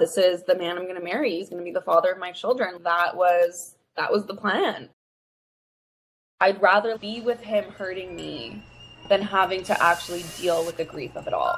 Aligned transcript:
this 0.00 0.18
is 0.18 0.42
the 0.42 0.56
man 0.56 0.76
I'm 0.76 0.84
going 0.84 0.96
to 0.96 1.04
marry. 1.04 1.30
He's 1.30 1.48
going 1.48 1.60
to 1.60 1.64
be 1.64 1.70
the 1.70 1.80
father 1.80 2.10
of 2.10 2.18
my 2.18 2.32
children. 2.32 2.82
That 2.82 3.16
was 3.16 3.76
that 3.96 4.10
was 4.10 4.26
the 4.26 4.34
plan. 4.34 4.88
I'd 6.40 6.60
rather 6.60 6.98
be 6.98 7.20
with 7.20 7.40
him 7.40 7.64
hurting 7.70 8.16
me 8.16 8.60
than 9.08 9.22
having 9.22 9.62
to 9.64 9.82
actually 9.82 10.24
deal 10.36 10.66
with 10.66 10.76
the 10.76 10.84
grief 10.84 11.14
of 11.14 11.28
it 11.28 11.32
all. 11.32 11.56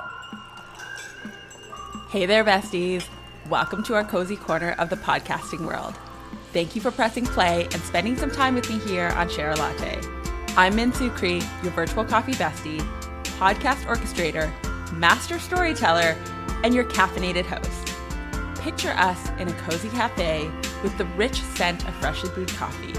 Hey 2.10 2.26
there, 2.26 2.44
besties. 2.44 3.08
Welcome 3.48 3.82
to 3.84 3.94
our 3.94 4.04
cozy 4.04 4.36
corner 4.36 4.72
of 4.72 4.90
the 4.90 4.96
podcasting 4.96 5.66
world. 5.66 5.94
Thank 6.52 6.76
you 6.76 6.82
for 6.82 6.90
pressing 6.90 7.24
play 7.24 7.64
and 7.64 7.80
spending 7.82 8.16
some 8.16 8.30
time 8.30 8.54
with 8.54 8.68
me 8.68 8.78
here 8.80 9.08
on 9.16 9.30
Share 9.30 9.52
a 9.52 9.56
Latte. 9.56 9.98
I'm 10.58 10.76
Min 10.76 10.92
Sukree, 10.92 11.42
your 11.62 11.72
virtual 11.72 12.04
coffee 12.04 12.32
bestie, 12.32 12.80
podcast 13.38 13.86
orchestrator, 13.86 14.52
master 14.92 15.38
storyteller, 15.38 16.14
and 16.64 16.74
your 16.74 16.84
caffeinated 16.84 17.46
host. 17.46 17.95
Picture 18.66 18.94
us 18.96 19.30
in 19.38 19.46
a 19.46 19.52
cozy 19.52 19.88
cafe 19.90 20.50
with 20.82 20.98
the 20.98 21.04
rich 21.14 21.40
scent 21.40 21.86
of 21.86 21.94
freshly 21.94 22.30
brewed 22.30 22.48
coffee 22.48 22.94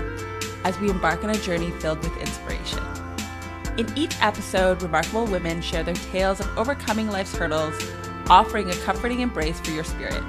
as 0.64 0.80
we 0.80 0.90
embark 0.90 1.26
on 1.26 1.30
a 1.30 1.38
journey 1.40 1.72
filled 1.72 2.00
with 2.00 2.16
inspiration. 2.16 2.82
In 3.78 3.86
each 3.98 4.16
episode, 4.22 4.82
remarkable 4.82 5.26
women 5.26 5.62
share 5.62 5.84
their 5.84 5.94
tales 5.94 6.40
of 6.40 6.58
overcoming 6.58 7.10
life's 7.10 7.36
hurdles, 7.36 7.76
offering 8.30 8.70
a 8.70 8.76
comforting 8.76 9.20
embrace 9.20 9.60
for 9.60 9.72
your 9.72 9.84
spirit. 9.84 10.24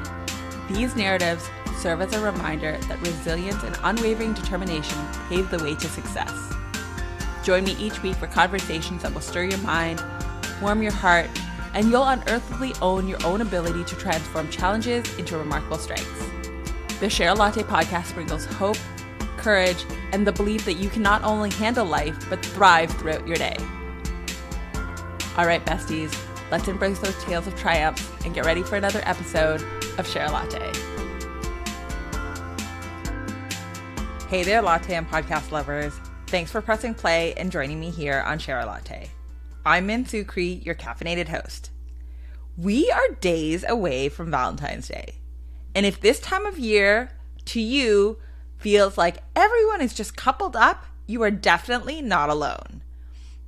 These 0.68 0.96
narratives 0.96 1.48
serve 1.76 2.00
as 2.00 2.12
a 2.14 2.20
reminder 2.20 2.76
that 2.88 3.00
resilience 3.00 3.62
and 3.62 3.78
unwavering 3.84 4.34
determination 4.34 4.98
pave 5.28 5.48
the 5.50 5.62
way 5.62 5.76
to 5.76 5.86
success. 5.86 6.52
Join 7.44 7.62
me 7.62 7.76
each 7.78 8.02
week 8.02 8.16
for 8.16 8.26
conversations 8.26 9.02
that 9.02 9.14
will 9.14 9.20
stir 9.20 9.44
your 9.44 9.58
mind, 9.58 10.02
warm 10.60 10.82
your 10.82 10.90
heart, 10.90 11.30
and 11.74 11.90
you'll 11.90 12.06
unearthly 12.06 12.72
own 12.80 13.08
your 13.08 13.24
own 13.24 13.40
ability 13.40 13.84
to 13.84 13.96
transform 13.96 14.48
challenges 14.50 15.18
into 15.18 15.36
remarkable 15.36 15.78
strengths. 15.78 16.26
The 17.00 17.08
Share 17.08 17.30
a 17.30 17.34
Latte 17.34 17.62
podcast 17.62 18.06
sprinkles 18.06 18.44
hope, 18.44 18.76
courage, 19.36 19.84
and 20.12 20.26
the 20.26 20.32
belief 20.32 20.64
that 20.64 20.74
you 20.74 20.88
can 20.88 21.02
not 21.02 21.22
only 21.22 21.50
handle 21.50 21.86
life, 21.86 22.16
but 22.28 22.44
thrive 22.44 22.90
throughout 22.92 23.26
your 23.26 23.36
day. 23.36 23.56
All 25.36 25.46
right, 25.46 25.64
besties, 25.64 26.16
let's 26.50 26.66
embrace 26.66 26.98
those 26.98 27.22
tales 27.22 27.46
of 27.46 27.54
triumph 27.56 28.24
and 28.24 28.34
get 28.34 28.44
ready 28.44 28.62
for 28.62 28.76
another 28.76 29.00
episode 29.04 29.62
of 29.98 30.06
Share 30.06 30.28
Latte. 30.28 30.72
Hey 34.28 34.42
there, 34.42 34.60
latte 34.60 34.94
and 34.94 35.08
podcast 35.08 35.52
lovers. 35.52 35.98
Thanks 36.26 36.50
for 36.50 36.60
pressing 36.60 36.92
play 36.92 37.32
and 37.34 37.50
joining 37.50 37.80
me 37.80 37.90
here 37.90 38.22
on 38.26 38.38
Share 38.38 38.60
a 38.60 38.66
Latte. 38.66 39.08
I'm 39.66 39.86
Min 39.86 40.04
Sukree, 40.04 40.64
your 40.64 40.74
caffeinated 40.74 41.28
host. 41.28 41.70
We 42.56 42.90
are 42.90 43.14
days 43.20 43.64
away 43.68 44.08
from 44.08 44.30
Valentine's 44.30 44.88
Day. 44.88 45.16
And 45.74 45.84
if 45.84 46.00
this 46.00 46.20
time 46.20 46.46
of 46.46 46.58
year 46.58 47.10
to 47.46 47.60
you 47.60 48.18
feels 48.56 48.96
like 48.96 49.22
everyone 49.36 49.80
is 49.80 49.94
just 49.94 50.16
coupled 50.16 50.56
up, 50.56 50.86
you 51.06 51.22
are 51.22 51.30
definitely 51.30 52.00
not 52.00 52.30
alone. 52.30 52.82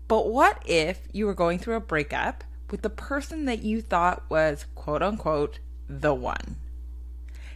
But 0.08 0.28
what 0.28 0.62
if 0.66 1.00
you 1.12 1.26
were 1.26 1.34
going 1.34 1.58
through 1.58 1.76
a 1.76 1.80
breakup 1.80 2.44
with 2.70 2.82
the 2.82 2.90
person 2.90 3.44
that 3.46 3.62
you 3.62 3.80
thought 3.80 4.28
was 4.28 4.66
quote 4.74 5.02
unquote 5.02 5.60
the 5.88 6.14
one? 6.14 6.56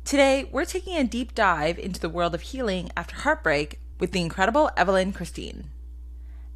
Today, 0.05 0.49
we're 0.53 0.65
taking 0.65 0.97
a 0.97 1.05
deep 1.05 1.35
dive 1.35 1.79
into 1.79 2.01
the 2.01 2.09
world 2.09 2.35
of 2.35 2.43
healing 2.43 2.91
after 2.97 3.17
heartbreak 3.17 3.81
with 3.99 4.13
the 4.13 4.21
incredible 4.21 4.71
Evelyn 4.77 5.13
Christine. 5.13 5.71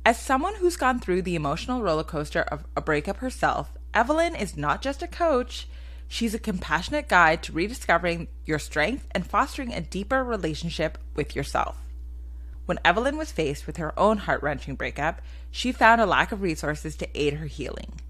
As 0.05 0.19
someone 0.19 0.55
who's 0.57 0.77
gone 0.77 1.01
through 1.01 1.23
the 1.23 1.35
emotional 1.35 1.83
roller 1.83 2.05
coaster 2.05 2.43
of 2.43 2.65
a 2.77 2.81
breakup 2.81 3.19
herself, 3.19 3.73
Evelyn 3.93 4.35
is 4.35 4.57
not 4.57 4.81
just 4.81 5.03
a 5.03 5.09
coach, 5.09 5.69
she's 6.07 6.35
a 6.35 6.39
compassionate 6.39 7.09
guide 7.09 7.43
to 7.43 7.53
rediscovering 7.53 8.29
your 8.47 8.59
strength 8.59 9.07
and 9.11 9.27
fostering 9.27 9.73
a 9.73 9.81
deeper 9.81 10.25
relationship 10.25 10.99
with 11.15 11.37
yourself. 11.37 11.77
When 12.65 12.79
Evelyn 12.85 13.17
was 13.17 13.33
faced 13.33 13.67
with 13.67 13.79
her 13.79 13.99
own 13.99 14.19
heart 14.19 14.43
wrenching 14.43 14.75
breakup, 14.75 15.23
she 15.51 15.73
found 15.73 16.01
a 16.01 16.07
lack 16.07 16.33
of 16.33 16.43
resources 16.43 16.97
to 16.97 17.09
aid 17.19 17.35
her 17.35 17.47
healing. 17.47 18.01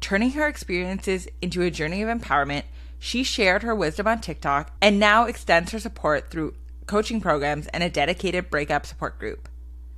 Turning 0.00 0.32
her 0.32 0.46
experiences 0.46 1.28
into 1.40 1.62
a 1.62 1.70
journey 1.70 2.02
of 2.02 2.08
empowerment, 2.08 2.64
she 2.98 3.24
shared 3.24 3.62
her 3.62 3.74
wisdom 3.74 4.06
on 4.06 4.20
TikTok 4.20 4.70
and 4.80 4.98
now 4.98 5.24
extends 5.24 5.72
her 5.72 5.78
support 5.78 6.30
through 6.30 6.54
coaching 6.86 7.20
programs 7.20 7.66
and 7.68 7.82
a 7.82 7.88
dedicated 7.88 8.50
breakup 8.50 8.84
support 8.84 9.18
group. 9.18 9.48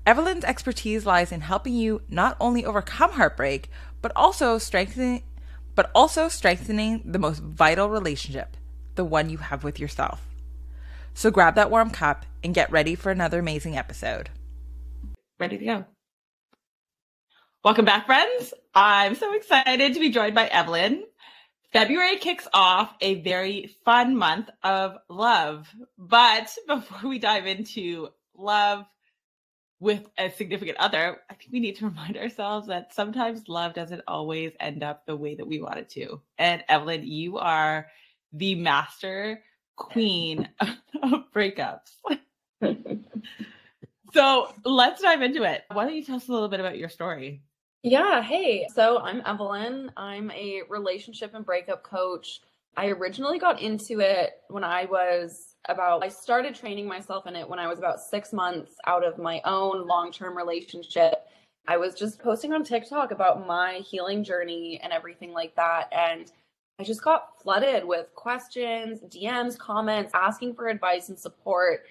Evelyn's 0.06 0.44
expertise 0.44 1.06
lies 1.06 1.32
in 1.32 1.40
helping 1.40 1.74
you 1.74 2.02
not 2.10 2.36
only 2.38 2.64
overcome 2.64 3.12
heartbreak, 3.12 3.70
but 4.02 4.12
also 4.14 4.58
strengthening 4.58 5.22
but 5.74 5.90
also 5.92 6.28
strengthening 6.28 7.02
the 7.04 7.18
most 7.18 7.40
vital 7.40 7.88
relationship, 7.88 8.56
the 8.94 9.04
one 9.04 9.28
you 9.28 9.38
have 9.38 9.64
with 9.64 9.80
yourself. 9.80 10.24
So 11.14 11.32
grab 11.32 11.56
that 11.56 11.70
warm 11.70 11.90
cup 11.90 12.26
and 12.44 12.54
get 12.54 12.70
ready 12.70 12.94
for 12.94 13.10
another 13.10 13.40
amazing 13.40 13.76
episode. 13.76 14.30
Ready 15.40 15.58
to 15.58 15.64
go. 15.64 15.84
Welcome 17.64 17.86
back, 17.86 18.06
friends. 18.06 18.54
I'm 18.72 19.16
so 19.16 19.34
excited 19.34 19.94
to 19.94 20.00
be 20.00 20.10
joined 20.10 20.36
by 20.36 20.46
Evelyn. 20.46 21.02
February 21.72 22.18
kicks 22.18 22.46
off 22.54 22.94
a 23.00 23.20
very 23.22 23.74
fun 23.84 24.16
month 24.16 24.48
of 24.62 24.96
love. 25.08 25.66
But 25.98 26.54
before 26.68 27.08
we 27.08 27.18
dive 27.18 27.46
into 27.46 28.10
love, 28.36 28.84
with 29.80 30.08
a 30.18 30.30
significant 30.30 30.78
other, 30.78 31.18
I 31.30 31.34
think 31.34 31.52
we 31.52 31.60
need 31.60 31.76
to 31.76 31.84
remind 31.88 32.16
ourselves 32.16 32.68
that 32.68 32.94
sometimes 32.94 33.48
love 33.48 33.74
doesn't 33.74 34.02
always 34.06 34.52
end 34.60 34.82
up 34.82 35.06
the 35.06 35.16
way 35.16 35.34
that 35.34 35.46
we 35.46 35.60
want 35.60 35.78
it 35.78 35.90
to. 35.90 36.20
And 36.38 36.64
Evelyn, 36.68 37.06
you 37.06 37.38
are 37.38 37.88
the 38.32 38.54
master 38.54 39.42
queen 39.76 40.48
of 40.60 41.30
breakups. 41.34 41.90
so 44.12 44.54
let's 44.64 45.02
dive 45.02 45.22
into 45.22 45.42
it. 45.44 45.64
Why 45.72 45.84
don't 45.84 45.94
you 45.94 46.04
tell 46.04 46.16
us 46.16 46.28
a 46.28 46.32
little 46.32 46.48
bit 46.48 46.60
about 46.60 46.78
your 46.78 46.88
story? 46.88 47.42
Yeah. 47.82 48.22
Hey, 48.22 48.66
so 48.74 49.00
I'm 49.00 49.22
Evelyn. 49.26 49.92
I'm 49.96 50.30
a 50.30 50.62
relationship 50.70 51.34
and 51.34 51.44
breakup 51.44 51.82
coach. 51.82 52.40
I 52.76 52.86
originally 52.86 53.38
got 53.38 53.60
into 53.60 54.00
it 54.00 54.30
when 54.48 54.64
I 54.64 54.86
was 54.86 55.53
about 55.68 56.04
I 56.04 56.08
started 56.08 56.54
training 56.54 56.86
myself 56.86 57.26
in 57.26 57.36
it 57.36 57.48
when 57.48 57.58
I 57.58 57.66
was 57.66 57.78
about 57.78 58.00
6 58.00 58.32
months 58.32 58.74
out 58.86 59.04
of 59.04 59.18
my 59.18 59.40
own 59.44 59.86
long-term 59.86 60.36
relationship. 60.36 61.26
I 61.66 61.76
was 61.76 61.94
just 61.94 62.18
posting 62.18 62.52
on 62.52 62.64
TikTok 62.64 63.10
about 63.10 63.46
my 63.46 63.74
healing 63.76 64.22
journey 64.22 64.80
and 64.82 64.92
everything 64.92 65.32
like 65.32 65.54
that 65.56 65.88
and 65.92 66.30
I 66.78 66.82
just 66.82 67.04
got 67.04 67.40
flooded 67.40 67.84
with 67.84 68.12
questions, 68.16 69.00
DMs, 69.02 69.56
comments, 69.56 70.10
asking 70.12 70.54
for 70.54 70.66
advice 70.66 71.08
and 71.08 71.18
support. 71.18 71.84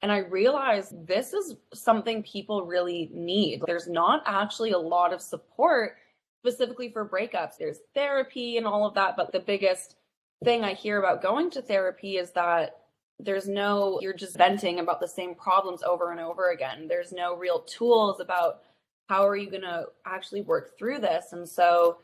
And 0.00 0.12
I 0.12 0.18
realized 0.18 1.06
this 1.08 1.32
is 1.32 1.56
something 1.74 2.22
people 2.22 2.64
really 2.64 3.10
need. 3.12 3.62
There's 3.66 3.88
not 3.88 4.22
actually 4.26 4.70
a 4.70 4.78
lot 4.78 5.12
of 5.12 5.20
support 5.20 5.96
specifically 6.40 6.88
for 6.92 7.08
breakups. 7.08 7.58
There's 7.58 7.80
therapy 7.96 8.58
and 8.58 8.66
all 8.66 8.86
of 8.86 8.94
that. 8.94 9.16
But 9.16 9.32
the 9.32 9.40
biggest 9.40 9.96
thing 10.44 10.62
I 10.62 10.74
hear 10.74 11.00
about 11.00 11.20
going 11.20 11.50
to 11.50 11.60
therapy 11.60 12.18
is 12.18 12.30
that 12.32 12.76
there's 13.20 13.48
no 13.48 13.98
you're 14.00 14.12
just 14.12 14.36
venting 14.36 14.78
about 14.78 15.00
the 15.00 15.08
same 15.08 15.34
problems 15.34 15.82
over 15.82 16.12
and 16.12 16.20
over 16.20 16.50
again. 16.50 16.86
There's 16.88 17.12
no 17.12 17.36
real 17.36 17.60
tools 17.60 18.20
about 18.20 18.60
how 19.08 19.26
are 19.26 19.36
you 19.36 19.50
going 19.50 19.62
to 19.62 19.86
actually 20.06 20.42
work 20.42 20.76
through 20.78 21.00
this. 21.00 21.32
And 21.32 21.48
so 21.48 21.98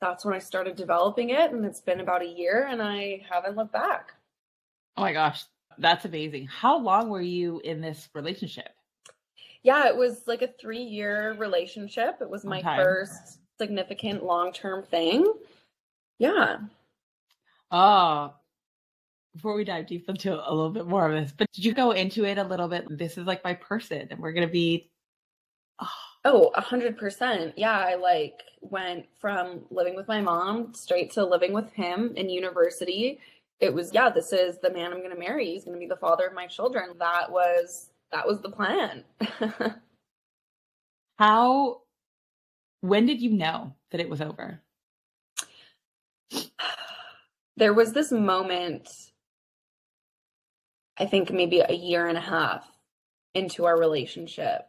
that's 0.00 0.24
when 0.24 0.34
i 0.34 0.38
started 0.38 0.74
developing 0.74 1.30
it 1.30 1.52
and 1.52 1.64
it's 1.64 1.80
been 1.80 2.00
about 2.00 2.22
a 2.22 2.28
year 2.28 2.66
and 2.68 2.82
i 2.82 3.22
haven't 3.30 3.56
looked 3.56 3.72
back. 3.72 4.12
Oh 4.96 5.02
my 5.02 5.12
gosh 5.12 5.44
that's 5.78 6.04
amazing. 6.04 6.46
How 6.46 6.78
long 6.78 7.08
were 7.08 7.22
you 7.22 7.60
in 7.60 7.80
this 7.80 8.08
relationship? 8.14 8.70
Yeah 9.62 9.88
it 9.88 9.96
was 9.96 10.22
like 10.26 10.42
a 10.42 10.48
three 10.60 10.82
year 10.82 11.34
relationship. 11.38 12.18
It 12.20 12.28
was 12.28 12.44
my 12.44 12.58
okay. 12.58 12.76
first 12.76 13.38
significant 13.58 14.24
long 14.24 14.52
term 14.52 14.82
thing. 14.82 15.32
Yeah. 16.18 16.58
Oh 17.70 18.34
before 19.34 19.54
we 19.54 19.64
dive 19.64 19.86
deep 19.86 20.08
into 20.08 20.34
a 20.34 20.52
little 20.52 20.70
bit 20.70 20.86
more 20.86 21.10
of 21.10 21.12
this, 21.12 21.32
but 21.36 21.50
did 21.52 21.64
you 21.64 21.72
go 21.72 21.92
into 21.92 22.24
it 22.24 22.38
a 22.38 22.44
little 22.44 22.68
bit? 22.68 22.86
This 22.90 23.16
is 23.16 23.26
like 23.26 23.42
my 23.44 23.54
person, 23.54 24.08
and 24.10 24.20
we're 24.20 24.32
gonna 24.32 24.46
be. 24.48 24.90
Oh, 26.24 26.52
a 26.54 26.60
hundred 26.60 26.96
percent. 26.96 27.54
Yeah, 27.56 27.76
I 27.76 27.96
like 27.96 28.44
went 28.60 29.06
from 29.20 29.62
living 29.72 29.96
with 29.96 30.06
my 30.06 30.20
mom 30.20 30.72
straight 30.72 31.10
to 31.14 31.24
living 31.24 31.52
with 31.52 31.72
him 31.72 32.12
in 32.14 32.30
university. 32.30 33.18
It 33.58 33.74
was 33.74 33.92
yeah, 33.92 34.08
this 34.08 34.32
is 34.32 34.58
the 34.58 34.70
man 34.70 34.92
I'm 34.92 35.02
gonna 35.02 35.18
marry. 35.18 35.46
He's 35.46 35.64
gonna 35.64 35.78
be 35.78 35.86
the 35.86 35.96
father 35.96 36.28
of 36.28 36.32
my 36.32 36.46
children. 36.46 36.90
That 37.00 37.32
was 37.32 37.90
that 38.12 38.24
was 38.24 38.40
the 38.40 38.50
plan. 38.50 39.02
How? 41.18 41.80
When 42.82 43.04
did 43.04 43.20
you 43.20 43.30
know 43.30 43.74
that 43.90 44.00
it 44.00 44.08
was 44.08 44.20
over? 44.20 44.60
There 47.58 47.74
was 47.74 47.92
this 47.92 48.10
moment 48.10 49.11
I 50.98 51.06
think 51.06 51.30
maybe 51.30 51.60
a 51.60 51.72
year 51.72 52.06
and 52.06 52.18
a 52.18 52.22
half 52.22 52.64
into 53.34 53.64
our 53.64 53.78
relationship. 53.78 54.66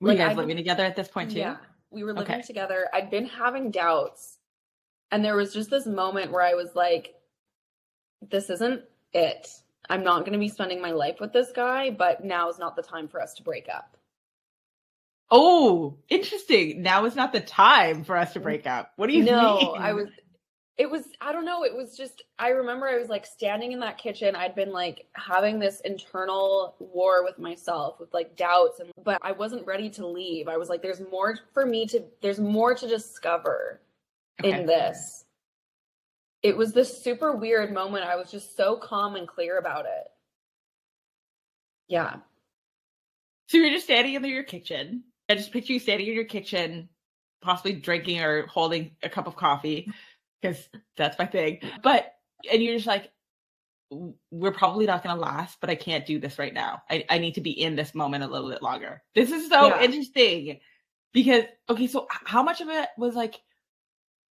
Were 0.00 0.08
like, 0.08 0.18
you 0.18 0.24
guys 0.24 0.36
I, 0.36 0.40
living 0.40 0.56
together 0.56 0.84
at 0.84 0.96
this 0.96 1.08
point 1.08 1.32
too? 1.32 1.38
Yeah, 1.38 1.56
we 1.90 2.04
were 2.04 2.12
living 2.12 2.34
okay. 2.34 2.42
together. 2.42 2.88
I'd 2.92 3.10
been 3.10 3.26
having 3.26 3.70
doubts, 3.70 4.38
and 5.10 5.24
there 5.24 5.36
was 5.36 5.54
just 5.54 5.70
this 5.70 5.86
moment 5.86 6.32
where 6.32 6.42
I 6.42 6.54
was 6.54 6.74
like, 6.74 7.14
this 8.30 8.50
isn't 8.50 8.82
it. 9.12 9.48
I'm 9.88 10.02
not 10.02 10.20
going 10.20 10.32
to 10.32 10.38
be 10.38 10.48
spending 10.48 10.80
my 10.80 10.92
life 10.92 11.20
with 11.20 11.32
this 11.32 11.52
guy, 11.52 11.90
but 11.90 12.24
now 12.24 12.48
is 12.48 12.58
not 12.58 12.74
the 12.76 12.82
time 12.82 13.08
for 13.08 13.20
us 13.20 13.34
to 13.34 13.42
break 13.42 13.68
up. 13.68 13.96
Oh, 15.30 15.96
interesting. 16.08 16.82
Now 16.82 17.04
is 17.06 17.16
not 17.16 17.32
the 17.32 17.40
time 17.40 18.04
for 18.04 18.16
us 18.16 18.34
to 18.34 18.40
break 18.40 18.66
up. 18.66 18.92
What 18.96 19.08
do 19.08 19.16
you 19.16 19.24
no, 19.24 19.58
mean? 19.58 19.82
I 19.82 19.92
was 19.92 20.08
it 20.76 20.90
was 20.90 21.04
I 21.20 21.32
don't 21.32 21.44
know, 21.44 21.64
it 21.64 21.74
was 21.74 21.96
just 21.96 22.22
I 22.38 22.48
remember 22.48 22.88
I 22.88 22.98
was 22.98 23.08
like 23.08 23.24
standing 23.26 23.72
in 23.72 23.80
that 23.80 23.98
kitchen. 23.98 24.34
I'd 24.34 24.54
been 24.56 24.72
like 24.72 25.06
having 25.14 25.58
this 25.58 25.80
internal 25.80 26.74
war 26.80 27.24
with 27.24 27.38
myself 27.38 28.00
with 28.00 28.12
like 28.12 28.36
doubts 28.36 28.80
and 28.80 28.90
but 29.04 29.18
I 29.22 29.32
wasn't 29.32 29.66
ready 29.66 29.88
to 29.90 30.06
leave. 30.06 30.48
I 30.48 30.56
was 30.56 30.68
like 30.68 30.82
there's 30.82 31.00
more 31.12 31.38
for 31.52 31.64
me 31.64 31.86
to 31.86 32.02
there's 32.22 32.40
more 32.40 32.74
to 32.74 32.88
discover 32.88 33.80
okay. 34.42 34.60
in 34.60 34.66
this. 34.66 35.24
It 36.42 36.56
was 36.56 36.72
this 36.72 37.02
super 37.02 37.32
weird 37.32 37.72
moment. 37.72 38.04
I 38.04 38.16
was 38.16 38.30
just 38.30 38.56
so 38.56 38.76
calm 38.76 39.14
and 39.14 39.28
clear 39.28 39.58
about 39.58 39.86
it. 39.86 40.10
Yeah. 41.88 42.16
So 43.48 43.58
you're 43.58 43.70
just 43.70 43.84
standing 43.84 44.14
in 44.14 44.24
your 44.24 44.42
kitchen. 44.42 45.04
I 45.28 45.36
just 45.36 45.52
picture 45.52 45.72
you 45.72 45.78
standing 45.78 46.08
in 46.08 46.14
your 46.14 46.24
kitchen, 46.24 46.88
possibly 47.40 47.72
drinking 47.72 48.20
or 48.20 48.46
holding 48.46 48.90
a 49.02 49.08
cup 49.08 49.26
of 49.26 49.36
coffee, 49.36 49.90
because 50.44 50.68
that's 50.96 51.18
my 51.18 51.26
thing. 51.26 51.60
But 51.82 52.14
and 52.50 52.62
you're 52.62 52.74
just 52.74 52.86
like, 52.86 53.10
we're 54.30 54.52
probably 54.52 54.86
not 54.86 55.02
going 55.02 55.14
to 55.14 55.20
last, 55.20 55.58
but 55.60 55.70
I 55.70 55.74
can't 55.74 56.04
do 56.04 56.18
this 56.18 56.38
right 56.38 56.52
now. 56.52 56.82
I, 56.90 57.04
I 57.08 57.18
need 57.18 57.34
to 57.34 57.40
be 57.40 57.50
in 57.50 57.76
this 57.76 57.94
moment 57.94 58.24
a 58.24 58.26
little 58.26 58.50
bit 58.50 58.62
longer. 58.62 59.02
This 59.14 59.30
is 59.30 59.48
so 59.48 59.68
yeah. 59.68 59.82
interesting 59.82 60.60
because, 61.12 61.44
okay, 61.70 61.86
so 61.86 62.06
how 62.10 62.42
much 62.42 62.60
of 62.60 62.68
it 62.68 62.88
was 62.98 63.14
like, 63.14 63.40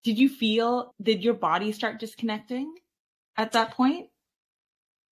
did 0.04 0.18
you 0.18 0.30
feel, 0.30 0.94
did 1.02 1.24
your 1.24 1.34
body 1.34 1.72
start 1.72 2.00
disconnecting 2.00 2.76
at 3.38 3.54
that 3.54 3.72
point? 3.72 4.10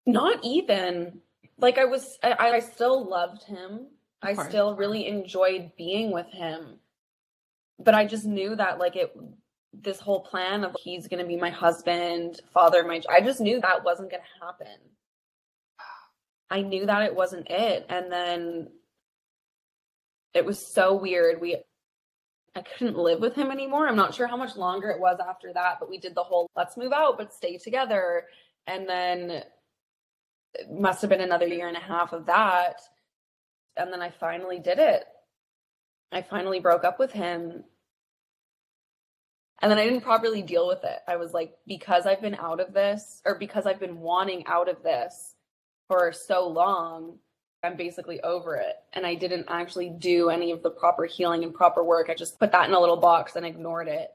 Not 0.06 0.44
even. 0.44 1.22
Like 1.58 1.78
I 1.78 1.86
was, 1.86 2.18
I, 2.22 2.36
I 2.40 2.60
still 2.60 3.08
loved 3.08 3.44
him. 3.44 3.88
I 4.22 4.34
still 4.34 4.76
really 4.76 5.08
enjoyed 5.08 5.72
being 5.78 6.12
with 6.12 6.28
him. 6.28 6.78
But 7.80 7.96
I 7.96 8.06
just 8.06 8.26
knew 8.26 8.56
that 8.56 8.78
like 8.78 8.96
it 8.96 9.16
this 9.74 10.00
whole 10.00 10.20
plan 10.20 10.64
of 10.64 10.76
he's 10.80 11.08
going 11.08 11.22
to 11.22 11.28
be 11.28 11.38
my 11.38 11.50
husband, 11.50 12.42
father 12.54 12.84
my 12.84 13.02
I 13.10 13.22
just 13.22 13.40
knew 13.40 13.62
that 13.62 13.84
wasn't 13.84 14.12
going 14.12 14.24
to 14.24 14.46
happen. 14.46 14.78
I 16.50 16.62
knew 16.62 16.86
that 16.86 17.04
it 17.04 17.16
wasn't 17.16 17.50
it 17.50 17.86
and 17.90 18.12
then 18.12 18.68
it 20.34 20.46
was 20.46 20.60
so 20.60 20.96
weird. 20.96 21.40
We 21.40 21.58
I 22.54 22.62
couldn't 22.62 22.98
live 22.98 23.22
with 23.22 23.34
him 23.34 23.50
anymore. 23.50 23.88
I'm 23.88 23.96
not 23.96 24.14
sure 24.14 24.28
how 24.28 24.36
much 24.36 24.58
longer 24.58 24.90
it 24.90 25.00
was 25.00 25.20
after 25.26 25.54
that, 25.54 25.78
but 25.80 25.90
we 25.90 25.98
did 25.98 26.16
the 26.16 26.24
whole 26.24 26.50
let's 26.56 26.76
move 26.76 26.92
out 26.92 27.18
but 27.18 27.34
stay 27.34 27.58
together 27.58 28.26
and 28.68 28.88
then 28.88 29.32
it 30.54 30.70
must 30.70 31.00
have 31.02 31.10
been 31.10 31.22
another 31.22 31.48
year 31.48 31.70
and 31.70 31.78
a 31.78 31.82
half 31.82 32.12
of 32.12 32.26
that 32.26 32.82
and 33.78 33.92
then 33.92 34.02
I 34.02 34.10
finally 34.10 34.60
did 34.60 34.80
it. 34.80 35.06
I 36.12 36.22
finally 36.22 36.60
broke 36.60 36.84
up 36.84 37.00
with 37.00 37.12
him. 37.12 37.64
And 39.62 39.70
then 39.70 39.78
I 39.78 39.84
didn't 39.84 40.02
properly 40.02 40.42
deal 40.42 40.68
with 40.68 40.84
it. 40.84 41.00
I 41.08 41.18
was 41.18 41.34
like, 41.34 41.54
because 41.68 42.06
I've 42.06 42.22
been 42.22 42.36
out 42.36 42.60
of 42.60 42.74
this, 42.74 43.22
or 43.26 43.36
because 43.36 43.66
I've 43.66 43.80
been 43.80 44.00
wanting 44.00 44.46
out 44.48 44.68
of 44.68 44.82
this 44.82 45.36
for 45.88 46.12
so 46.12 46.48
long, 46.48 47.18
I'm 47.64 47.78
basically 47.78 48.20
over 48.22 48.56
it. 48.56 48.78
And 48.94 49.06
I 49.06 49.14
didn't 49.14 49.46
actually 49.50 49.90
do 49.90 50.30
any 50.30 50.52
of 50.52 50.64
the 50.64 50.72
proper 50.72 51.06
healing 51.06 51.44
and 51.44 51.54
proper 51.54 51.84
work. 51.84 52.10
I 52.10 52.16
just 52.16 52.40
put 52.40 52.52
that 52.54 52.68
in 52.68 52.74
a 52.74 52.80
little 52.80 52.98
box 52.98 53.36
and 53.36 53.46
ignored 53.46 53.88
it. 53.88 54.12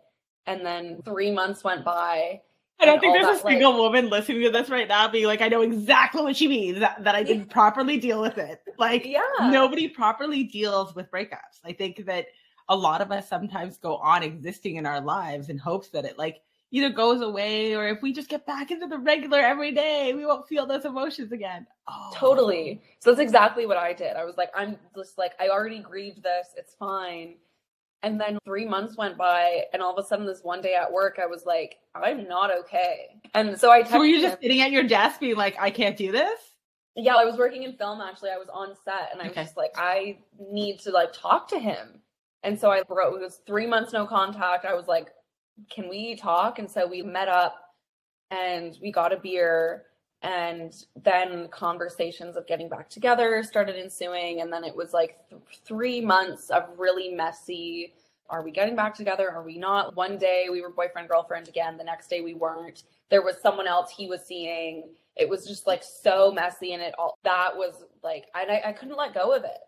And 0.46 0.66
then 0.66 1.00
three 1.04 1.30
months 1.30 1.62
went 1.62 1.84
by 1.84 2.40
I 2.78 2.84
don't 2.84 3.00
think 3.00 3.14
there's 3.14 3.26
that, 3.26 3.36
a 3.36 3.48
single 3.48 3.70
like, 3.70 3.80
woman 3.80 4.10
listening 4.10 4.42
to 4.42 4.50
this 4.50 4.68
right 4.68 4.86
now 4.86 5.08
being 5.08 5.26
like, 5.26 5.40
I 5.40 5.48
know 5.48 5.62
exactly 5.62 6.22
what 6.22 6.36
she 6.36 6.46
means 6.46 6.80
that, 6.80 7.02
that 7.04 7.14
I 7.14 7.22
didn't 7.22 7.48
properly 7.48 7.98
deal 7.98 8.20
with 8.20 8.36
it. 8.36 8.60
Like, 8.78 9.06
yeah. 9.06 9.22
nobody 9.40 9.88
properly 9.88 10.44
deals 10.44 10.94
with 10.94 11.10
breakups. 11.10 11.60
I 11.64 11.72
think 11.72 12.04
that 12.04 12.26
a 12.68 12.76
lot 12.76 13.00
of 13.00 13.12
us 13.12 13.28
sometimes 13.28 13.78
go 13.78 13.96
on 13.96 14.22
existing 14.22 14.76
in 14.76 14.86
our 14.86 15.00
lives 15.00 15.48
in 15.48 15.58
hopes 15.58 15.88
that 15.90 16.04
it 16.04 16.18
like 16.18 16.42
either 16.72 16.90
goes 16.90 17.20
away 17.20 17.74
or 17.74 17.88
if 17.88 18.02
we 18.02 18.12
just 18.12 18.28
get 18.28 18.44
back 18.44 18.70
into 18.70 18.86
the 18.86 18.98
regular 18.98 19.38
every 19.38 19.72
day, 19.72 20.12
we 20.14 20.26
won't 20.26 20.48
feel 20.48 20.66
those 20.66 20.84
emotions 20.84 21.32
again. 21.32 21.66
Oh. 21.88 22.10
Totally. 22.12 22.82
So 22.98 23.10
that's 23.10 23.20
exactly 23.20 23.66
what 23.66 23.76
I 23.76 23.92
did. 23.92 24.16
I 24.16 24.24
was 24.24 24.36
like, 24.36 24.50
I'm 24.54 24.76
just 24.96 25.16
like, 25.16 25.32
I 25.40 25.48
already 25.48 25.78
grieved 25.78 26.22
this. 26.22 26.48
It's 26.56 26.74
fine. 26.74 27.36
And 28.02 28.20
then 28.20 28.38
three 28.44 28.66
months 28.66 28.96
went 28.96 29.16
by, 29.16 29.64
and 29.72 29.82
all 29.82 29.96
of 29.96 30.04
a 30.04 30.06
sudden, 30.06 30.26
this 30.26 30.40
one 30.42 30.60
day 30.60 30.74
at 30.74 30.92
work, 30.92 31.18
I 31.20 31.26
was 31.26 31.46
like, 31.46 31.78
I'm 31.94 32.28
not 32.28 32.56
okay. 32.56 33.16
And 33.34 33.58
so 33.58 33.70
I 33.70 33.82
So 33.84 33.98
were 33.98 34.04
you 34.04 34.20
just 34.20 34.34
him. 34.34 34.42
sitting 34.42 34.60
at 34.60 34.70
your 34.70 34.84
desk 34.84 35.18
being 35.18 35.36
like, 35.36 35.56
I 35.58 35.70
can't 35.70 35.96
do 35.96 36.12
this? 36.12 36.38
Yeah, 36.94 37.14
I 37.14 37.24
was 37.24 37.36
working 37.36 37.62
in 37.62 37.76
film 37.76 38.00
actually. 38.00 38.30
I 38.30 38.38
was 38.38 38.48
on 38.52 38.74
set 38.84 39.10
and 39.12 39.20
I 39.20 39.28
okay. 39.28 39.40
was 39.40 39.48
just 39.48 39.56
like, 39.56 39.72
I 39.76 40.18
need 40.38 40.78
to 40.80 40.90
like 40.90 41.12
talk 41.12 41.48
to 41.48 41.58
him. 41.58 42.00
And 42.46 42.56
so 42.58 42.70
I 42.70 42.82
wrote, 42.88 43.16
it 43.16 43.20
was 43.20 43.40
three 43.44 43.66
months 43.66 43.92
no 43.92 44.06
contact. 44.06 44.64
I 44.64 44.74
was 44.74 44.86
like, 44.86 45.08
can 45.68 45.88
we 45.88 46.14
talk? 46.14 46.60
And 46.60 46.70
so 46.70 46.86
we 46.86 47.02
met 47.02 47.26
up 47.26 47.56
and 48.30 48.78
we 48.80 48.92
got 48.92 49.12
a 49.12 49.16
beer. 49.16 49.86
And 50.22 50.72
then 51.02 51.48
conversations 51.48 52.36
of 52.36 52.46
getting 52.46 52.68
back 52.68 52.88
together 52.88 53.42
started 53.42 53.74
ensuing. 53.74 54.42
And 54.42 54.52
then 54.52 54.62
it 54.62 54.76
was 54.76 54.92
like 54.92 55.18
th- 55.28 55.42
three 55.64 56.00
months 56.00 56.50
of 56.50 56.68
really 56.78 57.12
messy 57.12 57.94
are 58.28 58.42
we 58.42 58.50
getting 58.50 58.74
back 58.74 58.94
together? 58.94 59.30
Are 59.30 59.44
we 59.44 59.56
not? 59.56 59.94
One 59.94 60.18
day 60.18 60.46
we 60.50 60.60
were 60.60 60.70
boyfriend 60.70 61.08
girlfriend 61.08 61.46
again. 61.46 61.76
The 61.76 61.84
next 61.84 62.08
day 62.08 62.22
we 62.22 62.34
weren't. 62.34 62.82
There 63.08 63.22
was 63.22 63.36
someone 63.40 63.68
else 63.68 63.90
he 63.90 64.08
was 64.08 64.24
seeing. 64.24 64.88
It 65.14 65.28
was 65.28 65.46
just 65.46 65.66
like 65.66 65.84
so 65.84 66.32
messy. 66.32 66.72
And 66.72 66.82
it 66.82 66.94
all 66.98 67.18
that 67.22 67.56
was 67.56 67.84
like 68.02 68.26
I, 68.34 68.62
I 68.66 68.72
couldn't 68.72 68.96
let 68.96 69.14
go 69.14 69.32
of 69.32 69.44
it 69.44 69.58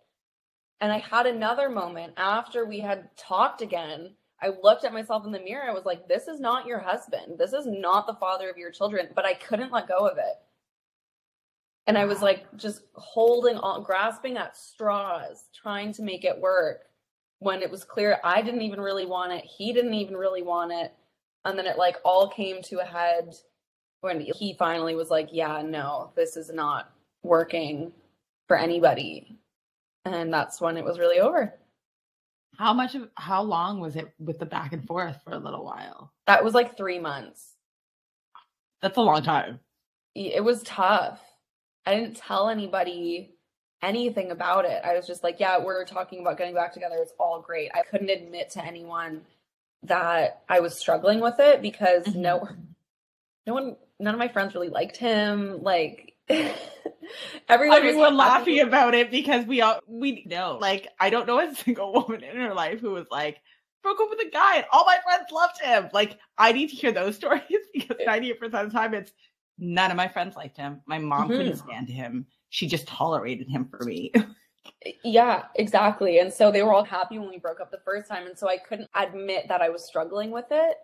and 0.80 0.92
i 0.92 0.98
had 0.98 1.26
another 1.26 1.68
moment 1.68 2.12
after 2.16 2.64
we 2.64 2.80
had 2.80 3.08
talked 3.16 3.62
again 3.62 4.14
I 4.40 4.50
looked 4.62 4.84
at 4.84 4.92
myself 4.92 5.26
in 5.26 5.32
the 5.32 5.40
mirror. 5.40 5.68
I 5.68 5.74
was 5.74 5.84
like, 5.84 6.06
this 6.06 6.28
is 6.28 6.38
not 6.38 6.66
your 6.66 6.78
husband. 6.78 7.38
This 7.38 7.52
is 7.52 7.66
not 7.66 8.06
the 8.06 8.14
father 8.14 8.48
of 8.48 8.56
your 8.56 8.70
children. 8.70 9.08
But 9.14 9.24
I 9.24 9.34
couldn't 9.34 9.72
let 9.72 9.88
go 9.88 10.06
of 10.06 10.16
it. 10.18 10.36
And 11.86 11.98
I 11.98 12.04
was 12.04 12.20
like 12.22 12.44
just 12.56 12.82
holding 12.94 13.56
on, 13.56 13.82
grasping 13.82 14.36
at 14.36 14.56
straws, 14.56 15.46
trying 15.60 15.92
to 15.94 16.02
make 16.02 16.24
it 16.24 16.38
work 16.38 16.82
when 17.40 17.62
it 17.62 17.70
was 17.70 17.82
clear 17.82 18.18
I 18.22 18.42
didn't 18.42 18.62
even 18.62 18.80
really 18.80 19.06
want 19.06 19.32
it. 19.32 19.44
He 19.44 19.72
didn't 19.72 19.94
even 19.94 20.16
really 20.16 20.42
want 20.42 20.70
it. 20.70 20.92
And 21.44 21.58
then 21.58 21.66
it 21.66 21.78
like 21.78 21.96
all 22.04 22.28
came 22.28 22.62
to 22.64 22.80
a 22.80 22.84
head 22.84 23.34
when 24.02 24.20
he 24.20 24.54
finally 24.58 24.94
was 24.94 25.08
like, 25.08 25.30
yeah, 25.32 25.62
no, 25.62 26.12
this 26.14 26.36
is 26.36 26.52
not 26.52 26.92
working 27.22 27.92
for 28.46 28.56
anybody. 28.56 29.38
And 30.04 30.32
that's 30.32 30.60
when 30.60 30.76
it 30.76 30.84
was 30.84 30.98
really 30.98 31.20
over. 31.20 31.54
How 32.56 32.72
much 32.72 32.94
of 32.94 33.08
how 33.14 33.42
long 33.42 33.80
was 33.80 33.96
it 33.96 34.12
with 34.18 34.38
the 34.38 34.46
back 34.46 34.72
and 34.72 34.86
forth 34.86 35.20
for 35.22 35.32
a 35.32 35.38
little 35.38 35.64
while? 35.64 36.12
That 36.26 36.42
was 36.42 36.54
like 36.54 36.76
three 36.76 36.98
months. 36.98 37.54
That's 38.82 38.96
a 38.96 39.02
long 39.02 39.22
time. 39.22 39.60
It 40.14 40.42
was 40.42 40.62
tough. 40.62 41.20
I 41.86 41.94
didn't 41.94 42.16
tell 42.16 42.48
anybody 42.48 43.34
anything 43.82 44.30
about 44.30 44.64
it. 44.64 44.82
I 44.84 44.94
was 44.94 45.06
just 45.06 45.22
like, 45.22 45.38
yeah, 45.38 45.62
we're 45.62 45.84
talking 45.84 46.20
about 46.20 46.38
getting 46.38 46.54
back 46.54 46.72
together. 46.72 46.96
It's 46.98 47.12
all 47.18 47.40
great. 47.40 47.70
I 47.74 47.82
couldn't 47.82 48.10
admit 48.10 48.50
to 48.50 48.64
anyone 48.64 49.22
that 49.84 50.42
I 50.48 50.60
was 50.60 50.76
struggling 50.76 51.20
with 51.20 51.38
it 51.38 51.62
because 51.62 52.04
mm-hmm. 52.04 52.22
no 52.22 52.48
no 53.46 53.54
one 53.54 53.76
none 54.00 54.14
of 54.14 54.18
my 54.18 54.28
friends 54.28 54.54
really 54.54 54.68
liked 54.68 54.96
him. 54.96 55.62
Like 55.62 56.14
everyone 57.48 57.78
everyone 57.78 58.16
laughing 58.16 58.60
about 58.60 58.94
it 58.94 59.10
because 59.10 59.46
we 59.46 59.60
all 59.60 59.80
we 59.86 60.24
know. 60.26 60.58
Like 60.60 60.88
I 61.00 61.10
don't 61.10 61.26
know 61.26 61.40
a 61.40 61.54
single 61.64 61.92
woman 61.92 62.22
in 62.22 62.36
her 62.36 62.54
life 62.54 62.80
who 62.80 62.90
was 62.90 63.06
like 63.10 63.38
broke 63.82 64.00
up 64.00 64.10
with 64.10 64.26
a 64.26 64.30
guy 64.30 64.56
and 64.56 64.66
all 64.72 64.84
my 64.84 64.98
friends 65.04 65.30
loved 65.32 65.60
him. 65.60 65.88
Like 65.92 66.18
I 66.36 66.52
need 66.52 66.70
to 66.70 66.76
hear 66.76 66.92
those 66.92 67.16
stories 67.16 67.42
because 67.72 67.96
98% 68.06 68.42
of 68.42 68.50
the 68.50 68.70
time 68.70 68.94
it's 68.94 69.12
None 69.58 69.90
of 69.90 69.96
my 69.96 70.08
friends 70.08 70.36
liked 70.36 70.56
him. 70.56 70.80
My 70.86 70.98
mom 70.98 71.28
mm-hmm. 71.28 71.36
couldn't 71.36 71.56
stand 71.56 71.88
him. 71.88 72.26
She 72.50 72.68
just 72.68 72.86
tolerated 72.86 73.48
him 73.48 73.68
for 73.68 73.84
me. 73.84 74.12
yeah, 75.04 75.46
exactly. 75.56 76.20
And 76.20 76.32
so 76.32 76.52
they 76.52 76.62
were 76.62 76.72
all 76.72 76.84
happy 76.84 77.18
when 77.18 77.28
we 77.28 77.38
broke 77.38 77.60
up 77.60 77.70
the 77.70 77.80
first 77.84 78.08
time. 78.08 78.26
And 78.26 78.38
so 78.38 78.48
I 78.48 78.56
couldn't 78.56 78.88
admit 78.94 79.48
that 79.48 79.60
I 79.60 79.68
was 79.68 79.84
struggling 79.84 80.30
with 80.30 80.46
it. 80.50 80.76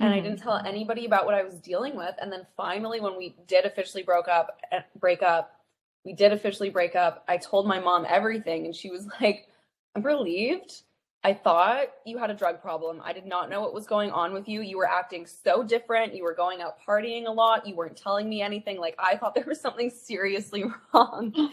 And 0.00 0.10
mm-hmm. 0.10 0.18
I 0.18 0.20
didn't 0.20 0.40
tell 0.40 0.56
anybody 0.56 1.06
about 1.06 1.26
what 1.26 1.34
I 1.34 1.42
was 1.42 1.54
dealing 1.54 1.96
with. 1.96 2.14
And 2.20 2.32
then 2.32 2.46
finally, 2.56 3.00
when 3.00 3.16
we 3.16 3.36
did 3.46 3.64
officially 3.64 4.02
broke 4.02 4.28
up, 4.28 4.60
eh, 4.72 4.80
break 4.98 5.22
up, 5.22 5.60
we 6.04 6.12
did 6.12 6.32
officially 6.32 6.70
break 6.70 6.96
up. 6.96 7.24
I 7.28 7.36
told 7.36 7.66
my 7.66 7.78
mom 7.78 8.06
everything, 8.08 8.66
and 8.66 8.74
she 8.74 8.90
was 8.90 9.06
like, 9.20 9.48
"I'm 9.94 10.02
relieved." 10.02 10.82
I 11.24 11.34
thought 11.34 11.86
you 12.04 12.18
had 12.18 12.30
a 12.30 12.34
drug 12.34 12.60
problem. 12.60 13.00
I 13.04 13.12
did 13.12 13.26
not 13.26 13.48
know 13.48 13.60
what 13.60 13.72
was 13.72 13.86
going 13.86 14.10
on 14.10 14.32
with 14.32 14.48
you. 14.48 14.60
You 14.60 14.76
were 14.76 14.88
acting 14.88 15.24
so 15.26 15.62
different. 15.62 16.16
You 16.16 16.24
were 16.24 16.34
going 16.34 16.60
out 16.60 16.78
partying 16.86 17.26
a 17.26 17.30
lot. 17.30 17.64
You 17.66 17.76
weren't 17.76 17.96
telling 17.96 18.28
me 18.28 18.42
anything. 18.42 18.78
Like, 18.78 18.96
I 18.98 19.16
thought 19.16 19.34
there 19.36 19.44
was 19.46 19.60
something 19.60 19.90
seriously 19.90 20.64
wrong. 20.94 21.52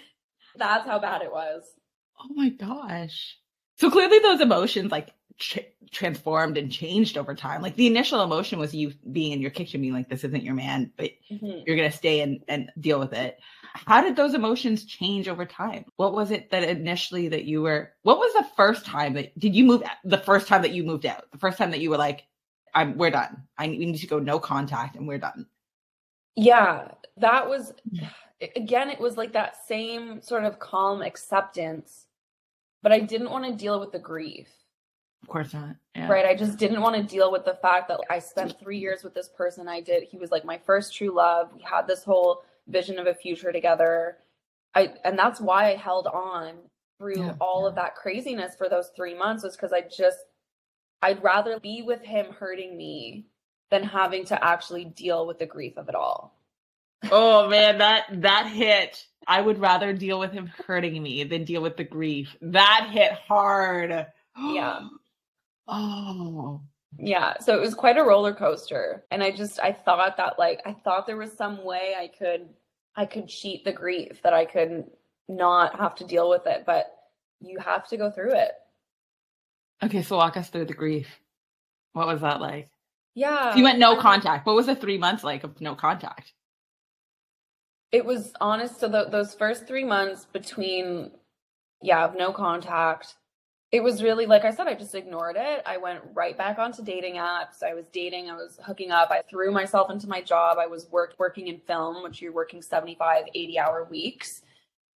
That's 0.55 0.87
how 0.87 0.99
bad 0.99 1.21
it 1.21 1.31
was. 1.31 1.63
Oh 2.19 2.33
my 2.33 2.49
gosh. 2.49 3.37
So 3.77 3.91
clearly, 3.91 4.19
those 4.19 4.41
emotions 4.41 4.91
like 4.91 5.13
ch- 5.39 5.59
transformed 5.91 6.57
and 6.57 6.71
changed 6.71 7.17
over 7.17 7.33
time. 7.33 7.61
Like 7.61 7.75
the 7.75 7.87
initial 7.87 8.21
emotion 8.21 8.59
was 8.59 8.75
you 8.75 8.93
being 9.11 9.31
in 9.31 9.41
your 9.41 9.51
kitchen, 9.51 9.81
being 9.81 9.93
like, 9.93 10.09
"This 10.09 10.23
isn't 10.23 10.43
your 10.43 10.53
man," 10.53 10.91
but 10.97 11.11
mm-hmm. 11.31 11.61
you're 11.65 11.75
gonna 11.75 11.91
stay 11.91 12.21
and 12.21 12.43
and 12.47 12.71
deal 12.79 12.99
with 12.99 13.13
it. 13.13 13.39
How 13.73 14.01
did 14.01 14.15
those 14.15 14.33
emotions 14.33 14.85
change 14.85 15.27
over 15.27 15.45
time? 15.45 15.85
What 15.95 16.13
was 16.13 16.31
it 16.31 16.51
that 16.51 16.63
initially 16.63 17.27
that 17.29 17.45
you 17.45 17.61
were? 17.61 17.93
What 18.03 18.19
was 18.19 18.33
the 18.33 18.47
first 18.55 18.85
time 18.85 19.13
that 19.13 19.37
did 19.39 19.55
you 19.55 19.63
move? 19.63 19.83
The 20.03 20.17
first 20.17 20.47
time 20.47 20.61
that 20.61 20.73
you 20.73 20.83
moved 20.83 21.05
out, 21.05 21.31
the 21.31 21.37
first 21.39 21.57
time 21.57 21.71
that 21.71 21.79
you 21.79 21.89
were 21.89 21.97
like, 21.97 22.25
"I'm 22.75 22.97
we're 22.97 23.11
done. 23.11 23.43
I 23.57 23.67
we 23.67 23.85
need 23.85 23.97
to 23.97 24.07
go 24.07 24.19
no 24.19 24.39
contact, 24.39 24.95
and 24.95 25.07
we're 25.07 25.17
done." 25.17 25.47
Yeah, 26.35 26.91
that 27.17 27.49
was 27.49 27.73
again. 28.55 28.89
It 28.89 28.99
was 28.99 29.17
like 29.17 29.33
that 29.33 29.65
same 29.65 30.21
sort 30.21 30.43
of 30.43 30.59
calm 30.59 31.01
acceptance, 31.01 32.05
but 32.83 32.91
I 32.91 32.99
didn't 32.99 33.31
want 33.31 33.45
to 33.45 33.53
deal 33.53 33.79
with 33.79 33.91
the 33.91 33.99
grief. 33.99 34.49
Of 35.21 35.27
course 35.27 35.53
not. 35.53 35.75
Yeah. 35.95 36.07
Right. 36.07 36.25
I 36.25 36.35
just 36.35 36.57
didn't 36.57 36.81
want 36.81 36.95
to 36.95 37.03
deal 37.03 37.31
with 37.31 37.45
the 37.45 37.55
fact 37.55 37.87
that 37.89 37.99
I 38.09 38.19
spent 38.19 38.57
three 38.59 38.77
years 38.77 39.03
with 39.03 39.13
this 39.13 39.29
person. 39.29 39.67
I 39.67 39.81
did. 39.81 40.03
He 40.03 40.17
was 40.17 40.31
like 40.31 40.45
my 40.45 40.57
first 40.57 40.95
true 40.95 41.13
love. 41.13 41.49
We 41.53 41.61
had 41.61 41.87
this 41.87 42.03
whole 42.03 42.43
vision 42.67 42.99
of 42.99 43.07
a 43.07 43.13
future 43.13 43.51
together. 43.51 44.17
I 44.75 44.93
and 45.03 45.17
that's 45.17 45.41
why 45.41 45.71
I 45.71 45.75
held 45.75 46.07
on 46.07 46.55
through 46.99 47.19
yeah, 47.19 47.33
all 47.39 47.63
yeah. 47.63 47.69
of 47.69 47.75
that 47.75 47.95
craziness 47.95 48.55
for 48.55 48.69
those 48.69 48.91
three 48.95 49.13
months 49.13 49.43
was 49.43 49.55
because 49.55 49.73
I 49.73 49.81
just 49.81 50.19
I'd 51.01 51.23
rather 51.23 51.59
be 51.59 51.81
with 51.81 52.01
him 52.01 52.27
hurting 52.31 52.77
me 52.77 53.25
than 53.71 53.83
having 53.83 54.25
to 54.25 54.43
actually 54.43 54.85
deal 54.85 55.27
with 55.27 55.39
the 55.39 55.45
grief 55.45 55.77
of 55.77 55.89
it 55.89 55.95
all. 55.95 56.35
Oh 57.11 57.49
man, 57.49 57.77
that 57.79 58.05
that 58.21 58.47
hit. 58.47 59.05
I 59.27 59.41
would 59.41 59.59
rather 59.59 59.93
deal 59.93 60.19
with 60.19 60.31
him 60.31 60.47
hurting 60.65 61.03
me 61.03 61.23
than 61.23 61.43
deal 61.43 61.61
with 61.61 61.77
the 61.77 61.83
grief. 61.83 62.35
That 62.41 62.89
hit 62.91 63.11
hard. 63.11 64.07
Yeah. 64.37 64.87
oh. 65.69 66.61
Yeah, 66.97 67.37
so 67.39 67.55
it 67.55 67.61
was 67.61 67.75
quite 67.75 67.97
a 67.97 68.03
roller 68.03 68.33
coaster. 68.33 69.05
And 69.11 69.23
I 69.23 69.31
just 69.31 69.59
I 69.59 69.71
thought 69.71 70.17
that 70.17 70.39
like 70.39 70.61
I 70.65 70.73
thought 70.73 71.05
there 71.05 71.17
was 71.17 71.31
some 71.33 71.63
way 71.63 71.93
I 71.97 72.07
could 72.07 72.49
I 72.95 73.05
could 73.05 73.27
cheat 73.27 73.63
the 73.63 73.71
grief, 73.71 74.21
that 74.23 74.33
I 74.33 74.45
could 74.45 74.85
not 75.27 75.79
have 75.79 75.95
to 75.95 76.03
deal 76.03 76.29
with 76.29 76.47
it, 76.47 76.63
but 76.65 76.87
you 77.39 77.59
have 77.59 77.87
to 77.89 77.97
go 77.97 78.11
through 78.11 78.33
it. 78.33 78.51
Okay, 79.81 80.01
so 80.01 80.17
walk 80.17 80.35
us 80.35 80.49
through 80.49 80.65
the 80.65 80.73
grief. 80.73 81.07
What 81.93 82.07
was 82.07 82.21
that 82.21 82.41
like? 82.41 82.69
Yeah. 83.15 83.51
So 83.51 83.57
you 83.57 83.63
went 83.63 83.79
no 83.79 83.95
contact. 83.95 84.45
What 84.45 84.55
was 84.55 84.65
the 84.65 84.75
three 84.75 84.97
months 84.97 85.23
like 85.23 85.43
of 85.43 85.61
no 85.61 85.75
contact? 85.75 86.33
It 87.91 88.05
was 88.05 88.33
honest. 88.41 88.79
So 88.79 88.87
the, 88.87 89.05
those 89.09 89.33
first 89.33 89.67
three 89.67 89.83
months 89.83 90.25
between, 90.25 91.11
yeah, 91.81 92.05
of 92.05 92.15
no 92.15 92.31
contact, 92.31 93.15
it 93.71 93.83
was 93.83 94.01
really 94.01 94.25
like 94.25 94.45
I 94.45 94.51
said, 94.51 94.67
I 94.67 94.73
just 94.73 94.95
ignored 94.95 95.35
it. 95.37 95.61
I 95.65 95.77
went 95.77 96.01
right 96.13 96.37
back 96.37 96.57
onto 96.57 96.83
dating 96.83 97.15
apps. 97.15 97.61
I 97.63 97.73
was 97.73 97.87
dating, 97.89 98.29
I 98.29 98.33
was 98.33 98.59
hooking 98.63 98.91
up. 98.91 99.11
I 99.11 99.21
threw 99.29 99.51
myself 99.51 99.91
into 99.91 100.07
my 100.07 100.21
job. 100.21 100.57
I 100.59 100.65
was 100.65 100.89
work 100.89 101.13
working 101.19 101.47
in 101.47 101.59
film, 101.59 102.01
which 102.01 102.21
you're 102.21 102.33
working 102.33 102.61
75, 102.61 103.25
80 103.33 103.59
hour 103.59 103.87
weeks. 103.89 104.41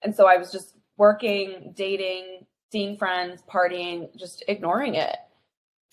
And 0.01 0.15
so 0.15 0.27
I 0.27 0.37
was 0.37 0.51
just 0.51 0.75
working, 0.97 1.73
dating, 1.75 2.45
seeing 2.71 2.97
friends, 2.97 3.43
partying, 3.47 4.15
just 4.17 4.43
ignoring 4.47 4.95
it. 4.95 5.15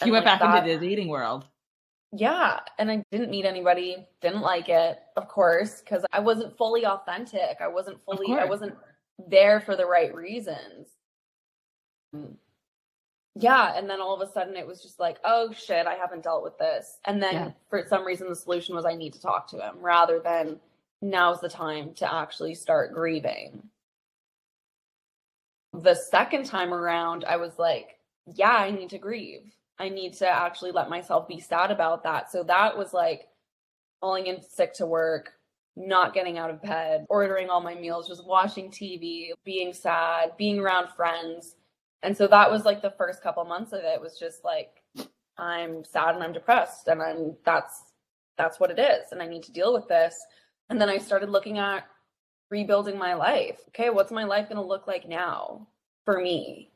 And 0.01 0.07
you 0.07 0.13
went 0.13 0.25
like 0.25 0.41
back 0.41 0.51
that, 0.51 0.67
into 0.67 0.79
the 0.79 0.89
dating 0.89 1.09
world. 1.09 1.45
Yeah. 2.13 2.61
And 2.79 2.91
I 2.91 3.05
didn't 3.13 3.31
meet 3.31 3.45
anybody, 3.45 4.07
didn't 4.23 4.41
like 4.41 4.71
it, 4.71 4.99
of 5.19 5.29
course, 5.29 5.81
because 5.81 6.07
I 6.13 6.21
wasn't 6.21 6.57
fully 6.57 6.87
authentic. 6.87 7.59
I 7.61 7.69
wasn't 7.69 8.03
fully, 8.05 8.33
I 8.33 8.47
wasn't 8.47 8.75
there 9.29 9.61
for 9.61 9.77
the 9.77 9.85
right 9.85 10.15
reasons 10.15 10.89
yeah 13.37 13.77
and 13.77 13.89
then 13.89 14.01
all 14.01 14.21
of 14.21 14.29
a 14.29 14.33
sudden 14.33 14.57
it 14.57 14.67
was 14.67 14.83
just 14.83 14.99
like 14.99 15.19
oh 15.25 15.53
shit 15.53 15.87
i 15.87 15.95
haven't 15.95 16.25
dealt 16.25 16.43
with 16.43 16.59
this. 16.59 16.99
And 17.05 17.23
then 17.23 17.35
yeah. 17.35 17.51
for 17.69 17.85
some 17.89 18.05
reason 18.05 18.29
the 18.29 18.37
solution 18.37 18.75
was 18.75 18.85
i 18.85 18.95
need 18.95 19.13
to 19.15 19.21
talk 19.21 19.49
to 19.49 19.59
him 19.59 19.77
rather 19.81 20.19
than 20.19 20.59
now's 21.03 21.41
the 21.41 21.49
time 21.49 21.95
to 21.95 22.13
actually 22.13 22.55
start 22.55 22.93
grieving. 22.93 23.63
The 25.73 25.95
second 25.95 26.47
time 26.47 26.75
around 26.75 27.25
i 27.25 27.37
was 27.37 27.59
like 27.59 27.99
yeah 28.27 28.57
i 28.57 28.71
need 28.71 28.91
to 28.91 28.99
grieve. 28.99 29.53
I 29.79 29.89
need 29.89 30.13
to 30.15 30.29
actually 30.29 30.73
let 30.73 30.91
myself 30.91 31.27
be 31.27 31.41
sad 31.41 31.71
about 31.71 32.03
that. 32.03 32.31
So 32.31 32.43
that 32.43 32.77
was 32.77 32.93
like 32.93 33.29
falling 34.01 34.27
in 34.27 34.43
sick 34.43 34.75
to 34.75 34.85
work 34.87 35.33
not 35.77 36.13
getting 36.13 36.37
out 36.37 36.51
of 36.51 36.61
bed 36.63 37.07
ordering 37.09 37.49
all 37.49 37.61
my 37.61 37.75
meals 37.75 38.09
just 38.09 38.27
watching 38.27 38.71
tv 38.71 39.31
being 39.45 39.73
sad 39.73 40.33
being 40.37 40.59
around 40.59 40.89
friends 40.97 41.55
and 42.03 42.17
so 42.17 42.27
that 42.27 42.51
was 42.51 42.65
like 42.65 42.83
the 42.83 42.95
first 42.97 43.23
couple 43.23 43.45
months 43.45 43.73
of 43.73 43.81
it 43.83 44.01
was 44.01 44.19
just 44.19 44.45
like 44.45 44.83
i'm 45.39 45.85
sad 45.85 46.15
and 46.15 46.25
i'm 46.25 46.33
depressed 46.33 46.89
and 46.89 47.03
i'm 47.03 47.37
that's 47.45 47.93
that's 48.37 48.59
what 48.59 48.71
it 48.71 48.79
is 48.79 49.13
and 49.13 49.23
i 49.23 49.27
need 49.27 49.43
to 49.43 49.53
deal 49.53 49.73
with 49.73 49.87
this. 49.89 50.19
And 50.69 50.81
then 50.81 50.89
i 50.89 50.99
started 50.99 51.31
looking 51.31 51.59
at 51.59 51.87
rebuilding 52.51 52.99
my 52.99 53.15
life. 53.15 53.59
Okay 53.69 53.91
what's 53.91 54.13
my 54.13 54.25
life 54.25 54.49
going 54.49 54.61
to 54.61 54.67
look 54.67 54.87
like 54.87 55.09
now 55.09 55.67
for 56.05 56.21
me? 56.21 56.69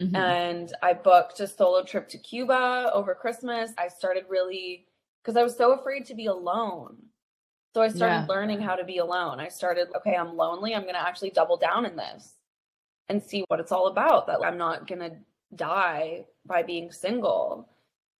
Mm-hmm. 0.00 0.14
and 0.14 0.72
i 0.80 0.92
booked 0.92 1.40
a 1.40 1.48
solo 1.48 1.82
trip 1.82 2.08
to 2.08 2.18
cuba 2.18 2.90
over 2.94 3.16
christmas. 3.16 3.72
I 3.76 3.88
started 3.88 4.24
really 4.28 4.86
because 5.20 5.36
i 5.36 5.42
was 5.42 5.56
so 5.56 5.72
afraid 5.72 6.04
to 6.06 6.14
be 6.14 6.26
alone. 6.26 6.96
So 7.74 7.82
i 7.82 7.88
started 7.88 8.14
yeah. 8.14 8.26
learning 8.28 8.60
how 8.60 8.76
to 8.76 8.84
be 8.84 8.98
alone. 8.98 9.40
I 9.40 9.48
started 9.48 9.88
okay 9.96 10.14
i'm 10.14 10.36
lonely. 10.36 10.74
I'm 10.74 10.82
going 10.82 10.94
to 10.94 11.00
actually 11.00 11.30
double 11.30 11.56
down 11.56 11.84
in 11.84 11.96
this 11.96 12.37
and 13.08 13.22
see 13.22 13.44
what 13.48 13.60
it's 13.60 13.72
all 13.72 13.86
about 13.86 14.26
that 14.26 14.40
I'm 14.44 14.58
not 14.58 14.86
going 14.86 15.00
to 15.00 15.16
die 15.54 16.24
by 16.46 16.62
being 16.62 16.92
single. 16.92 17.68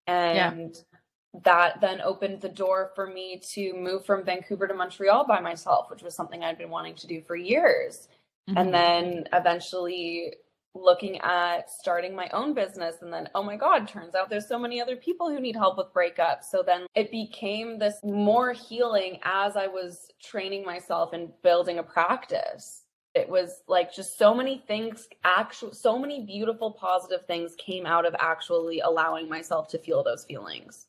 And 0.06 0.74
yeah. 0.74 1.40
that 1.44 1.80
then 1.80 2.00
opened 2.00 2.40
the 2.40 2.48
door 2.48 2.92
for 2.94 3.06
me 3.06 3.42
to 3.52 3.74
move 3.74 4.06
from 4.06 4.24
Vancouver 4.24 4.66
to 4.66 4.74
Montreal 4.74 5.26
by 5.26 5.40
myself, 5.40 5.90
which 5.90 6.02
was 6.02 6.14
something 6.14 6.42
I'd 6.42 6.58
been 6.58 6.70
wanting 6.70 6.94
to 6.96 7.06
do 7.06 7.22
for 7.22 7.36
years. 7.36 8.08
Mm-hmm. 8.48 8.58
And 8.58 8.74
then 8.74 9.24
eventually 9.32 10.34
looking 10.74 11.18
at 11.20 11.70
starting 11.70 12.14
my 12.14 12.28
own 12.32 12.54
business 12.54 12.96
and 13.02 13.12
then 13.12 13.28
oh 13.34 13.42
my 13.42 13.56
god 13.56 13.88
turns 13.88 14.14
out 14.14 14.28
there's 14.28 14.46
so 14.46 14.58
many 14.58 14.80
other 14.80 14.96
people 14.96 15.28
who 15.28 15.40
need 15.40 15.56
help 15.56 15.76
with 15.78 15.92
breakups 15.92 16.44
so 16.50 16.62
then 16.64 16.86
it 16.94 17.10
became 17.10 17.78
this 17.78 17.96
more 18.04 18.52
healing 18.52 19.18
as 19.22 19.56
i 19.56 19.66
was 19.66 20.08
training 20.22 20.64
myself 20.64 21.12
and 21.14 21.30
building 21.42 21.78
a 21.78 21.82
practice 21.82 22.84
it 23.14 23.28
was 23.28 23.62
like 23.66 23.92
just 23.92 24.18
so 24.18 24.34
many 24.34 24.62
things 24.66 25.08
actual 25.24 25.72
so 25.72 25.98
many 25.98 26.24
beautiful 26.24 26.70
positive 26.70 27.26
things 27.26 27.54
came 27.56 27.86
out 27.86 28.06
of 28.06 28.14
actually 28.18 28.80
allowing 28.80 29.28
myself 29.28 29.68
to 29.68 29.78
feel 29.78 30.02
those 30.02 30.24
feelings. 30.24 30.86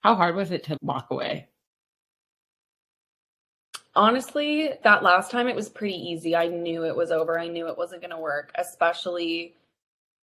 How 0.00 0.14
hard 0.14 0.34
was 0.34 0.50
it 0.50 0.64
to 0.64 0.78
walk 0.82 1.08
away? 1.10 1.48
Honestly 3.94 4.70
that 4.82 5.02
last 5.02 5.30
time 5.30 5.48
it 5.48 5.56
was 5.56 5.68
pretty 5.68 5.96
easy. 5.96 6.34
I 6.34 6.48
knew 6.48 6.84
it 6.84 6.96
was 6.96 7.10
over. 7.10 7.38
I 7.38 7.48
knew 7.48 7.68
it 7.68 7.78
wasn't 7.78 8.02
going 8.02 8.12
to 8.12 8.18
work 8.18 8.52
especially 8.56 9.54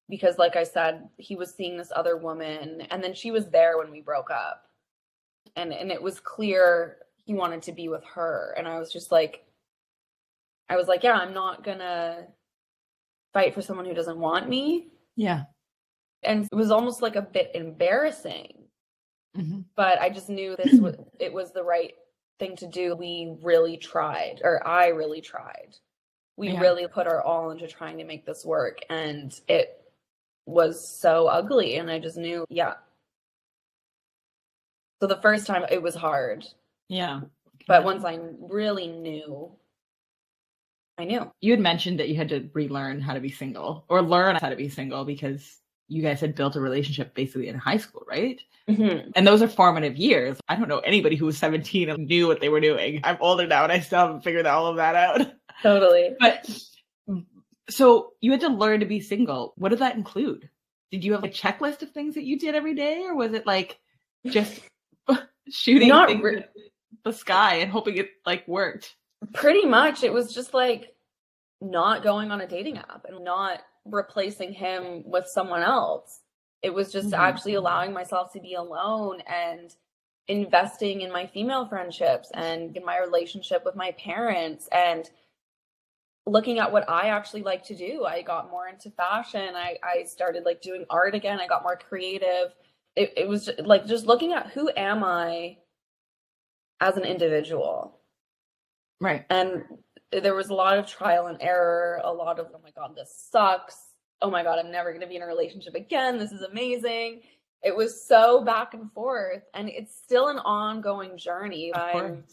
because 0.09 0.37
like 0.37 0.55
i 0.55 0.63
said 0.63 1.09
he 1.17 1.35
was 1.35 1.53
seeing 1.53 1.77
this 1.77 1.91
other 1.93 2.15
woman 2.15 2.81
and 2.91 3.03
then 3.03 3.13
she 3.13 3.29
was 3.29 3.49
there 3.49 3.77
when 3.77 3.91
we 3.91 4.01
broke 4.01 4.31
up. 4.31 4.65
And 5.55 5.71
and 5.71 5.91
it 5.91 6.01
was 6.01 6.19
clear 6.19 6.97
he 7.25 7.33
wanted 7.33 7.61
to 7.63 7.73
be 7.73 7.89
with 7.89 8.03
her 8.05 8.53
and 8.57 8.67
i 8.67 8.79
was 8.79 8.91
just 8.91 9.11
like 9.11 9.46
I 10.69 10.75
was 10.75 10.87
like, 10.87 11.03
yeah, 11.03 11.13
I'm 11.13 11.33
not 11.33 11.63
gonna 11.63 12.27
fight 13.33 13.53
for 13.53 13.61
someone 13.61 13.85
who 13.85 13.93
doesn't 13.93 14.19
want 14.19 14.49
me. 14.49 14.87
Yeah. 15.15 15.43
And 16.23 16.47
it 16.51 16.55
was 16.55 16.71
almost 16.71 17.01
like 17.01 17.15
a 17.15 17.21
bit 17.21 17.51
embarrassing. 17.53 18.53
Mm-hmm. 19.37 19.59
But 19.75 20.01
I 20.01 20.09
just 20.09 20.29
knew 20.29 20.55
this 20.55 20.79
was 20.79 20.95
it 21.19 21.31
was 21.31 21.51
the 21.51 21.63
right 21.63 21.93
thing 22.39 22.55
to 22.57 22.67
do. 22.67 22.95
We 22.95 23.35
really 23.41 23.77
tried, 23.77 24.41
or 24.43 24.65
I 24.67 24.87
really 24.87 25.21
tried. 25.21 25.75
We 26.35 26.51
yeah. 26.51 26.59
really 26.59 26.87
put 26.87 27.07
our 27.07 27.21
all 27.21 27.49
into 27.51 27.67
trying 27.67 27.97
to 27.97 28.03
make 28.03 28.25
this 28.25 28.45
work. 28.45 28.79
And 28.89 29.33
it 29.47 29.69
was 30.45 30.87
so 30.87 31.27
ugly. 31.27 31.77
And 31.77 31.89
I 31.89 31.99
just 31.99 32.17
knew, 32.17 32.45
yeah. 32.49 32.75
So 35.01 35.07
the 35.07 35.21
first 35.21 35.47
time 35.47 35.65
it 35.69 35.81
was 35.81 35.95
hard. 35.95 36.45
Yeah. 36.89 37.21
But 37.67 37.83
once 37.83 38.05
I 38.05 38.19
really 38.39 38.87
knew 38.87 39.51
I 40.97 41.05
knew. 41.05 41.31
You 41.41 41.51
had 41.51 41.59
mentioned 41.59 41.99
that 41.99 42.09
you 42.09 42.15
had 42.15 42.29
to 42.29 42.49
relearn 42.53 42.99
how 42.99 43.13
to 43.13 43.19
be 43.19 43.29
single 43.29 43.85
or 43.87 44.01
learn 44.01 44.35
how 44.37 44.49
to 44.49 44.55
be 44.55 44.69
single 44.69 45.05
because 45.05 45.59
you 45.87 46.01
guys 46.01 46.19
had 46.19 46.35
built 46.35 46.55
a 46.55 46.59
relationship 46.59 47.13
basically 47.13 47.47
in 47.47 47.57
high 47.57 47.77
school, 47.77 48.03
right? 48.07 48.39
Mm-hmm. 48.69 49.11
And 49.15 49.25
those 49.25 49.41
are 49.41 49.47
formative 49.47 49.95
years. 49.95 50.37
I 50.49 50.55
don't 50.55 50.67
know 50.67 50.79
anybody 50.79 51.15
who 51.15 51.25
was 51.25 51.37
17 51.37 51.89
and 51.89 52.07
knew 52.07 52.27
what 52.27 52.41
they 52.41 52.49
were 52.49 52.59
doing. 52.59 52.99
I'm 53.03 53.17
older 53.21 53.47
now 53.47 53.63
and 53.63 53.71
I 53.71 53.79
still 53.79 53.99
haven't 53.99 54.23
figured 54.23 54.45
all 54.45 54.67
of 54.67 54.75
that 54.77 54.95
out. 54.95 55.31
Totally. 55.61 56.15
but 56.19 56.49
so 57.69 58.13
you 58.21 58.31
had 58.31 58.41
to 58.41 58.49
learn 58.49 58.79
to 58.79 58.85
be 58.85 58.99
single. 58.99 59.53
What 59.57 59.69
did 59.69 59.79
that 59.79 59.95
include? 59.95 60.49
Did 60.91 61.03
you 61.03 61.13
have 61.13 61.23
a 61.23 61.29
checklist 61.29 61.81
of 61.81 61.91
things 61.91 62.15
that 62.15 62.23
you 62.23 62.39
did 62.39 62.55
every 62.55 62.73
day 62.73 63.03
or 63.05 63.15
was 63.15 63.33
it 63.33 63.45
like 63.45 63.79
just 64.25 64.61
shooting 65.49 65.89
Not 65.89 66.09
things 66.09 66.23
re- 66.23 66.45
the 67.03 67.13
sky 67.13 67.55
and 67.55 67.71
hoping 67.71 67.97
it 67.97 68.09
like 68.25 68.47
worked? 68.47 68.95
Pretty 69.33 69.65
much. 69.65 70.03
It 70.03 70.13
was 70.13 70.33
just 70.33 70.53
like 70.53 70.95
not 71.61 72.03
going 72.03 72.31
on 72.31 72.41
a 72.41 72.47
dating 72.47 72.77
app 72.77 73.05
and 73.07 73.23
not 73.23 73.61
replacing 73.85 74.53
him 74.53 75.03
with 75.05 75.27
someone 75.27 75.61
else. 75.61 76.21
It 76.61 76.73
was 76.73 76.91
just 76.91 77.11
mm-hmm. 77.11 77.21
actually 77.21 77.53
allowing 77.55 77.93
myself 77.93 78.33
to 78.33 78.39
be 78.39 78.53
alone 78.55 79.21
and 79.27 79.73
investing 80.27 81.01
in 81.01 81.11
my 81.11 81.25
female 81.25 81.67
friendships 81.67 82.29
and 82.33 82.75
in 82.75 82.83
my 82.83 82.99
relationship 82.99 83.63
with 83.63 83.75
my 83.75 83.91
parents 83.91 84.67
and 84.71 85.09
looking 86.25 86.59
at 86.59 86.71
what 86.71 86.89
I 86.89 87.07
actually 87.07 87.43
like 87.43 87.63
to 87.65 87.75
do. 87.75 88.03
I 88.03 88.21
got 88.21 88.51
more 88.51 88.67
into 88.67 88.91
fashion. 88.91 89.55
I, 89.55 89.77
I 89.81 90.03
started 90.03 90.43
like 90.43 90.61
doing 90.61 90.85
art 90.89 91.15
again. 91.15 91.39
I 91.39 91.47
got 91.47 91.63
more 91.63 91.77
creative. 91.77 92.53
It, 92.95 93.13
it 93.15 93.27
was 93.27 93.45
just, 93.45 93.59
like 93.59 93.85
just 93.85 94.05
looking 94.05 94.33
at 94.33 94.47
who 94.47 94.69
am 94.75 95.03
I 95.03 95.57
as 96.81 96.97
an 96.97 97.03
individual. 97.03 97.96
Right. 98.99 99.25
And 99.29 99.63
there 100.11 100.35
was 100.35 100.49
a 100.49 100.53
lot 100.53 100.77
of 100.77 100.87
trial 100.87 101.27
and 101.27 101.37
error, 101.41 102.01
a 102.03 102.11
lot 102.11 102.39
of, 102.39 102.47
oh 102.53 102.59
my 102.63 102.71
God, 102.71 102.95
this 102.95 103.27
sucks. 103.31 103.75
Oh 104.21 104.31
my 104.31 104.43
God, 104.43 104.57
I'm 104.57 104.71
never 104.71 104.89
going 104.91 105.01
to 105.01 105.07
be 105.07 105.15
in 105.15 105.21
a 105.21 105.27
relationship 105.27 105.75
again. 105.75 106.17
This 106.17 106.31
is 106.31 106.41
amazing. 106.41 107.21
It 107.63 107.75
was 107.75 108.05
so 108.07 108.43
back 108.43 108.73
and 108.73 108.91
forth. 108.93 109.43
And 109.53 109.69
it's 109.69 109.95
still 109.95 110.29
an 110.29 110.39
ongoing 110.39 111.17
journey. 111.17 111.71
I'm, 111.75 112.23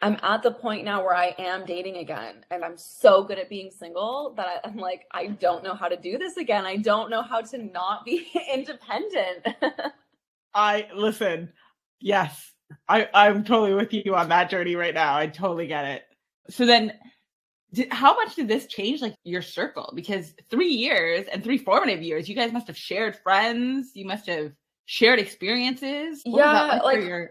I'm 0.00 0.16
at 0.22 0.42
the 0.42 0.50
point 0.50 0.84
now 0.84 1.02
where 1.02 1.14
I 1.14 1.34
am 1.38 1.66
dating 1.66 1.98
again. 1.98 2.36
And 2.50 2.64
I'm 2.64 2.78
so 2.78 3.22
good 3.22 3.38
at 3.38 3.50
being 3.50 3.70
single 3.70 4.32
that 4.36 4.46
I, 4.46 4.68
I'm 4.68 4.76
like, 4.76 5.06
I 5.12 5.26
don't 5.26 5.62
know 5.62 5.74
how 5.74 5.88
to 5.88 5.96
do 5.96 6.16
this 6.16 6.38
again. 6.38 6.64
I 6.64 6.76
don't 6.76 7.10
know 7.10 7.22
how 7.22 7.42
to 7.42 7.58
not 7.58 8.04
be 8.06 8.26
independent. 8.54 9.46
I 10.54 10.88
listen, 10.94 11.52
yes, 12.00 12.52
I, 12.88 13.08
I'm 13.14 13.44
totally 13.44 13.74
with 13.74 13.92
you 13.92 14.14
on 14.14 14.28
that 14.28 14.50
journey 14.50 14.76
right 14.76 14.94
now. 14.94 15.16
I 15.16 15.26
totally 15.26 15.66
get 15.66 15.84
it. 15.84 16.02
So 16.48 16.66
then 16.66 16.92
did, 17.72 17.92
how 17.92 18.14
much 18.14 18.34
did 18.34 18.48
this 18.48 18.66
change 18.66 19.00
like 19.00 19.14
your 19.24 19.42
circle? 19.42 19.92
Because 19.94 20.34
three 20.50 20.72
years 20.72 21.26
and 21.32 21.42
three 21.42 21.58
formative 21.58 22.02
years, 22.02 22.28
you 22.28 22.34
guys 22.34 22.52
must 22.52 22.66
have 22.66 22.76
shared 22.76 23.16
friends. 23.16 23.92
You 23.94 24.06
must 24.06 24.26
have 24.26 24.52
shared 24.86 25.18
experiences. 25.18 26.22
What 26.24 26.38
yeah, 26.38 26.62
like, 26.62 26.82
like 26.82 27.00
your... 27.02 27.30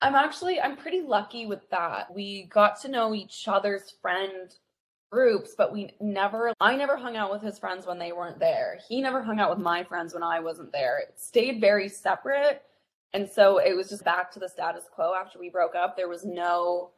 I'm 0.00 0.14
actually 0.14 0.60
I'm 0.60 0.76
pretty 0.76 1.02
lucky 1.02 1.46
with 1.46 1.68
that. 1.70 2.12
We 2.14 2.44
got 2.44 2.80
to 2.82 2.88
know 2.88 3.14
each 3.14 3.44
other's 3.46 3.94
friend 4.00 4.50
groups, 5.10 5.54
but 5.56 5.72
we 5.72 5.90
never 6.00 6.52
I 6.60 6.76
never 6.76 6.96
hung 6.96 7.16
out 7.16 7.30
with 7.30 7.42
his 7.42 7.58
friends 7.58 7.86
when 7.86 7.98
they 7.98 8.12
weren't 8.12 8.38
there. 8.38 8.78
He 8.88 9.02
never 9.02 9.22
hung 9.22 9.40
out 9.40 9.50
with 9.50 9.58
my 9.58 9.84
friends 9.84 10.14
when 10.14 10.22
I 10.22 10.40
wasn't 10.40 10.72
there. 10.72 10.98
It 10.98 11.14
stayed 11.16 11.60
very 11.60 11.88
separate. 11.88 12.62
And 13.14 13.28
so 13.28 13.58
it 13.58 13.74
was 13.74 13.88
just 13.88 14.04
back 14.04 14.30
to 14.32 14.38
the 14.38 14.48
status 14.48 14.84
quo 14.94 15.14
after 15.14 15.38
we 15.38 15.48
broke 15.48 15.74
up. 15.74 15.96
There 15.96 16.08
was 16.08 16.24
no 16.24 16.90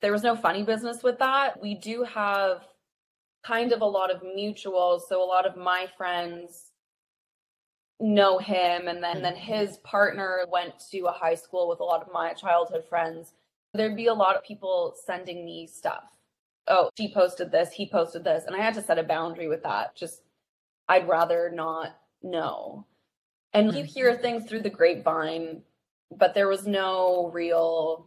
there 0.00 0.12
was 0.12 0.22
no 0.22 0.36
funny 0.36 0.62
business 0.62 1.02
with 1.02 1.18
that. 1.18 1.60
We 1.60 1.74
do 1.74 2.04
have 2.04 2.62
kind 3.44 3.72
of 3.72 3.80
a 3.80 3.86
lot 3.86 4.14
of 4.14 4.22
mutuals. 4.22 5.02
So 5.08 5.22
a 5.22 5.26
lot 5.26 5.46
of 5.46 5.56
my 5.56 5.86
friends 5.96 6.72
know 8.00 8.38
him 8.38 8.86
and 8.86 9.02
then, 9.02 9.22
then 9.22 9.34
mm-hmm. 9.34 9.52
his 9.52 9.78
partner 9.78 10.46
went 10.52 10.74
to 10.92 11.06
a 11.06 11.12
high 11.12 11.34
school 11.34 11.68
with 11.68 11.80
a 11.80 11.84
lot 11.84 12.00
of 12.00 12.12
my 12.12 12.32
childhood 12.32 12.84
friends. 12.88 13.32
There'd 13.74 13.96
be 13.96 14.06
a 14.06 14.14
lot 14.14 14.36
of 14.36 14.44
people 14.44 14.94
sending 15.04 15.44
me 15.44 15.66
stuff. 15.66 16.04
Oh, 16.68 16.90
she 16.96 17.12
posted 17.12 17.50
this, 17.50 17.72
he 17.72 17.88
posted 17.88 18.24
this. 18.24 18.44
And 18.46 18.54
I 18.54 18.60
had 18.60 18.74
to 18.74 18.82
set 18.82 18.98
a 18.98 19.02
boundary 19.02 19.48
with 19.48 19.62
that. 19.64 19.96
Just 19.96 20.22
I'd 20.88 21.08
rather 21.08 21.50
not 21.52 21.96
know. 22.22 22.86
And 23.54 23.74
you 23.74 23.84
hear 23.84 24.12
mm-hmm. 24.12 24.22
things 24.22 24.44
through 24.48 24.62
the 24.62 24.70
grapevine, 24.70 25.62
but 26.14 26.34
there 26.34 26.48
was 26.48 26.66
no 26.66 27.30
real 27.32 28.06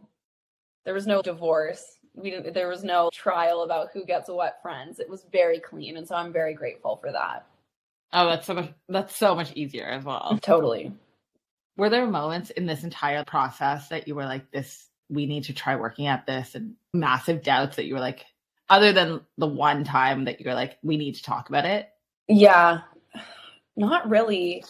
there 0.84 0.94
was 0.94 1.06
no 1.06 1.22
divorce. 1.22 1.98
We 2.14 2.30
didn't, 2.30 2.54
there 2.54 2.68
was 2.68 2.84
no 2.84 3.10
trial 3.12 3.62
about 3.62 3.88
who 3.92 4.04
gets 4.04 4.28
what 4.28 4.60
friends. 4.62 4.98
It 4.98 5.08
was 5.08 5.24
very 5.32 5.60
clean, 5.60 5.96
and 5.96 6.06
so 6.06 6.14
I'm 6.14 6.32
very 6.32 6.54
grateful 6.54 6.96
for 6.96 7.12
that. 7.12 7.46
Oh, 8.12 8.28
that's 8.28 8.46
so 8.46 8.54
much. 8.54 8.70
That's 8.88 9.16
so 9.16 9.34
much 9.34 9.52
easier 9.54 9.86
as 9.86 10.04
well. 10.04 10.38
Totally. 10.42 10.92
Were 11.76 11.88
there 11.88 12.06
moments 12.06 12.50
in 12.50 12.66
this 12.66 12.84
entire 12.84 13.24
process 13.24 13.88
that 13.88 14.06
you 14.06 14.14
were 14.14 14.24
like, 14.26 14.50
"This, 14.50 14.88
we 15.08 15.26
need 15.26 15.44
to 15.44 15.54
try 15.54 15.76
working 15.76 16.06
at 16.06 16.26
this," 16.26 16.54
and 16.54 16.74
massive 16.92 17.42
doubts 17.42 17.76
that 17.76 17.86
you 17.86 17.94
were 17.94 18.00
like, 18.00 18.26
other 18.68 18.92
than 18.92 19.22
the 19.38 19.46
one 19.46 19.84
time 19.84 20.24
that 20.24 20.40
you're 20.40 20.54
like, 20.54 20.78
"We 20.82 20.98
need 20.98 21.14
to 21.14 21.22
talk 21.22 21.48
about 21.48 21.64
it." 21.64 21.88
Yeah, 22.28 22.80
not 23.76 24.08
really. 24.10 24.64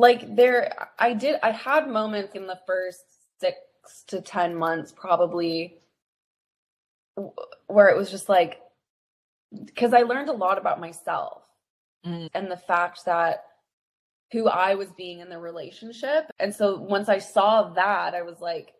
Like 0.00 0.34
there, 0.34 0.88
I 0.98 1.12
did. 1.12 1.38
I 1.42 1.50
had 1.50 1.86
moments 1.86 2.34
in 2.34 2.46
the 2.46 2.58
first 2.66 3.02
six 3.38 3.58
to 4.06 4.22
10 4.22 4.54
months 4.54 4.94
probably 4.96 5.76
where 7.66 7.88
it 7.88 7.98
was 7.98 8.10
just 8.10 8.30
like 8.30 8.62
because 9.66 9.92
I 9.92 10.02
learned 10.02 10.30
a 10.30 10.32
lot 10.32 10.56
about 10.56 10.80
myself 10.80 11.42
mm. 12.06 12.30
and 12.32 12.50
the 12.50 12.56
fact 12.56 13.04
that 13.04 13.44
who 14.32 14.48
I 14.48 14.74
was 14.74 14.88
being 14.92 15.20
in 15.20 15.28
the 15.28 15.38
relationship. 15.38 16.30
And 16.38 16.54
so 16.54 16.78
once 16.78 17.10
I 17.10 17.18
saw 17.18 17.68
that, 17.74 18.14
I 18.14 18.22
was 18.22 18.40
like, 18.40 18.72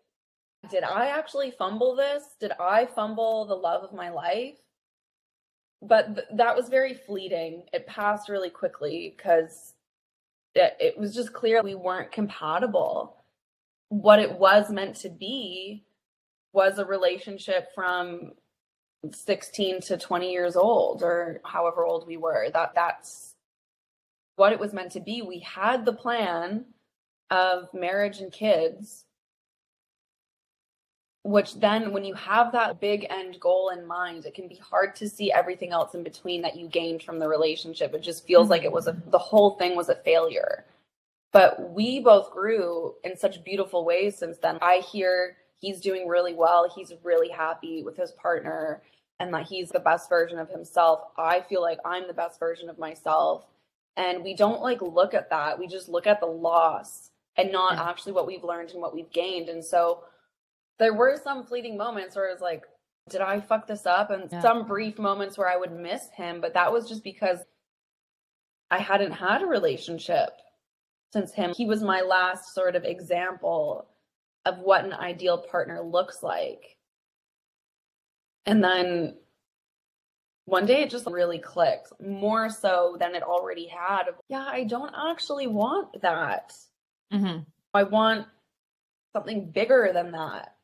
did 0.71 0.85
I 0.85 1.09
actually 1.09 1.51
fumble 1.51 1.97
this? 1.97 2.23
Did 2.41 2.53
I 2.59 2.87
fumble 2.87 3.45
the 3.45 3.55
love 3.55 3.83
of 3.83 3.93
my 3.93 4.09
life? 4.09 4.57
But 5.83 6.15
th- 6.15 6.29
that 6.37 6.57
was 6.57 6.71
very 6.71 6.95
fleeting. 6.95 7.65
It 7.75 7.87
passed 7.87 8.31
really 8.31 8.49
quickly 8.49 9.13
because 9.15 9.75
it, 10.55 10.77
it 10.81 10.99
was 10.99 11.15
just 11.15 11.33
clear 11.33 11.63
we 11.63 11.75
weren't 11.75 12.13
compatible. 12.13 13.17
What 13.89 14.19
it 14.19 14.39
was 14.39 14.71
meant 14.71 14.97
to 14.97 15.11
be 15.11 15.85
was 16.53 16.79
a 16.79 16.85
relationship 16.85 17.69
from 17.75 18.33
16 19.13 19.81
to 19.83 19.97
20 19.97 20.33
years 20.33 20.57
old 20.57 21.03
or 21.03 21.41
however 21.45 21.85
old 21.85 22.07
we 22.07 22.17
were. 22.17 22.49
That 22.53 22.75
that's 22.75 23.35
what 24.37 24.53
it 24.53 24.61
was 24.61 24.73
meant 24.73 24.93
to 24.93 25.01
be. 25.01 25.23
We 25.23 25.41
had 25.41 25.85
the 25.85 25.93
plan 25.93 26.67
of 27.31 27.73
marriage 27.73 28.21
and 28.21 28.33
kids 28.33 29.05
which 31.23 31.55
then 31.61 31.93
when 31.93 32.05
you 32.05 32.15
have 32.15 32.51
that 32.51 32.81
big 32.81 33.07
end 33.11 33.39
goal 33.41 33.71
in 33.77 33.87
mind 33.87 34.25
it 34.25 34.35
can 34.35 34.49
be 34.49 34.57
hard 34.57 34.97
to 34.97 35.09
see 35.09 35.31
everything 35.31 35.71
else 35.71 35.95
in 35.95 36.03
between 36.03 36.41
that 36.41 36.57
you 36.57 36.67
gained 36.69 37.03
from 37.03 37.19
the 37.19 37.29
relationship 37.29 37.93
it 37.95 38.03
just 38.03 38.27
feels 38.27 38.49
like 38.49 38.65
it 38.65 38.73
was 38.73 38.87
a 38.87 38.93
mm-hmm. 38.93 39.11
the 39.11 39.19
whole 39.19 39.51
thing 39.57 39.77
was 39.77 39.91
a 39.91 39.95
failure 39.97 40.65
but 41.33 41.73
we 41.73 42.01
both 42.01 42.33
grew 42.33 42.95
in 43.05 43.17
such 43.17 43.45
beautiful 43.45 43.85
ways 43.85 44.17
since 44.17 44.39
then. 44.39 44.59
I 44.61 44.79
hear 44.79 45.37
he's 45.59 45.81
doing 45.81 46.09
really 46.09 46.35
well. 46.35 46.71
He's 46.75 46.93
really 47.05 47.29
happy 47.29 47.83
with 47.83 47.97
his 47.97 48.13
partner 48.13 48.83
and 49.21 49.33
that 49.35 49.47
he's 49.47 49.69
the 49.69 49.81
best 49.81 50.09
version 50.09 50.39
of 50.39 50.49
himself. 50.49 51.03
I 51.17 51.41
feel 51.43 51.61
like 51.61 51.79
I'm 51.85 52.07
the 52.07 52.15
best 52.15 52.41
version 52.41 52.69
of 52.69 52.79
myself. 52.79 53.47
And 53.97 54.25
we 54.25 54.35
don't 54.35 54.63
like 54.63 54.81
look 54.81 55.15
at 55.15 55.31
that. 55.31 55.59
We 55.59 55.67
just 55.67 55.89
look 55.89 56.07
at 56.07 56.21
the 56.21 56.27
loss 56.27 57.11
and 57.37 57.53
not 57.53 57.79
actually 57.79 58.13
what 58.13 58.27
we've 58.27 58.45
learned 58.45 58.71
and 58.71 58.81
what 58.81 58.95
we've 58.95 59.13
gained. 59.13 59.49
And 59.49 59.65
so 59.65 60.05
there 60.81 60.95
were 60.95 61.17
some 61.23 61.45
fleeting 61.45 61.77
moments 61.77 62.17
where 62.17 62.29
it 62.29 62.33
was 62.33 62.41
like, 62.41 62.65
did 63.09 63.21
I 63.21 63.39
fuck 63.39 63.69
this 63.69 63.87
up? 63.87 64.11
And 64.11 64.29
yeah. 64.33 64.41
some 64.41 64.67
brief 64.67 64.99
moments 64.99 65.39
where 65.39 65.49
I 65.49 65.57
would 65.57 65.73
miss 65.73 66.09
him, 66.17 66.41
but 66.41 66.55
that 66.55 66.73
was 66.73 66.89
just 66.89 67.05
because 67.05 67.39
I 68.71 68.79
hadn't 68.79 69.13
had 69.13 69.43
a 69.43 69.47
relationship 69.47 70.31
since 71.13 71.33
him. 71.33 71.53
He 71.57 71.67
was 71.67 71.83
my 71.83 72.01
last 72.01 72.55
sort 72.55 72.77
of 72.77 72.85
example 72.85 73.89
of 74.47 74.59
what 74.59 74.85
an 74.85 74.95
ideal 74.95 75.39
partner 75.39 75.83
looks 75.83 76.23
like. 76.23 76.77
And 78.47 78.65
then 78.65 79.17
one 80.47 80.67
day 80.67 80.83
it 80.83 80.91
just 80.91 81.07
really 81.07 81.39
clicked 81.39 81.93
more 82.01 82.49
so 82.49 82.97
than 82.99 83.15
it 83.15 83.23
already 83.23 83.67
had. 83.67 84.05
Yeah, 84.29 84.47
I 84.47 84.65
don't 84.65 84.95
actually 85.11 85.47
want 85.47 86.01
that. 86.01 86.55
Mm-hmm. 87.13 87.41
I 87.75 87.83
want 87.83 88.27
something 89.13 89.51
bigger 89.51 89.91
than 89.93 90.13
that. 90.13 90.55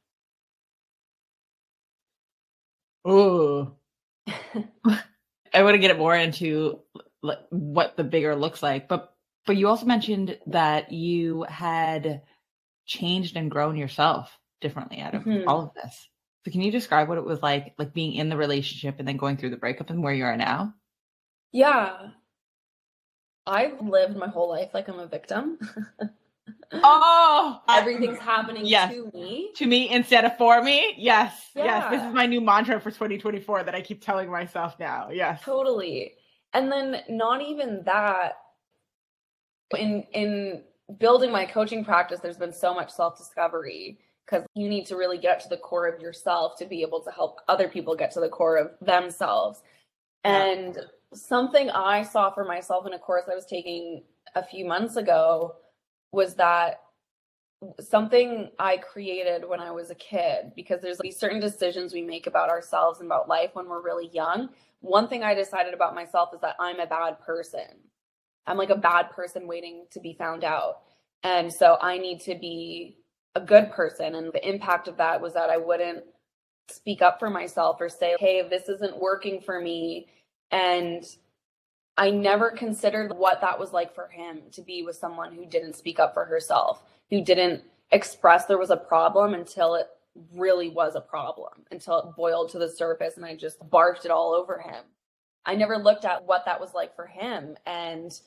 Oh, 3.06 3.72
I 4.26 5.62
want 5.62 5.74
to 5.74 5.78
get 5.78 5.92
it 5.92 5.98
more 5.98 6.14
into 6.14 6.80
like 7.22 7.38
what 7.50 7.96
the 7.96 8.04
bigger 8.04 8.34
looks 8.34 8.62
like, 8.62 8.88
but 8.88 9.14
but 9.46 9.56
you 9.56 9.68
also 9.68 9.86
mentioned 9.86 10.38
that 10.48 10.90
you 10.90 11.44
had 11.48 12.22
changed 12.84 13.36
and 13.36 13.50
grown 13.50 13.76
yourself 13.76 14.36
differently 14.60 14.98
out 14.98 15.14
of 15.14 15.22
mm-hmm. 15.22 15.48
all 15.48 15.62
of 15.62 15.74
this. 15.74 16.08
So 16.44 16.50
can 16.50 16.62
you 16.62 16.72
describe 16.72 17.08
what 17.08 17.18
it 17.18 17.24
was 17.24 17.42
like, 17.42 17.74
like 17.78 17.94
being 17.94 18.14
in 18.14 18.28
the 18.28 18.36
relationship 18.36 18.96
and 18.98 19.06
then 19.06 19.16
going 19.16 19.36
through 19.36 19.50
the 19.50 19.56
breakup 19.56 19.90
and 19.90 20.02
where 20.02 20.14
you 20.14 20.24
are 20.24 20.36
now? 20.36 20.74
Yeah. 21.52 22.08
I've 23.46 23.80
lived 23.80 24.16
my 24.16 24.28
whole 24.28 24.48
life 24.48 24.70
like 24.74 24.88
I'm 24.88 24.98
a 24.98 25.06
victim. 25.06 25.58
oh, 26.72 27.60
everything's 27.68 28.18
happening 28.18 28.66
yes. 28.66 28.92
to 28.92 29.10
me. 29.14 29.50
To 29.56 29.66
me 29.66 29.90
instead 29.90 30.24
of 30.24 30.36
for 30.36 30.62
me. 30.62 30.94
Yes. 30.96 31.50
Yeah. 31.54 31.64
Yes. 31.64 31.90
This 31.90 32.02
is 32.02 32.14
my 32.14 32.26
new 32.26 32.40
mantra 32.40 32.80
for 32.80 32.90
2024 32.90 33.64
that 33.64 33.74
I 33.74 33.80
keep 33.80 34.04
telling 34.04 34.30
myself 34.30 34.78
now. 34.78 35.10
Yes. 35.10 35.42
Totally. 35.42 36.14
And 36.52 36.70
then 36.70 37.02
not 37.08 37.42
even 37.42 37.82
that, 37.84 38.38
in 39.76 40.04
in 40.12 40.62
building 40.98 41.32
my 41.32 41.44
coaching 41.44 41.84
practice 41.84 42.20
there's 42.20 42.36
been 42.36 42.52
so 42.52 42.72
much 42.72 42.90
self 42.90 43.18
discovery 43.18 43.98
because 44.24 44.46
you 44.54 44.68
need 44.68 44.86
to 44.86 44.96
really 44.96 45.18
get 45.18 45.40
to 45.40 45.48
the 45.48 45.56
core 45.56 45.88
of 45.88 46.00
yourself 46.00 46.56
to 46.58 46.66
be 46.66 46.82
able 46.82 47.00
to 47.00 47.10
help 47.10 47.40
other 47.48 47.68
people 47.68 47.94
get 47.94 48.10
to 48.12 48.20
the 48.20 48.28
core 48.28 48.56
of 48.56 48.70
themselves. 48.80 49.62
Yeah. 50.24 50.44
And 50.44 50.78
something 51.14 51.70
I 51.70 52.02
saw 52.02 52.30
for 52.30 52.44
myself 52.44 52.86
in 52.86 52.92
a 52.92 52.98
course 52.98 53.24
I 53.30 53.34
was 53.34 53.46
taking 53.46 54.02
a 54.34 54.42
few 54.42 54.64
months 54.64 54.96
ago 54.96 55.54
was 56.16 56.34
that 56.34 56.80
something 57.78 58.50
I 58.58 58.78
created 58.78 59.46
when 59.46 59.60
I 59.60 59.70
was 59.70 59.90
a 59.90 59.94
kid 59.94 60.52
because 60.56 60.80
there's 60.80 60.98
these 60.98 61.18
certain 61.18 61.40
decisions 61.40 61.92
we 61.92 62.00
make 62.00 62.26
about 62.26 62.48
ourselves 62.48 63.00
and 63.00 63.06
about 63.06 63.28
life 63.28 63.50
when 63.52 63.68
we're 63.68 63.82
really 63.82 64.08
young. 64.12 64.48
One 64.80 65.08
thing 65.08 65.22
I 65.22 65.34
decided 65.34 65.74
about 65.74 65.94
myself 65.94 66.30
is 66.34 66.40
that 66.40 66.56
I'm 66.58 66.80
a 66.80 66.86
bad 66.86 67.20
person. 67.20 67.68
I'm 68.46 68.56
like 68.56 68.70
a 68.70 68.76
bad 68.76 69.10
person 69.10 69.46
waiting 69.46 69.84
to 69.90 70.00
be 70.00 70.14
found 70.14 70.42
out. 70.42 70.82
And 71.22 71.52
so 71.52 71.76
I 71.82 71.98
need 71.98 72.20
to 72.20 72.34
be 72.34 72.96
a 73.34 73.40
good 73.40 73.70
person. 73.70 74.14
And 74.14 74.32
the 74.32 74.48
impact 74.48 74.88
of 74.88 74.96
that 74.96 75.20
was 75.20 75.34
that 75.34 75.50
I 75.50 75.58
wouldn't 75.58 76.02
speak 76.70 77.02
up 77.02 77.18
for 77.18 77.28
myself 77.28 77.76
or 77.78 77.90
say, 77.90 78.16
hey, 78.18 78.46
this 78.48 78.70
isn't 78.70 78.98
working 78.98 79.40
for 79.40 79.60
me. 79.60 80.06
And 80.50 81.04
I 81.98 82.10
never 82.10 82.50
considered 82.50 83.16
what 83.16 83.40
that 83.40 83.58
was 83.58 83.72
like 83.72 83.94
for 83.94 84.08
him 84.08 84.42
to 84.52 84.62
be 84.62 84.82
with 84.82 84.96
someone 84.96 85.32
who 85.32 85.46
didn't 85.46 85.76
speak 85.76 85.98
up 85.98 86.12
for 86.14 86.24
herself, 86.24 86.82
who 87.10 87.22
didn't 87.22 87.62
express 87.90 88.46
there 88.46 88.58
was 88.58 88.70
a 88.70 88.76
problem 88.76 89.34
until 89.34 89.74
it 89.74 89.86
really 90.34 90.68
was 90.68 90.94
a 90.94 91.00
problem, 91.00 91.52
until 91.70 91.98
it 92.00 92.16
boiled 92.16 92.50
to 92.50 92.58
the 92.58 92.68
surface 92.68 93.16
and 93.16 93.24
I 93.24 93.34
just 93.36 93.58
barked 93.70 94.04
it 94.04 94.10
all 94.10 94.34
over 94.34 94.58
him. 94.58 94.84
I 95.46 95.54
never 95.54 95.78
looked 95.78 96.04
at 96.04 96.26
what 96.26 96.44
that 96.44 96.60
was 96.60 96.74
like 96.74 96.94
for 96.96 97.06
him. 97.06 97.56
And 97.66 98.18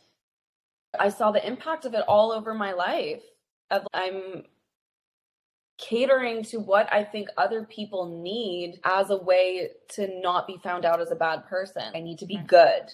I 0.98 1.10
saw 1.10 1.32
the 1.32 1.46
impact 1.46 1.86
of 1.86 1.94
it 1.94 2.04
all 2.08 2.32
over 2.32 2.54
my 2.54 2.72
life. 2.72 3.22
I'm 3.94 4.44
catering 5.78 6.44
to 6.44 6.60
what 6.60 6.92
I 6.92 7.04
think 7.04 7.30
other 7.38 7.64
people 7.64 8.22
need 8.22 8.80
as 8.84 9.10
a 9.10 9.18
way 9.18 9.70
to 9.90 10.20
not 10.22 10.48
be 10.48 10.58
found 10.64 10.86
out 10.86 11.02
as 11.02 11.12
a 11.12 11.16
bad 11.16 11.46
person. 11.48 11.84
I 11.94 12.00
need 12.02 12.20
to 12.20 12.26
be 12.26 12.38
Right. 12.38 12.48
good. 12.48 12.94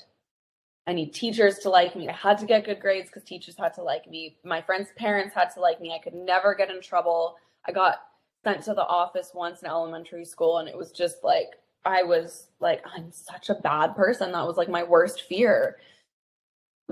I 0.87 0.93
need 0.93 1.13
teachers 1.13 1.59
to 1.59 1.69
like 1.69 1.95
me. 1.95 2.09
I 2.09 2.13
had 2.13 2.37
to 2.39 2.45
get 2.45 2.65
good 2.65 2.79
grades 2.79 3.09
because 3.09 3.23
teachers 3.23 3.55
had 3.57 3.73
to 3.75 3.83
like 3.83 4.09
me. 4.09 4.37
My 4.43 4.61
friends' 4.61 4.89
parents 4.95 5.33
had 5.33 5.49
to 5.55 5.59
like 5.61 5.81
me. 5.81 5.93
I 5.93 5.99
could 6.03 6.13
never 6.13 6.53
get 6.55 6.69
in 6.69 6.81
trouble. 6.81 7.37
I 7.67 7.71
got 7.71 8.01
sent 8.43 8.63
to 8.65 8.73
the 8.75 8.85
office 8.85 9.31
once 9.33 9.61
in 9.61 9.67
elementary 9.67 10.25
school, 10.25 10.59
and 10.59 10.69
it 10.69 10.77
was 10.77 10.91
just 10.91 11.23
like, 11.23 11.53
I 11.85 12.03
was 12.03 12.47
like, 12.59 12.83
I'm 12.95 13.11
such 13.11 13.49
a 13.49 13.55
bad 13.55 13.95
person. 13.95 14.31
That 14.31 14.45
was 14.47 14.57
like 14.57 14.69
my 14.69 14.83
worst 14.83 15.23
fear. 15.23 15.77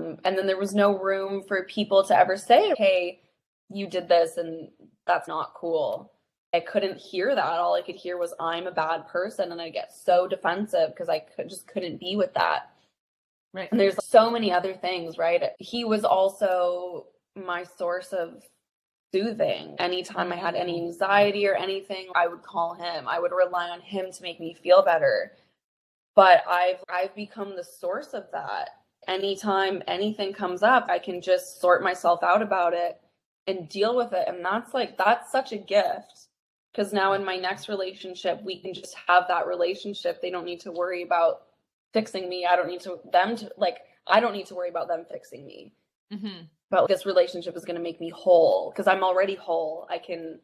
Mm, 0.00 0.18
And 0.24 0.36
then 0.38 0.46
there 0.46 0.58
was 0.58 0.74
no 0.74 0.98
room 0.98 1.42
for 1.46 1.64
people 1.64 2.04
to 2.04 2.16
ever 2.18 2.36
say, 2.36 2.74
hey, 2.76 3.20
you 3.70 3.86
did 3.88 4.08
this 4.08 4.36
and 4.36 4.68
that's 5.06 5.28
not 5.28 5.54
cool. 5.54 6.12
I 6.52 6.60
couldn't 6.60 6.98
hear 6.98 7.34
that. 7.34 7.44
All 7.44 7.74
I 7.74 7.82
could 7.82 7.96
hear 7.96 8.16
was 8.18 8.34
I'm 8.38 8.66
a 8.66 8.72
bad 8.72 9.08
person 9.08 9.52
and 9.52 9.60
I 9.60 9.70
get 9.70 9.92
so 9.92 10.28
defensive 10.28 10.90
because 10.90 11.08
I 11.08 11.20
could 11.20 11.48
just 11.48 11.66
couldn't 11.66 11.98
be 12.00 12.16
with 12.16 12.34
that. 12.34 12.70
Right. 13.54 13.70
And 13.70 13.80
there's 13.80 14.04
so 14.04 14.30
many 14.30 14.52
other 14.52 14.74
things, 14.74 15.16
right? 15.16 15.42
He 15.60 15.84
was 15.84 16.04
also 16.04 17.06
my 17.36 17.62
source 17.62 18.12
of 18.12 18.42
soothing. 19.12 19.76
Anytime 19.78 20.32
I 20.32 20.36
had 20.36 20.56
any 20.56 20.76
anxiety 20.82 21.46
or 21.46 21.54
anything, 21.54 22.08
I 22.16 22.26
would 22.26 22.42
call 22.42 22.74
him. 22.74 23.06
I 23.06 23.20
would 23.20 23.30
rely 23.30 23.68
on 23.70 23.80
him 23.80 24.10
to 24.10 24.22
make 24.24 24.40
me 24.40 24.56
feel 24.60 24.82
better. 24.82 25.32
But 26.16 26.42
I've 26.48 26.82
I've 26.88 27.14
become 27.14 27.54
the 27.54 27.62
source 27.62 28.08
of 28.12 28.24
that. 28.32 28.70
Anytime 29.06 29.82
anything 29.86 30.32
comes 30.32 30.64
up, 30.64 30.86
I 30.88 30.98
can 30.98 31.20
just 31.20 31.60
sort 31.60 31.82
myself 31.82 32.24
out 32.24 32.42
about 32.42 32.72
it 32.74 33.00
and 33.46 33.68
deal 33.68 33.94
with 33.96 34.12
it. 34.12 34.26
And 34.26 34.44
that's 34.44 34.74
like 34.74 34.98
that's 34.98 35.30
such 35.30 35.52
a 35.52 35.58
gift. 35.58 36.26
Because 36.72 36.92
now 36.92 37.12
in 37.12 37.24
my 37.24 37.36
next 37.36 37.68
relationship, 37.68 38.42
we 38.42 38.58
can 38.58 38.74
just 38.74 38.96
have 39.06 39.28
that 39.28 39.46
relationship. 39.46 40.20
They 40.20 40.30
don't 40.30 40.44
need 40.44 40.60
to 40.62 40.72
worry 40.72 41.02
about 41.04 41.42
fixing 41.94 42.28
me. 42.28 42.44
I 42.44 42.56
don't 42.56 42.68
need 42.68 42.82
to 42.82 42.98
them 43.10 43.36
to 43.36 43.50
like 43.56 43.78
I 44.06 44.20
don't 44.20 44.34
need 44.34 44.46
to 44.46 44.54
worry 44.54 44.68
about 44.68 44.88
them 44.88 45.06
fixing 45.10 45.46
me. 45.46 45.72
Mm-hmm. 46.12 46.42
But 46.70 46.88
this 46.88 47.06
relationship 47.06 47.56
is 47.56 47.64
going 47.64 47.76
to 47.76 47.82
make 47.82 48.00
me 48.00 48.10
whole 48.10 48.70
because 48.70 48.86
I'm 48.86 49.02
already 49.02 49.36
whole. 49.36 49.86
I 49.88 49.96
can 49.96 50.40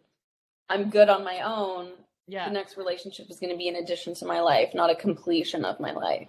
I'm 0.71 0.89
good 0.89 1.11
on 1.11 1.25
my 1.25 1.41
own. 1.41 1.91
Yeah. 2.29 2.47
The 2.47 2.55
next 2.55 2.77
relationship 2.77 3.29
is 3.29 3.41
going 3.41 3.51
to 3.53 3.59
be 3.59 3.69
an 3.69 3.77
addition 3.77 4.15
to 4.15 4.25
my 4.25 4.41
life, 4.41 4.73
not 4.73 4.89
a 4.89 4.95
completion 4.95 5.65
of 5.65 5.81
my 5.81 5.93
life. 5.93 6.29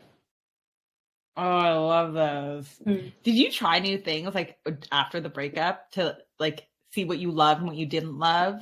Oh, 1.38 1.44
I 1.44 1.74
love 1.74 2.14
those. 2.14 2.68
Mm. 2.86 3.14
Did 3.24 3.36
you 3.36 3.52
try 3.52 3.80
new 3.80 3.98
things 3.98 4.34
like 4.34 4.58
after 4.92 5.22
the 5.22 5.30
breakup 5.30 5.92
to 5.92 6.18
like 6.40 6.68
see 6.92 7.06
what 7.06 7.20
you 7.20 7.32
love 7.32 7.60
and 7.60 7.68
what 7.68 7.76
you 7.78 7.86
didn't 7.86 8.18
love? 8.18 8.62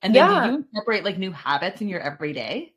And 0.00 0.14
then 0.14 0.28
Yeah. 0.28 0.40
did 0.40 0.50
you 0.50 0.56
incorporate 0.56 1.04
like 1.04 1.18
new 1.18 1.30
habits 1.30 1.80
in 1.80 1.88
your 1.88 2.00
everyday? 2.00 2.72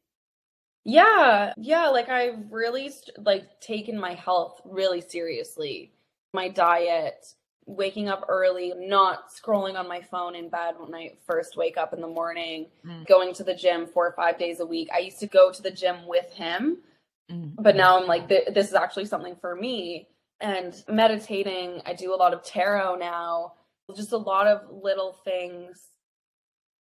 Yeah, 0.86 1.54
yeah, 1.58 1.88
like 1.88 2.10
I've 2.10 2.52
really 2.52 2.92
like 3.18 3.60
taken 3.60 4.00
my 4.00 4.14
health 4.14 4.62
really 4.66 5.02
seriously. 5.02 5.92
My 6.34 6.48
diet, 6.48 7.26
waking 7.66 8.08
up 8.08 8.24
early, 8.30 8.72
not 8.78 9.30
scrolling 9.32 9.76
on 9.80 9.88
my 9.88 10.02
phone 10.02 10.36
in 10.36 10.50
bed 10.50 10.76
when 10.78 10.94
I 10.94 11.14
first 11.26 11.58
wake 11.58 11.78
up 11.78 11.94
in 11.94 12.02
the 12.02 12.08
morning, 12.08 12.68
Mm. 12.86 13.08
going 13.08 13.34
to 13.34 13.44
the 13.44 13.56
gym 13.56 13.88
4 13.88 14.08
or 14.08 14.12
5 14.12 14.38
days 14.38 14.60
a 14.60 14.66
week. 14.66 14.90
I 14.94 15.00
used 15.00 15.20
to 15.22 15.28
go 15.28 15.52
to 15.52 15.62
the 15.64 15.72
gym 15.72 16.06
with 16.06 16.32
him, 16.34 16.84
Mm. 17.32 17.56
but 17.58 17.76
now 17.76 18.00
I'm 18.00 18.06
like 18.08 18.30
th- 18.30 18.50
this 18.54 18.68
is 18.68 18.76
actually 18.76 19.06
something 19.06 19.36
for 19.38 19.56
me. 19.56 20.08
And 20.40 20.84
meditating, 20.88 21.82
I 21.88 21.94
do 21.94 22.14
a 22.14 22.18
lot 22.18 22.34
of 22.36 22.44
tarot 22.44 22.96
now. 22.98 23.54
Just 23.96 24.12
a 24.12 24.18
lot 24.18 24.46
of 24.46 24.70
little 24.84 25.14
things 25.24 25.90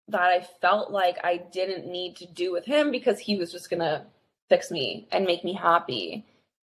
that 0.08 0.20
I 0.20 0.46
felt 0.60 0.90
like 0.90 1.18
I 1.24 1.38
didn't 1.38 1.90
need 1.90 2.16
to 2.16 2.26
do 2.26 2.52
with 2.52 2.64
him 2.64 2.90
because 2.90 3.18
he 3.18 3.36
was 3.36 3.50
just 3.50 3.70
gonna 3.70 4.06
fix 4.48 4.70
me 4.70 5.08
and 5.10 5.24
make 5.24 5.44
me 5.44 5.54
happy. 5.54 6.26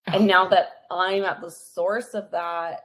And 0.08 0.28
now 0.28 0.48
that 0.50 0.84
I'm 0.92 1.24
at 1.24 1.42
the 1.42 1.52
source 1.52 2.14
of 2.14 2.32
that, 2.32 2.82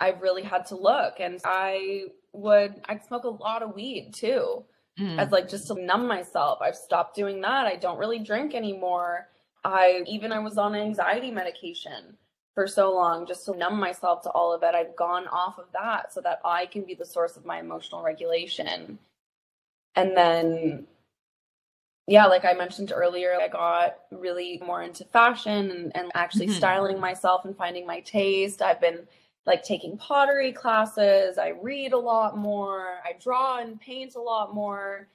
I 0.00 0.10
really 0.10 0.42
had 0.42 0.66
to 0.66 0.76
look. 0.76 1.14
And 1.20 1.40
I 1.44 2.06
would 2.32 2.80
I'd 2.88 3.04
smoke 3.04 3.24
a 3.24 3.28
lot 3.28 3.62
of 3.62 3.74
weed 3.74 4.12
too. 4.14 4.64
Mm. 4.98 5.18
As 5.18 5.30
like 5.30 5.48
just 5.48 5.68
to 5.68 5.74
numb 5.74 6.06
myself. 6.06 6.58
I've 6.62 6.76
stopped 6.76 7.14
doing 7.14 7.40
that. 7.42 7.66
I 7.66 7.76
don't 7.76 7.98
really 7.98 8.18
drink 8.18 8.54
anymore. 8.54 9.28
I 9.64 10.02
even 10.06 10.32
I 10.32 10.38
was 10.38 10.58
on 10.58 10.74
anxiety 10.74 11.30
medication 11.30 12.16
for 12.54 12.66
so 12.66 12.94
long 12.94 13.26
just 13.26 13.44
to 13.44 13.56
numb 13.56 13.78
myself 13.78 14.22
to 14.22 14.30
all 14.30 14.54
of 14.54 14.62
it. 14.62 14.74
I've 14.74 14.96
gone 14.96 15.26
off 15.28 15.58
of 15.58 15.66
that 15.74 16.12
so 16.14 16.20
that 16.22 16.40
I 16.44 16.66
can 16.66 16.84
be 16.84 16.94
the 16.94 17.04
source 17.04 17.36
of 17.36 17.44
my 17.44 17.60
emotional 17.60 18.02
regulation. 18.02 18.98
And 19.96 20.16
then 20.16 20.86
yeah, 22.08 22.26
like 22.26 22.44
I 22.44 22.52
mentioned 22.52 22.92
earlier, 22.94 23.36
I 23.40 23.48
got 23.48 23.98
really 24.12 24.62
more 24.64 24.82
into 24.82 25.04
fashion 25.04 25.70
and, 25.72 25.96
and 25.96 26.12
actually 26.14 26.46
Mhm. 26.46 26.52
styling 26.52 27.00
myself 27.00 27.44
and 27.44 27.56
finding 27.56 27.84
my 27.84 28.00
taste. 28.00 28.62
I've 28.62 28.80
been 28.80 29.08
like 29.44 29.64
taking 29.64 29.98
pottery 29.98 30.52
classes. 30.52 31.36
I 31.36 31.48
read 31.48 31.92
a 31.92 31.98
lot 31.98 32.36
more. 32.36 33.00
I 33.04 33.14
draw 33.14 33.58
and 33.58 33.80
paint 33.80 34.14
a 34.14 34.20
lot 34.20 34.54
more. 34.54 35.08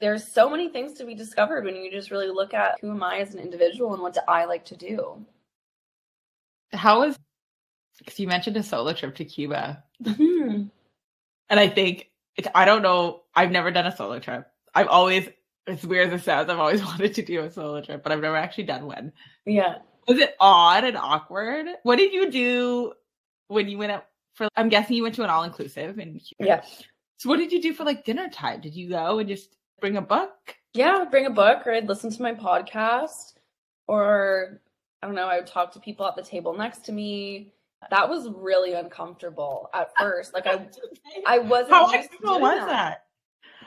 There's 0.00 0.26
so 0.26 0.48
many 0.48 0.68
things 0.68 0.94
to 0.94 1.04
be 1.04 1.14
discovered 1.14 1.64
when 1.64 1.76
you 1.76 1.90
just 1.90 2.10
really 2.10 2.28
look 2.28 2.54
at 2.54 2.78
who 2.80 2.90
am 2.90 3.02
I 3.02 3.18
as 3.18 3.34
an 3.34 3.40
individual 3.40 3.92
and 3.92 4.02
what 4.02 4.14
do 4.14 4.20
I 4.26 4.44
like 4.44 4.64
to 4.66 4.76
do. 4.76 5.24
How 6.72 7.00
was 7.00 7.18
because 7.98 8.18
you 8.18 8.26
mentioned 8.26 8.56
a 8.56 8.62
solo 8.62 8.92
trip 8.92 9.14
to 9.16 9.24
Cuba. 9.24 9.84
Mhm. 10.02 10.70
And 11.48 11.60
I 11.60 11.68
think 11.68 12.10
I 12.54 12.64
don't 12.64 12.82
know. 12.82 13.22
I've 13.34 13.50
never 13.50 13.70
done 13.70 13.86
a 13.86 13.96
solo 13.96 14.18
trip. 14.18 14.46
I've 14.74 14.88
always, 14.88 15.28
as 15.66 15.86
weird 15.86 16.12
as 16.12 16.20
it 16.20 16.24
sounds, 16.24 16.50
I've 16.50 16.58
always 16.58 16.84
wanted 16.84 17.14
to 17.14 17.22
do 17.22 17.40
a 17.40 17.50
solo 17.50 17.80
trip, 17.80 18.02
but 18.02 18.12
I've 18.12 18.20
never 18.20 18.36
actually 18.36 18.64
done 18.64 18.86
one. 18.86 19.12
Yeah. 19.46 19.78
Was 20.08 20.18
it 20.18 20.34
odd 20.40 20.84
and 20.84 20.96
awkward? 20.96 21.66
What 21.82 21.96
did 21.96 22.12
you 22.12 22.30
do 22.30 22.92
when 23.48 23.68
you 23.68 23.78
went 23.78 23.92
out 23.92 24.06
for? 24.34 24.48
I'm 24.56 24.68
guessing 24.68 24.96
you 24.96 25.02
went 25.02 25.14
to 25.16 25.24
an 25.24 25.30
all 25.30 25.44
inclusive 25.44 25.98
and 25.98 26.20
Yeah. 26.38 26.62
So 27.18 27.28
what 27.28 27.38
did 27.38 27.52
you 27.52 27.62
do 27.62 27.72
for 27.72 27.84
like 27.84 28.04
dinner 28.04 28.28
time? 28.28 28.60
Did 28.60 28.74
you 28.74 28.90
go 28.90 29.18
and 29.18 29.28
just 29.28 29.56
bring 29.80 29.96
a 29.96 30.02
book? 30.02 30.56
Yeah, 30.74 31.04
bring 31.10 31.26
a 31.26 31.30
book 31.30 31.66
or 31.66 31.72
I'd 31.72 31.88
listen 31.88 32.10
to 32.10 32.22
my 32.22 32.34
podcast 32.34 33.34
or 33.86 34.60
I 35.02 35.06
don't 35.06 35.14
know, 35.14 35.26
I 35.26 35.36
would 35.36 35.46
talk 35.46 35.72
to 35.72 35.80
people 35.80 36.06
at 36.06 36.16
the 36.16 36.22
table 36.22 36.54
next 36.54 36.84
to 36.86 36.92
me. 36.92 37.53
That 37.90 38.08
was 38.08 38.28
really 38.34 38.72
uncomfortable 38.74 39.68
at 39.74 39.90
first. 39.98 40.34
Like 40.34 40.46
I 40.46 40.66
I 41.26 41.38
wasn't 41.38 41.72
How 41.72 41.82
used 41.92 41.94
uncomfortable 42.10 42.40
was 42.40 42.66
that? 42.66 43.04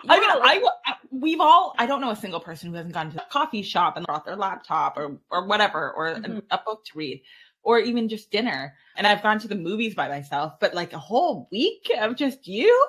Yeah, 0.04 0.14
I 0.14 0.20
mean, 0.20 0.30
like- 0.30 0.64
I, 0.86 0.92
I 0.92 0.94
we've 1.12 1.40
all 1.42 1.74
I 1.78 1.86
don't 1.86 2.02
know 2.02 2.12
a 2.12 2.16
single 2.16 2.40
person 2.40 2.70
who 2.70 2.76
hasn't 2.76 2.94
gone 2.94 3.12
to 3.12 3.22
a 3.22 3.26
coffee 3.30 3.64
shop 3.64 3.98
and 3.98 4.06
brought 4.06 4.26
their 4.26 4.36
laptop 4.36 4.98
or 4.98 5.18
or 5.32 5.46
whatever 5.48 5.92
or 5.92 6.08
an- 6.08 6.24
Mhm. 6.24 6.42
a 6.52 6.60
book 6.66 6.86
to 6.86 6.98
read 6.98 7.22
or 7.64 7.80
even 7.80 8.08
just 8.08 8.32
dinner. 8.32 8.76
And 8.96 9.06
I've 9.08 9.24
gone 9.24 9.40
to 9.40 9.48
the 9.48 9.56
movies 9.56 9.96
by 9.96 10.08
myself, 10.08 10.54
but 10.60 10.74
like 10.74 10.94
a 10.94 11.00
whole 11.00 11.48
week 11.52 11.92
of 12.00 12.16
just 12.16 12.48
you, 12.48 12.88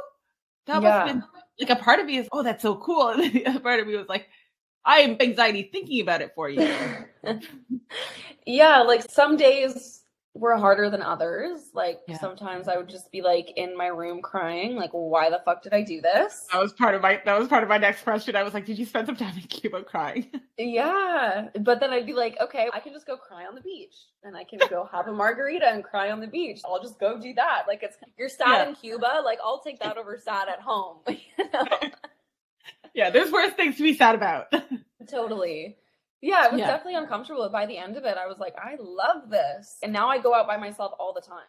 that 0.66 0.82
must 0.82 0.94
have 0.94 1.06
been 1.06 1.24
like 1.58 1.70
a 1.70 1.76
part 1.82 1.98
of 2.00 2.06
me 2.06 2.18
is 2.18 2.28
oh 2.32 2.42
that's 2.42 2.62
so 2.62 2.76
cool, 2.76 3.08
and 3.12 3.22
then 3.22 3.32
the 3.32 3.46
other 3.46 3.60
part 3.60 3.80
of 3.80 3.86
me 3.86 3.96
was 3.96 4.08
like 4.08 4.28
I 4.84 5.00
am 5.00 5.16
anxiety 5.20 5.64
thinking 5.72 6.00
about 6.00 6.22
it 6.22 6.32
for 6.34 6.48
you. 6.48 6.60
yeah, 8.46 8.82
like 8.82 9.10
some 9.10 9.36
days 9.36 9.97
were 10.38 10.57
harder 10.57 10.88
than 10.90 11.03
others. 11.03 11.70
Like 11.74 12.01
Yeah. 12.09 12.18
sometimes 12.18 12.68
I 12.68 12.77
would 12.77 12.88
just 12.88 13.11
be 13.12 13.22
like 13.22 13.53
in 13.57 13.77
my 13.77 13.87
room 13.88 14.22
crying, 14.22 14.77
like, 14.77 14.90
why 14.92 15.31
the 15.31 15.40
fuck 15.44 15.62
did 15.62 15.74
I 15.74 15.83
do 15.83 16.01
this? 16.01 16.46
That 16.53 16.61
was 16.61 16.72
part 16.72 16.94
of 16.94 17.03
my 17.03 17.20
that 17.24 17.38
was 17.38 17.48
part 17.48 17.62
of 17.62 17.68
my 17.68 17.79
next 17.79 18.03
question. 18.03 18.37
I 18.37 18.42
was 18.42 18.55
like, 18.55 18.64
did 18.66 18.79
you 18.79 18.87
spend 18.87 19.07
some 19.07 19.16
time 19.16 19.35
in 19.37 19.42
Cuba 19.42 19.83
crying? 19.85 20.27
Yeah. 20.61 21.51
But 21.61 21.79
then 21.79 21.90
I'd 21.92 22.05
be 22.05 22.14
like, 22.14 22.37
okay, 22.40 22.68
I 22.72 22.81
can 22.81 22.92
just 22.92 23.07
go 23.07 23.16
cry 23.16 23.46
on 23.46 23.55
the 23.55 23.61
beach 23.61 23.94
and 24.24 24.37
I 24.37 24.42
can 24.42 24.59
go 24.68 24.88
have 24.90 25.07
a 25.07 25.12
margarita 25.12 25.66
and 25.68 25.85
cry 25.85 26.11
on 26.11 26.18
the 26.18 26.27
beach. 26.27 26.61
I'll 26.64 26.83
just 26.83 26.98
go 26.98 27.16
do 27.16 27.33
that. 27.35 27.62
Like 27.68 27.85
it's 27.85 27.96
you're 28.18 28.29
sad 28.29 28.48
Yeah. 28.48 28.68
in 28.70 28.74
Cuba, 28.74 29.22
like 29.24 29.38
I'll 29.44 29.61
take 29.61 29.79
that 29.81 29.96
over 29.96 30.18
sad 30.18 30.48
at 30.48 30.61
home. 30.61 30.98
you 31.09 31.16
know? 31.55 31.64
yeah, 32.94 33.11
there's 33.11 33.31
worse 33.31 33.53
things 33.53 33.77
to 33.77 33.83
be 33.85 33.94
sad 33.96 34.16
about. 34.16 34.53
Totally. 35.09 35.77
Yeah, 36.20 36.46
it 36.46 36.52
was 36.52 36.61
Yeah. 36.61 36.66
definitely 36.66 36.96
uncomfortable. 36.96 37.42
But 37.44 37.52
by 37.52 37.66
the 37.66 37.78
end 37.78 37.96
of 37.96 38.04
it, 38.04 38.16
I 38.16 38.26
was 38.26 38.38
like, 38.38 38.57
I 38.59 38.76
love 38.78 39.31
this. 39.31 39.78
And 39.83 39.92
now 39.92 40.09
I 40.09 40.18
go 40.18 40.35
out 40.35 40.46
by 40.46 40.57
myself 40.57 40.92
all 40.98 41.12
the 41.12 41.20
time. 41.20 41.46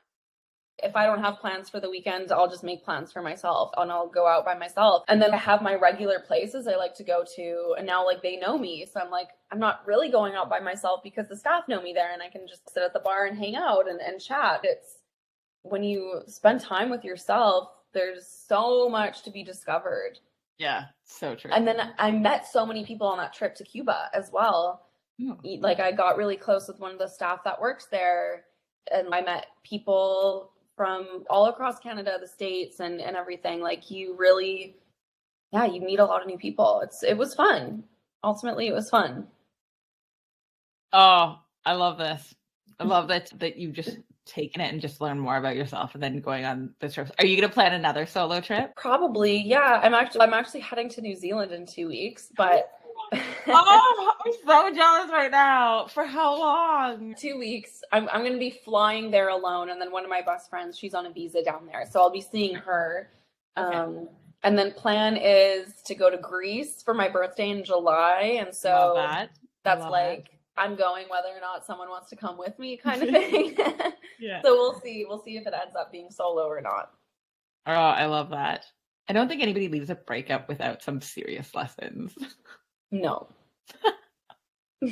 If 0.82 0.96
I 0.96 1.06
don't 1.06 1.22
have 1.22 1.40
plans 1.40 1.70
for 1.70 1.82
the 1.82 1.90
weekend, 1.90 2.32
I'll 2.32 2.48
just 2.50 2.64
make 2.64 2.86
plans 2.86 3.12
for 3.12 3.22
myself 3.22 3.72
and 3.76 3.92
I'll 3.92 4.08
go 4.08 4.26
out 4.28 4.46
by 4.46 4.56
myself. 4.56 5.04
And 5.10 5.22
then 5.22 5.34
I 5.34 5.38
have 5.38 5.62
my 5.62 5.76
regular 5.76 6.20
places 6.22 6.68
I 6.68 6.76
like 6.78 6.96
to 6.96 7.04
go 7.04 7.26
to. 7.36 7.76
And 7.78 7.86
now, 7.86 8.06
like, 8.06 8.22
they 8.22 8.38
know 8.38 8.58
me. 8.58 8.86
So 8.86 9.02
I'm 9.02 9.12
like, 9.12 9.30
I'm 9.52 9.60
not 9.60 9.86
really 9.86 10.10
going 10.10 10.36
out 10.36 10.50
by 10.50 10.60
myself 10.62 11.02
because 11.04 11.28
the 11.28 11.36
staff 11.36 11.68
know 11.68 11.82
me 11.82 11.92
there 11.92 12.14
and 12.14 12.22
I 12.22 12.30
can 12.30 12.48
just 12.48 12.70
sit 12.70 12.84
at 12.84 12.94
the 12.94 13.00
bar 13.02 13.26
and 13.26 13.38
hang 13.38 13.56
out 13.58 13.90
and, 13.90 14.00
and 14.00 14.22
chat. 14.22 14.62
It's 14.64 15.00
when 15.64 15.84
you 15.84 16.22
spend 16.28 16.62
time 16.62 16.90
with 16.90 17.04
yourself, 17.04 17.70
there's 17.94 18.26
so 18.26 18.88
much 18.88 19.24
to 19.24 19.32
be 19.32 19.44
discovered. 19.44 20.20
Yeah, 20.60 20.86
so 21.06 21.36
true. 21.36 21.52
And 21.52 21.66
then 21.66 21.94
I 21.98 22.12
met 22.12 22.46
so 22.46 22.66
many 22.66 22.86
people 22.86 23.08
on 23.08 23.18
that 23.18 23.34
trip 23.34 23.56
to 23.56 23.64
Cuba 23.64 24.10
as 24.14 24.30
well. 24.32 24.86
Oh. 25.22 25.38
Like 25.60 25.80
I 25.80 25.92
got 25.92 26.18
really 26.18 26.36
close 26.36 26.68
with 26.68 26.80
one 26.80 26.92
of 26.92 27.00
the 27.00 27.08
staff 27.08 27.44
that 27.46 27.60
works 27.60 27.88
there, 27.90 28.46
and 28.92 29.14
I 29.14 29.22
met 29.22 29.48
people 29.64 30.52
from 30.76 31.24
all 31.30 31.48
across 31.48 31.80
Canada, 31.80 32.18
the 32.20 32.28
states, 32.28 32.82
and 32.82 33.02
and 33.02 33.16
everything. 33.16 33.62
Like 33.62 33.90
you 33.90 34.16
really, 34.18 34.76
yeah, 35.52 35.66
you 35.66 35.82
meet 35.82 36.00
a 36.00 36.06
lot 36.06 36.22
of 36.22 36.28
new 36.28 36.38
people. 36.38 36.82
It's 36.84 37.04
it 37.04 37.18
was 37.18 37.34
fun. 37.34 37.84
Ultimately, 38.24 38.68
it 38.68 38.74
was 38.74 38.90
fun. 38.90 39.28
Oh, 40.92 41.40
I 41.66 41.74
love 41.74 41.98
this. 41.98 42.36
I 42.80 42.84
love 42.84 43.08
that 43.10 43.32
that 43.40 43.58
you've 43.58 43.76
just 43.76 43.98
taken 44.30 44.62
it 44.62 44.72
and 44.72 44.82
just 44.82 45.02
learn 45.02 45.20
more 45.20 45.38
about 45.38 45.56
yourself 45.56 45.94
and 45.94 46.04
then 46.04 46.20
going 46.20 46.46
on 46.46 46.74
this 46.80 46.94
trip. 46.94 47.12
Are 47.20 47.26
you 47.26 47.36
gonna 47.36 47.52
plan 47.52 47.74
another 47.74 48.06
solo 48.06 48.42
trip? 48.42 48.76
Probably, 48.76 49.38
yeah. 49.38 49.80
I'm 49.84 49.94
actually 49.94 50.22
I'm 50.22 50.34
actually 50.34 50.62
heading 50.62 50.90
to 50.90 51.02
New 51.02 51.16
Zealand 51.16 51.52
in 51.52 51.66
two 51.66 51.88
weeks, 51.88 52.32
but 52.36 52.72
oh, 53.48 54.14
I'm 54.26 54.32
so 54.46 54.76
jealous 54.76 55.12
right 55.12 55.32
now. 55.32 55.88
For 55.88 56.06
how 56.06 56.38
long? 56.38 57.16
two 57.18 57.38
weeks. 57.38 57.82
I'm 57.92 58.08
I'm 58.10 58.24
gonna 58.24 58.38
be 58.38 58.60
flying 58.64 59.12
there 59.12 59.30
alone, 59.30 59.70
and 59.70 59.82
then 59.82 59.92
one 59.92 60.04
of 60.04 60.10
my 60.10 60.22
best 60.22 60.50
friends, 60.50 60.78
she's 60.78 60.94
on 60.94 61.06
a 61.06 61.12
visa 61.12 61.44
down 61.44 61.66
there, 61.66 61.86
so 61.90 62.00
I'll 62.02 62.12
be 62.12 62.22
seeing 62.22 62.56
her. 62.56 63.10
Okay. 63.58 63.76
Um, 63.76 64.10
and 64.44 64.58
then 64.58 64.72
plan 64.72 65.18
is 65.18 65.82
to 65.86 65.96
go 65.96 66.10
to 66.10 66.18
Greece 66.18 66.82
for 66.82 66.94
my 66.94 67.10
birthday 67.10 67.50
in 67.50 67.64
July, 67.64 68.38
and 68.40 68.56
so 68.56 68.94
that. 68.96 69.32
that's 69.64 69.82
love 69.82 69.92
like 69.92 70.39
I'm 70.60 70.76
going 70.76 71.08
whether 71.10 71.30
or 71.30 71.40
not 71.40 71.66
someone 71.66 71.90
wants 71.90 72.10
to 72.10 72.16
come 72.18 72.38
with 72.38 72.60
me, 72.60 72.78
kind 72.84 73.02
of 73.02 73.10
thing. 73.10 73.58
Yeah. 74.22 74.42
so 74.42 74.54
we'll 74.54 74.82
see. 74.82 75.06
We'll 75.08 75.24
see 75.24 75.38
if 75.38 75.48
it 75.48 75.54
ends 75.54 75.78
up 75.80 75.94
being 75.94 76.12
solo 76.12 76.46
or 76.46 76.60
not. 76.60 76.92
Oh, 77.66 77.72
I 77.72 78.06
love 78.06 78.32
that. 78.32 78.66
I 79.08 79.14
don't 79.14 79.30
think 79.30 79.42
anybody 79.42 79.70
leaves 79.70 79.90
a 79.90 79.96
breakup 79.96 80.50
without 80.50 80.84
some 80.84 81.00
serious 81.00 81.56
lessons. 81.56 82.14
No. 82.92 83.30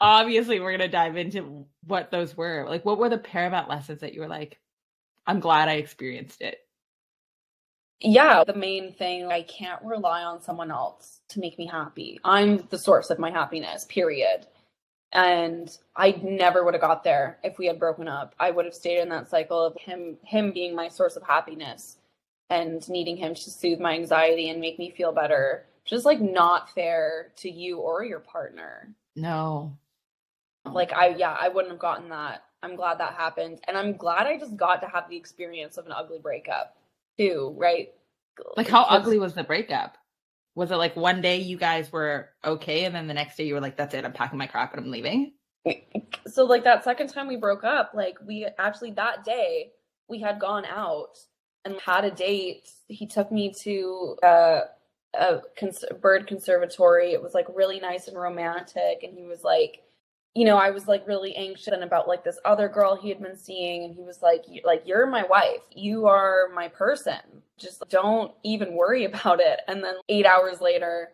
Obviously, 0.00 0.60
we're 0.60 0.70
gonna 0.70 0.86
dive 0.86 1.16
into 1.16 1.66
what 1.82 2.12
those 2.12 2.36
were. 2.36 2.66
Like, 2.68 2.84
what 2.84 2.98
were 2.98 3.08
the 3.08 3.18
paramount 3.18 3.68
lessons 3.68 4.02
that 4.02 4.14
you 4.14 4.20
were 4.20 4.28
like, 4.28 4.60
I'm 5.26 5.40
glad 5.40 5.68
I 5.68 5.74
experienced 5.74 6.40
it. 6.40 6.58
Yeah, 8.00 8.44
the 8.44 8.54
main 8.54 8.92
thing, 8.92 9.26
I 9.26 9.42
can't 9.42 9.82
rely 9.82 10.22
on 10.22 10.40
someone 10.40 10.70
else 10.70 11.20
to 11.30 11.40
make 11.40 11.58
me 11.58 11.66
happy. 11.66 12.20
I'm 12.24 12.58
the 12.70 12.78
source 12.78 13.10
of 13.10 13.18
my 13.18 13.30
happiness, 13.30 13.86
period. 13.86 14.46
And 15.12 15.76
I 15.96 16.12
never 16.22 16.64
would 16.64 16.74
have 16.74 16.80
got 16.80 17.02
there 17.02 17.38
if 17.42 17.58
we 17.58 17.66
had 17.66 17.78
broken 17.78 18.06
up. 18.06 18.34
I 18.38 18.50
would 18.50 18.66
have 18.66 18.74
stayed 18.74 19.00
in 19.00 19.08
that 19.08 19.28
cycle 19.28 19.60
of 19.64 19.76
him 19.78 20.18
him 20.22 20.52
being 20.52 20.76
my 20.76 20.88
source 20.88 21.16
of 21.16 21.22
happiness 21.22 21.96
and 22.50 22.88
needing 22.88 23.16
him 23.16 23.34
to 23.34 23.50
soothe 23.50 23.80
my 23.80 23.94
anxiety 23.94 24.50
and 24.50 24.60
make 24.60 24.78
me 24.78 24.90
feel 24.90 25.12
better. 25.12 25.64
Just 25.84 26.04
like 26.04 26.20
not 26.20 26.70
fair 26.74 27.32
to 27.36 27.50
you 27.50 27.78
or 27.78 28.04
your 28.04 28.20
partner. 28.20 28.90
No. 29.16 29.76
Like 30.66 30.92
I 30.92 31.08
yeah, 31.08 31.36
I 31.40 31.48
wouldn't 31.48 31.72
have 31.72 31.80
gotten 31.80 32.10
that. 32.10 32.44
I'm 32.62 32.76
glad 32.76 32.98
that 32.98 33.14
happened. 33.14 33.60
And 33.66 33.78
I'm 33.78 33.96
glad 33.96 34.26
I 34.26 34.38
just 34.38 34.56
got 34.56 34.82
to 34.82 34.88
have 34.88 35.08
the 35.08 35.16
experience 35.16 35.78
of 35.78 35.86
an 35.86 35.92
ugly 35.92 36.18
breakup 36.18 36.77
too, 37.18 37.54
right? 37.58 37.88
Like, 38.56 38.68
how 38.68 38.84
ugly 38.84 39.18
was 39.18 39.34
the 39.34 39.44
breakup? 39.44 39.96
Was 40.54 40.70
it 40.70 40.76
like 40.76 40.96
one 40.96 41.20
day 41.20 41.38
you 41.38 41.56
guys 41.56 41.92
were 41.92 42.30
okay, 42.44 42.84
and 42.84 42.94
then 42.94 43.06
the 43.06 43.14
next 43.14 43.36
day 43.36 43.44
you 43.44 43.54
were 43.54 43.60
like, 43.60 43.76
"That's 43.76 43.94
it, 43.94 44.04
I'm 44.04 44.12
packing 44.12 44.38
my 44.38 44.46
crap 44.46 44.72
and 44.74 44.84
I'm 44.84 44.90
leaving"? 44.90 45.32
so 46.26 46.44
like 46.44 46.64
that 46.64 46.84
second 46.84 47.08
time 47.08 47.28
we 47.28 47.36
broke 47.36 47.64
up 47.64 47.92
like 47.94 48.18
we 48.26 48.46
actually 48.58 48.90
that 48.92 49.24
day 49.24 49.70
we 50.08 50.20
had 50.20 50.38
gone 50.38 50.64
out 50.64 51.18
and 51.64 51.76
had 51.80 52.04
a 52.04 52.10
date 52.10 52.70
he 52.88 53.06
took 53.06 53.30
me 53.32 53.52
to 53.52 54.16
uh, 54.22 54.60
a 55.18 55.40
cons- 55.58 55.84
bird 56.00 56.26
conservatory 56.26 57.12
it 57.12 57.22
was 57.22 57.34
like 57.34 57.46
really 57.54 57.80
nice 57.80 58.08
and 58.08 58.18
romantic 58.18 59.02
and 59.02 59.16
he 59.16 59.24
was 59.24 59.42
like 59.42 59.82
you 60.38 60.44
know 60.44 60.56
i 60.56 60.70
was 60.70 60.86
like 60.86 61.06
really 61.08 61.34
anxious 61.34 61.68
and 61.68 61.82
about 61.82 62.06
like 62.06 62.22
this 62.22 62.38
other 62.44 62.68
girl 62.68 62.94
he 62.94 63.08
had 63.08 63.20
been 63.20 63.36
seeing 63.36 63.84
and 63.84 63.94
he 63.94 64.02
was 64.02 64.22
like 64.22 64.44
like 64.64 64.82
you're 64.86 65.06
my 65.06 65.24
wife. 65.24 65.62
You 65.74 66.06
are 66.06 66.48
my 66.54 66.68
person. 66.68 67.18
Just 67.58 67.82
don't 67.88 68.32
even 68.44 68.74
worry 68.74 69.04
about 69.10 69.40
it. 69.40 69.60
And 69.68 69.82
then 69.82 69.96
8 70.08 70.26
hours 70.26 70.60
later 70.60 71.10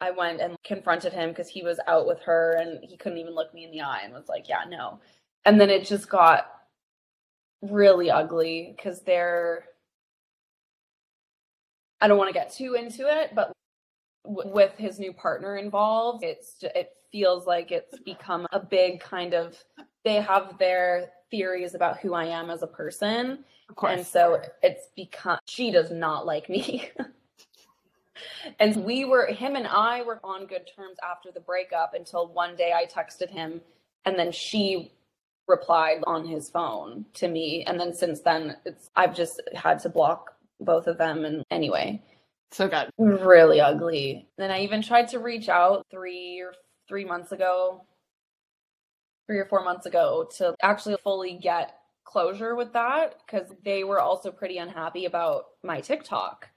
I 0.00 0.10
went 0.10 0.40
and 0.40 0.56
confronted 0.64 1.12
him 1.12 1.28
because 1.28 1.48
he 1.48 1.62
was 1.62 1.78
out 1.86 2.06
with 2.06 2.20
her 2.22 2.56
and 2.58 2.82
he 2.82 2.96
couldn't 2.96 3.18
even 3.18 3.34
look 3.34 3.52
me 3.52 3.64
in 3.64 3.70
the 3.70 3.82
eye 3.82 4.00
and 4.02 4.14
was 4.14 4.28
like, 4.28 4.48
yeah, 4.48 4.64
no. 4.66 4.98
And 5.44 5.60
then 5.60 5.68
it 5.68 5.84
just 5.84 6.08
got 6.08 6.46
really 7.60 8.10
ugly 8.10 8.74
because 8.74 9.02
they're, 9.02 9.64
I 12.00 12.08
don't 12.08 12.16
want 12.16 12.28
to 12.28 12.34
get 12.34 12.50
too 12.50 12.74
into 12.74 13.06
it, 13.08 13.34
but 13.34 13.52
with 14.24 14.72
his 14.78 14.98
new 14.98 15.12
partner 15.12 15.56
involved, 15.58 16.24
it's, 16.24 16.56
it 16.62 16.88
feels 17.12 17.46
like 17.46 17.70
it's 17.70 17.98
become 18.00 18.46
a 18.52 18.60
big 18.60 19.00
kind 19.00 19.34
of, 19.34 19.56
they 20.04 20.16
have 20.16 20.58
their 20.58 21.10
theories 21.30 21.74
about 21.74 21.98
who 21.98 22.14
I 22.14 22.26
am 22.26 22.50
as 22.50 22.62
a 22.62 22.66
person. 22.66 23.44
Of 23.68 23.76
course. 23.76 23.98
And 23.98 24.06
so 24.06 24.42
it's 24.62 24.88
become, 24.96 25.38
she 25.46 25.70
does 25.70 25.90
not 25.90 26.26
like 26.26 26.48
me. 26.48 26.90
and 28.60 28.84
we 28.84 29.04
were, 29.04 29.26
him 29.26 29.56
and 29.56 29.66
I 29.66 30.02
were 30.02 30.20
on 30.24 30.46
good 30.46 30.68
terms 30.74 30.96
after 31.08 31.30
the 31.32 31.40
breakup 31.40 31.94
until 31.94 32.28
one 32.28 32.56
day 32.56 32.72
I 32.72 32.86
texted 32.86 33.30
him 33.30 33.60
and 34.04 34.18
then 34.18 34.32
she 34.32 34.92
replied 35.46 35.98
on 36.06 36.26
his 36.26 36.48
phone 36.48 37.04
to 37.14 37.28
me. 37.28 37.64
And 37.66 37.78
then 37.78 37.92
since 37.92 38.20
then, 38.20 38.56
it's, 38.64 38.90
I've 38.96 39.14
just 39.14 39.40
had 39.54 39.78
to 39.80 39.88
block 39.88 40.32
both 40.60 40.86
of 40.86 40.98
them. 40.98 41.24
And 41.24 41.44
anyway, 41.50 42.02
so 42.50 42.68
good. 42.68 42.90
really 42.98 43.60
ugly. 43.60 44.28
Then 44.38 44.50
I 44.50 44.62
even 44.62 44.82
tried 44.82 45.08
to 45.08 45.18
reach 45.18 45.48
out 45.48 45.86
three 45.90 46.40
or 46.40 46.52
three 46.90 47.04
months 47.06 47.30
ago, 47.32 47.84
three 49.26 49.38
or 49.38 49.46
four 49.46 49.64
months 49.64 49.86
ago, 49.86 50.28
to 50.38 50.54
actually 50.60 50.96
fully 51.02 51.34
get 51.34 51.76
closure 52.04 52.56
with 52.56 52.72
that 52.72 53.14
because 53.24 53.46
they 53.64 53.84
were 53.84 54.00
also 54.00 54.30
pretty 54.32 54.58
unhappy 54.58 55.04
about 55.04 55.44
my 55.62 55.80
TikTok 55.80 56.48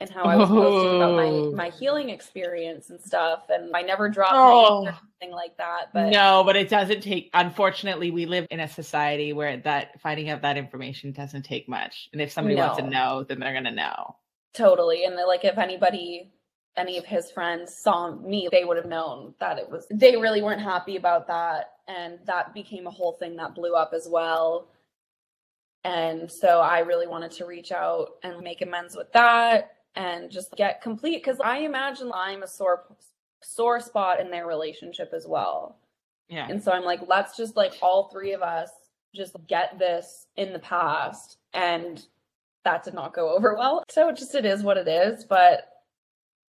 and 0.00 0.10
how 0.10 0.24
I 0.24 0.36
was 0.36 0.48
posting 0.48 0.96
about 0.96 1.12
Oh. 1.18 1.50
my 1.52 1.64
my 1.64 1.70
healing 1.70 2.10
experience 2.10 2.90
and 2.90 3.00
stuff. 3.00 3.44
And 3.48 3.74
I 3.74 3.80
never 3.82 4.10
dropped 4.10 4.34
Oh. 4.34 4.84
anything 4.86 5.34
like 5.34 5.56
that. 5.56 5.92
But 5.94 6.10
no, 6.10 6.42
but 6.44 6.56
it 6.56 6.68
doesn't 6.68 7.00
take. 7.02 7.30
Unfortunately, 7.32 8.10
we 8.10 8.26
live 8.26 8.46
in 8.50 8.60
a 8.60 8.68
society 8.68 9.32
where 9.32 9.56
that 9.58 9.98
finding 10.02 10.28
out 10.28 10.42
that 10.42 10.58
information 10.58 11.12
doesn't 11.12 11.42
take 11.42 11.68
much. 11.68 12.10
And 12.12 12.20
if 12.20 12.30
somebody 12.32 12.56
wants 12.56 12.76
to 12.78 12.86
know, 12.86 13.24
then 13.26 13.40
they're 13.40 13.54
gonna 13.54 13.70
know. 13.70 14.16
Totally. 14.52 15.04
And 15.04 15.16
like 15.16 15.44
if 15.46 15.56
anybody 15.56 16.32
any 16.80 16.96
of 16.98 17.04
his 17.04 17.30
friends 17.30 17.74
saw 17.74 18.16
me, 18.16 18.48
they 18.50 18.64
would 18.64 18.76
have 18.78 18.86
known 18.86 19.34
that 19.38 19.58
it 19.58 19.70
was 19.70 19.86
they 19.90 20.16
really 20.16 20.42
weren't 20.42 20.62
happy 20.62 20.96
about 20.96 21.26
that. 21.28 21.74
And 21.86 22.18
that 22.26 22.54
became 22.54 22.86
a 22.86 22.90
whole 22.90 23.12
thing 23.12 23.36
that 23.36 23.54
blew 23.54 23.74
up 23.74 23.92
as 23.94 24.08
well. 24.10 24.68
And 25.84 26.30
so 26.30 26.60
I 26.60 26.80
really 26.80 27.06
wanted 27.06 27.32
to 27.32 27.46
reach 27.46 27.72
out 27.72 28.12
and 28.22 28.40
make 28.40 28.62
amends 28.62 28.96
with 28.96 29.12
that 29.12 29.76
and 29.94 30.30
just 30.30 30.52
get 30.56 30.82
complete 30.82 31.22
because 31.22 31.40
I 31.40 31.58
imagine 31.58 32.10
I'm 32.14 32.42
a 32.42 32.48
sore 32.48 32.84
sore 33.42 33.80
spot 33.80 34.20
in 34.20 34.30
their 34.30 34.46
relationship 34.46 35.12
as 35.14 35.26
well. 35.26 35.78
Yeah. 36.28 36.46
And 36.48 36.62
so 36.62 36.72
I'm 36.72 36.84
like, 36.84 37.00
let's 37.08 37.36
just 37.36 37.56
like 37.56 37.74
all 37.82 38.08
three 38.08 38.32
of 38.32 38.42
us 38.42 38.70
just 39.14 39.36
get 39.48 39.78
this 39.78 40.26
in 40.36 40.52
the 40.52 40.58
past. 40.60 41.38
And 41.52 42.04
that 42.64 42.84
did 42.84 42.94
not 42.94 43.14
go 43.14 43.34
over 43.34 43.54
well. 43.54 43.82
So 43.90 44.08
it 44.08 44.16
just 44.16 44.34
it 44.34 44.46
is 44.46 44.62
what 44.62 44.76
it 44.76 44.88
is. 44.88 45.24
But 45.24 45.68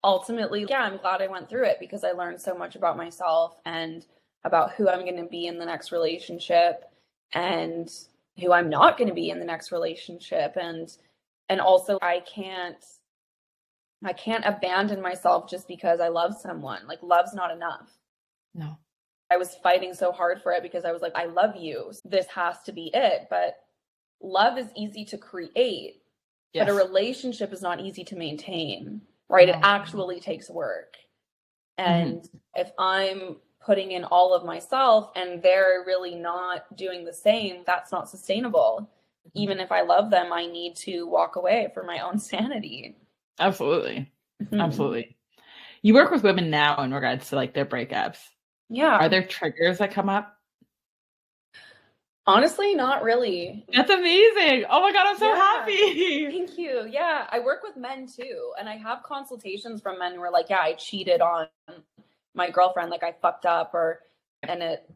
ultimately, 0.04 0.66
yeah, 0.70 0.82
I'm 0.82 0.98
glad 0.98 1.22
I 1.22 1.28
went 1.28 1.50
through 1.50 1.66
it 1.66 1.78
because 1.80 2.04
I 2.04 2.12
learned 2.12 2.42
so 2.42 2.56
much 2.56 2.76
about 2.76 2.98
myself 2.98 3.58
and 3.66 4.06
about 4.44 4.74
who 4.74 4.90
I'm 4.90 5.02
going 5.02 5.18
to 5.18 5.30
be 5.30 5.48
in 5.48 5.60
the 5.60 5.66
next 5.66 5.92
relationship 5.92 6.86
and 7.34 7.90
who 8.40 8.54
I'm 8.54 8.70
not 8.70 8.98
going 8.98 9.10
to 9.10 9.14
be 9.14 9.30
in 9.30 9.40
the 9.40 9.46
next 9.46 9.72
relationship 9.72 10.56
and 10.56 10.90
and 11.50 11.60
also 11.60 11.98
I 12.02 12.22
can't 12.22 12.84
I 14.06 14.14
can't 14.14 14.46
abandon 14.46 15.02
myself 15.02 15.50
just 15.50 15.68
because 15.68 16.00
I 16.00 16.08
love 16.08 16.36
someone. 16.40 16.88
Like 16.88 17.00
love's 17.04 17.34
not 17.34 17.52
enough. 17.52 17.90
No. 18.56 18.78
I 19.32 19.38
was 19.38 19.56
fighting 19.62 19.94
so 19.94 20.12
hard 20.12 20.42
for 20.42 20.54
it 20.54 20.64
because 20.64 20.86
I 20.86 20.92
was 20.92 21.02
like 21.02 21.16
I 21.16 21.26
love 21.26 21.56
you. 21.58 21.92
This 22.06 22.28
has 22.28 22.62
to 22.64 22.72
be 22.72 22.92
it, 22.94 23.28
but 23.30 23.58
love 24.22 24.58
is 24.58 24.68
easy 24.76 25.06
to 25.06 25.18
create, 25.18 26.02
yes. 26.54 26.66
but 26.66 26.70
a 26.70 26.74
relationship 26.74 27.52
is 27.52 27.62
not 27.62 27.80
easy 27.80 28.04
to 28.06 28.16
maintain, 28.16 29.02
right? 29.30 29.50
It 29.50 29.56
actually 29.62 30.20
takes 30.20 30.50
work. 30.50 30.96
And 31.78 32.22
mm-hmm. 32.22 32.38
if 32.56 32.72
I'm 32.78 33.38
putting 33.62 33.92
in 33.92 34.04
all 34.06 34.34
of 34.34 34.46
myself 34.46 35.12
and 35.15 35.42
they're 35.42 35.84
really 35.86 36.15
not 36.15 36.76
doing 36.76 37.06
the 37.06 37.13
same, 37.13 37.63
that's 37.65 37.92
not 37.92 38.10
sustainable. 38.10 38.89
Even 39.36 39.60
if 39.60 39.72
I 39.72 39.82
love 39.82 40.10
them, 40.10 40.34
I 40.34 40.48
need 40.48 40.76
to 40.78 41.08
walk 41.08 41.36
away 41.36 41.70
for 41.74 41.84
my 41.84 42.00
own 42.00 42.18
sanity. 42.20 42.98
Absolutely. 43.39 44.12
Mm-hmm. 44.44 44.60
Absolutely. 44.60 45.15
You 45.82 45.94
work 45.94 46.12
with 46.12 46.24
women 46.24 46.50
now 46.50 46.82
in 46.84 46.94
regards 46.94 47.30
to 47.30 47.36
like 47.36 47.54
their 47.54 47.65
breakups. 47.65 48.18
Yeah. 48.70 48.98
Are 48.98 49.10
there 49.10 49.26
triggers 49.26 49.78
that 49.78 49.92
come 49.92 50.10
up? 50.10 50.36
Honestly, 52.30 52.76
not 52.76 53.04
really. 53.04 53.65
That's 53.74 53.89
amazing. 53.89 54.65
Oh 54.70 54.82
my 54.82 54.92
God, 54.92 55.08
I'm 55.08 55.18
so 55.18 55.30
yeah. 55.30 55.36
happy. 55.36 56.30
Thank 56.30 56.58
you. 56.58 56.88
Yeah. 56.89 57.28
I 57.32 57.39
work 57.39 57.63
with 57.63 57.76
men 57.76 58.08
too. 58.08 58.52
And 58.60 58.70
I 58.70 58.78
have 58.78 59.04
consultations 59.04 59.82
from 59.82 60.00
men 60.00 60.15
who 60.15 60.22
are 60.22 60.32
like, 60.32 60.50
yeah, 60.50 60.60
I 60.62 60.74
cheated 60.74 61.22
on 61.22 61.48
my 62.36 62.50
girlfriend 62.50 62.92
like 62.92 63.04
I 63.04 63.13
fucked 63.22 63.46
up 63.46 63.74
or 63.74 64.02
and 64.44 64.62
it 64.62 64.89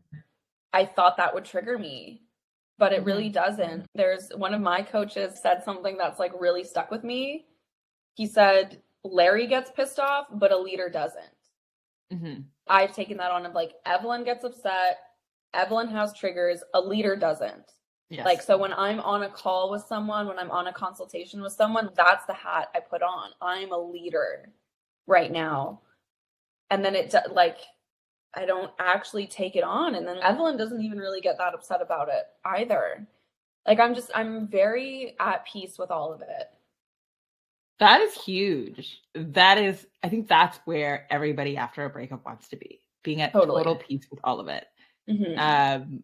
I 0.72 0.86
thought 0.86 1.18
that 1.18 1.34
would 1.34 1.46
trigger 1.46 1.78
me 1.78 2.24
but 2.78 2.94
it 2.94 3.04
really 3.04 3.30
mm-hmm. 3.30 3.34
doesn't. 3.34 3.86
There's 3.96 4.30
one 4.36 4.54
of 4.54 4.62
my 4.62 4.82
coaches 4.82 5.40
said 5.42 5.64
something 5.64 5.98
that's 5.98 6.20
like 6.20 6.32
really 6.40 6.64
stuck 6.64 6.92
with 6.92 7.04
me. 7.04 7.46
He 8.16 8.28
said 8.28 8.82
Larry 9.04 9.48
gets 9.48 9.72
pissed 9.72 10.00
off, 10.00 10.28
but 10.32 10.52
a 10.52 10.58
leader 10.58 10.90
doesn't. 10.90 11.24
Mm-hmm. 12.12 12.42
I've 12.68 12.94
taken 12.94 13.18
that 13.18 13.32
on 13.32 13.46
of 13.46 13.54
like 13.54 13.74
Evelyn 13.86 14.24
gets 14.24 14.44
upset, 14.44 15.00
Evelyn 15.54 15.88
has 15.90 16.14
triggers, 16.14 16.64
a 16.74 16.82
leader 16.82 17.16
doesn't. 17.16 17.72
Yes. 18.10 18.26
Like 18.26 18.42
so 18.42 18.58
when 18.58 18.74
I'm 18.74 19.00
on 19.00 19.24
a 19.24 19.30
call 19.30 19.72
with 19.72 19.84
someone, 19.84 20.28
when 20.28 20.38
I'm 20.38 20.52
on 20.52 20.68
a 20.68 20.74
consultation 20.74 21.42
with 21.42 21.54
someone, 21.54 21.90
that's 21.96 22.26
the 22.26 22.34
hat 22.34 22.70
I 22.76 22.80
put 22.80 23.02
on. 23.02 23.32
I'm 23.42 23.72
a 23.72 23.78
leader 23.78 24.50
right 25.08 25.32
now 25.32 25.82
and 26.74 26.84
then 26.84 26.96
it 26.96 27.14
like 27.32 27.58
I 28.34 28.46
don't 28.46 28.72
actually 28.80 29.28
take 29.28 29.56
it 29.56 29.64
on. 29.64 29.94
And 29.94 30.08
then 30.08 30.18
Evelyn 30.18 30.58
doesn't 30.58 30.82
even 30.82 30.98
really 30.98 31.22
get 31.22 31.38
that 31.38 31.54
upset 31.54 31.84
about 31.84 32.10
it 32.10 32.24
either. 32.44 33.06
Like 33.68 33.80
I'm 33.80 33.94
just 33.94 34.10
I'm 34.16 34.48
very 34.48 35.16
at 35.20 35.46
peace 35.46 35.78
with 35.78 35.92
all 35.92 36.12
of 36.12 36.22
it. 36.22 36.48
That 37.80 38.02
is 38.02 38.16
huge. 38.16 39.02
That 39.14 39.60
is 39.60 39.86
I 40.02 40.10
think 40.10 40.28
that's 40.28 40.60
where 40.66 41.06
everybody 41.12 41.58
after 41.58 41.86
a 41.86 41.90
breakup 41.90 42.26
wants 42.26 42.48
to 42.50 42.56
be. 42.56 42.80
Being 43.04 43.22
at 43.22 43.34
totally. 43.34 43.60
total 43.60 43.76
peace 43.76 44.08
with 44.10 44.20
all 44.24 44.40
of 44.40 44.48
it. 44.48 44.66
Mm-hmm. 45.10 45.40
Um 45.40 46.04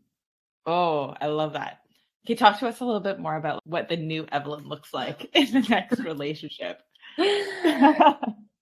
oh, 0.65 1.15
I 1.19 1.27
love 1.27 1.53
that. 1.53 1.79
Can 2.25 2.33
you 2.33 2.37
talk 2.37 2.59
to 2.59 2.67
us 2.67 2.79
a 2.79 2.85
little 2.85 2.99
bit 2.99 3.19
more 3.19 3.35
about 3.35 3.61
what 3.65 3.89
the 3.89 3.97
new 3.97 4.25
Evelyn 4.31 4.67
looks 4.67 4.93
like 4.93 5.29
in 5.33 5.51
the 5.51 5.61
next 5.69 5.99
relationship? 6.03 6.81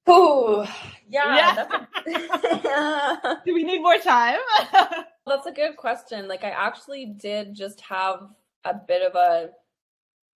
Oh, 0.07 0.65
yeah. 1.09 1.65
yeah. 2.07 2.25
A... 3.25 3.41
Do 3.45 3.53
we 3.53 3.63
need 3.63 3.81
more 3.81 3.97
time? 3.97 4.39
that's 5.25 5.45
a 5.45 5.51
good 5.51 5.75
question. 5.75 6.27
Like, 6.27 6.45
I 6.45 6.49
actually 6.49 7.17
did 7.19 7.53
just 7.53 7.81
have 7.81 8.29
a 8.63 8.73
bit 8.73 9.01
of 9.01 9.15
a 9.15 9.49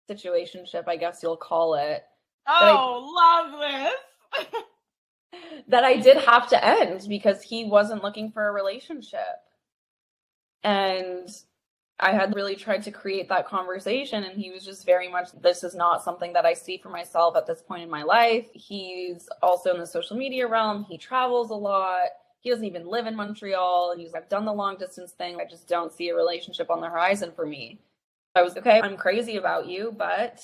situationship, 0.09 0.83
I 0.87 0.97
guess 0.97 1.21
you'll 1.23 1.37
call 1.37 1.75
it. 1.75 2.03
Oh, 2.47 3.07
I... 3.15 3.47
love 3.47 3.93
this. 4.43 4.63
that 5.69 5.85
I 5.85 5.95
did 5.97 6.17
have 6.17 6.49
to 6.49 6.65
end 6.65 7.05
because 7.07 7.41
he 7.41 7.63
wasn't 7.65 8.03
looking 8.03 8.31
for 8.31 8.47
a 8.47 8.51
relationship. 8.51 9.39
And 10.63 11.29
I 11.99 12.11
had 12.11 12.35
really 12.35 12.55
tried 12.55 12.83
to 12.83 12.91
create 12.91 13.29
that 13.29 13.47
conversation, 13.47 14.23
and 14.23 14.39
he 14.39 14.49
was 14.51 14.65
just 14.65 14.85
very 14.85 15.07
much, 15.07 15.31
this 15.41 15.63
is 15.63 15.75
not 15.75 16.03
something 16.03 16.33
that 16.33 16.45
I 16.45 16.53
see 16.53 16.77
for 16.77 16.89
myself 16.89 17.35
at 17.37 17.45
this 17.45 17.61
point 17.61 17.83
in 17.83 17.89
my 17.89 18.03
life. 18.03 18.47
He's 18.53 19.29
also 19.43 19.73
in 19.73 19.79
the 19.79 19.85
social 19.85 20.17
media 20.17 20.47
realm, 20.47 20.83
he 20.83 20.97
travels 20.97 21.51
a 21.51 21.55
lot. 21.55 22.07
He 22.39 22.49
doesn't 22.49 22.65
even 22.65 22.87
live 22.87 23.05
in 23.05 23.15
Montreal. 23.15 23.91
And 23.91 24.01
he's 24.01 24.15
I've 24.15 24.29
done 24.29 24.45
the 24.45 24.53
long 24.53 24.77
distance 24.77 25.11
thing. 25.11 25.37
I 25.39 25.45
just 25.45 25.67
don't 25.67 25.93
see 25.93 26.09
a 26.09 26.15
relationship 26.15 26.71
on 26.71 26.81
the 26.81 26.89
horizon 26.89 27.31
for 27.35 27.45
me. 27.45 27.79
I 28.35 28.41
was 28.41 28.57
okay, 28.57 28.81
I'm 28.81 28.97
crazy 28.97 29.37
about 29.37 29.67
you, 29.67 29.93
but 29.95 30.43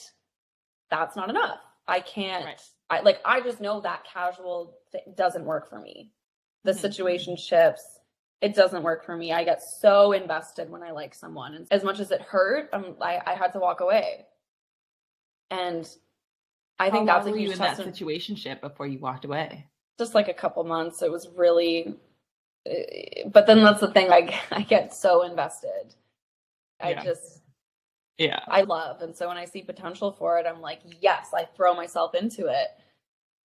that's 0.92 1.16
not 1.16 1.32
enough. 1.32 1.60
I 1.88 2.02
can't, 2.02 2.46
right. 2.46 2.62
I 2.90 3.00
like, 3.02 3.20
I 3.26 3.42
just 3.42 3.62
know 3.62 3.82
that 3.82 4.06
casual 4.06 4.76
doesn't 5.16 5.46
work 5.46 5.70
for 5.70 5.80
me. 5.80 6.12
The 6.66 6.74
mm-hmm. 6.74 6.86
situationships, 6.86 7.80
it 8.42 8.54
doesn't 8.56 8.84
work 8.84 9.04
for 9.06 9.16
me. 9.16 9.34
I 9.34 9.44
get 9.44 9.64
so 9.64 10.12
invested 10.12 10.70
when 10.70 10.84
I 10.84 10.92
like 10.92 11.16
someone. 11.16 11.56
And 11.56 11.68
as 11.72 11.84
much 11.84 12.00
as 12.00 12.12
it 12.12 12.22
hurt, 12.22 12.70
um, 12.72 12.96
I, 13.02 13.20
I 13.26 13.34
had 13.34 13.54
to 13.54 13.60
walk 13.60 13.82
away. 13.82 14.26
And 15.50 15.90
I 16.78 16.90
think 16.92 17.10
How 17.10 17.18
that's 17.18 17.28
a 17.28 17.38
huge 17.38 17.54
in 17.54 17.60
that 17.60 17.78
situation 17.78 18.38
before 18.62 18.86
you 18.86 19.00
walked 19.00 19.26
away. 19.26 19.66
Just 19.98 20.14
like 20.14 20.28
a 20.28 20.34
couple 20.34 20.64
months. 20.64 21.02
It 21.02 21.12
was 21.12 21.28
really, 21.36 21.96
eh, 22.68 23.24
but 23.28 23.48
then 23.48 23.64
that's 23.64 23.80
the 23.82 23.92
thing. 23.92 24.12
I 24.12 24.40
I 24.52 24.62
get 24.62 24.94
so 24.94 25.24
invested. 25.24 25.96
I 26.80 26.92
yeah. 26.92 27.04
just, 27.04 27.42
yeah, 28.20 28.40
I 28.48 28.62
love, 28.62 29.02
and 29.02 29.16
so 29.16 29.28
when 29.28 29.38
I 29.38 29.46
see 29.46 29.64
potential 29.64 30.12
for 30.12 30.38
it, 30.38 30.46
I'm 30.48 30.62
like, 30.62 30.82
yes, 31.02 31.30
I 31.34 31.46
throw 31.46 31.74
myself 31.74 32.14
into 32.14 32.46
it 32.46 32.68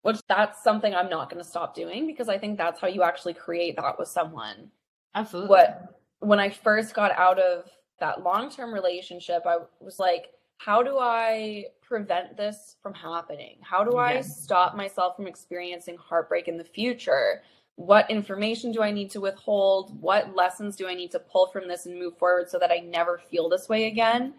which 0.01 0.17
that's 0.27 0.63
something 0.63 0.93
I'm 0.93 1.09
not 1.09 1.29
going 1.29 1.41
to 1.43 1.47
stop 1.47 1.75
doing 1.75 2.07
because 2.07 2.29
I 2.29 2.37
think 2.37 2.57
that's 2.57 2.81
how 2.81 2.87
you 2.87 3.03
actually 3.03 3.33
create 3.33 3.75
that 3.75 3.99
with 3.99 4.07
someone. 4.07 4.71
Absolutely. 5.15 5.49
What 5.49 5.91
when 6.19 6.39
I 6.39 6.49
first 6.49 6.93
got 6.93 7.11
out 7.17 7.39
of 7.39 7.65
that 7.99 8.23
long-term 8.23 8.73
relationship, 8.73 9.43
I 9.45 9.57
was 9.79 9.99
like, 9.99 10.27
how 10.57 10.83
do 10.83 10.97
I 10.99 11.65
prevent 11.81 12.37
this 12.37 12.75
from 12.81 12.93
happening? 12.93 13.57
How 13.61 13.83
do 13.83 13.97
I 13.97 14.21
stop 14.21 14.75
myself 14.75 15.15
from 15.15 15.27
experiencing 15.27 15.97
heartbreak 15.97 16.47
in 16.47 16.57
the 16.57 16.63
future? 16.63 17.41
What 17.75 18.09
information 18.11 18.71
do 18.71 18.83
I 18.83 18.91
need 18.91 19.09
to 19.11 19.21
withhold? 19.21 19.99
What 19.99 20.35
lessons 20.35 20.75
do 20.75 20.87
I 20.87 20.93
need 20.93 21.11
to 21.11 21.19
pull 21.19 21.47
from 21.47 21.67
this 21.67 21.87
and 21.87 21.97
move 21.97 22.17
forward 22.17 22.49
so 22.49 22.59
that 22.59 22.71
I 22.71 22.77
never 22.77 23.19
feel 23.29 23.49
this 23.49 23.67
way 23.67 23.85
again? 23.85 24.35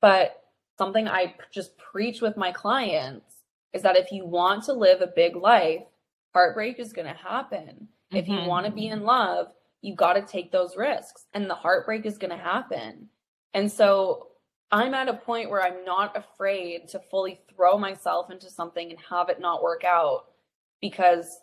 But 0.00 0.42
something 0.76 1.06
I 1.06 1.34
just 1.52 1.78
preach 1.78 2.20
with 2.20 2.36
my 2.36 2.50
clients 2.50 3.36
is 3.72 3.82
that 3.82 3.96
if 3.96 4.10
you 4.10 4.26
want 4.26 4.64
to 4.64 4.72
live 4.72 5.02
a 5.02 5.06
big 5.06 5.36
life, 5.36 5.82
heartbreak 6.34 6.80
is 6.80 6.92
going 6.92 7.06
to 7.06 7.14
happen. 7.14 7.88
Mm-hmm. 8.12 8.16
If 8.16 8.28
you 8.28 8.40
want 8.48 8.66
to 8.66 8.72
be 8.72 8.88
in 8.88 9.04
love, 9.04 9.52
you 9.82 9.94
got 9.94 10.14
to 10.14 10.22
take 10.22 10.52
those 10.52 10.76
risks 10.76 11.26
and 11.34 11.48
the 11.48 11.54
heartbreak 11.54 12.06
is 12.06 12.18
going 12.18 12.30
to 12.30 12.36
happen. 12.36 13.08
And 13.54 13.70
so 13.70 14.28
I'm 14.70 14.94
at 14.94 15.08
a 15.08 15.14
point 15.14 15.50
where 15.50 15.62
I'm 15.62 15.84
not 15.84 16.16
afraid 16.16 16.88
to 16.88 17.00
fully 17.10 17.40
throw 17.54 17.78
myself 17.78 18.30
into 18.30 18.50
something 18.50 18.90
and 18.90 18.98
have 19.08 19.28
it 19.28 19.40
not 19.40 19.62
work 19.62 19.84
out 19.84 20.26
because 20.80 21.40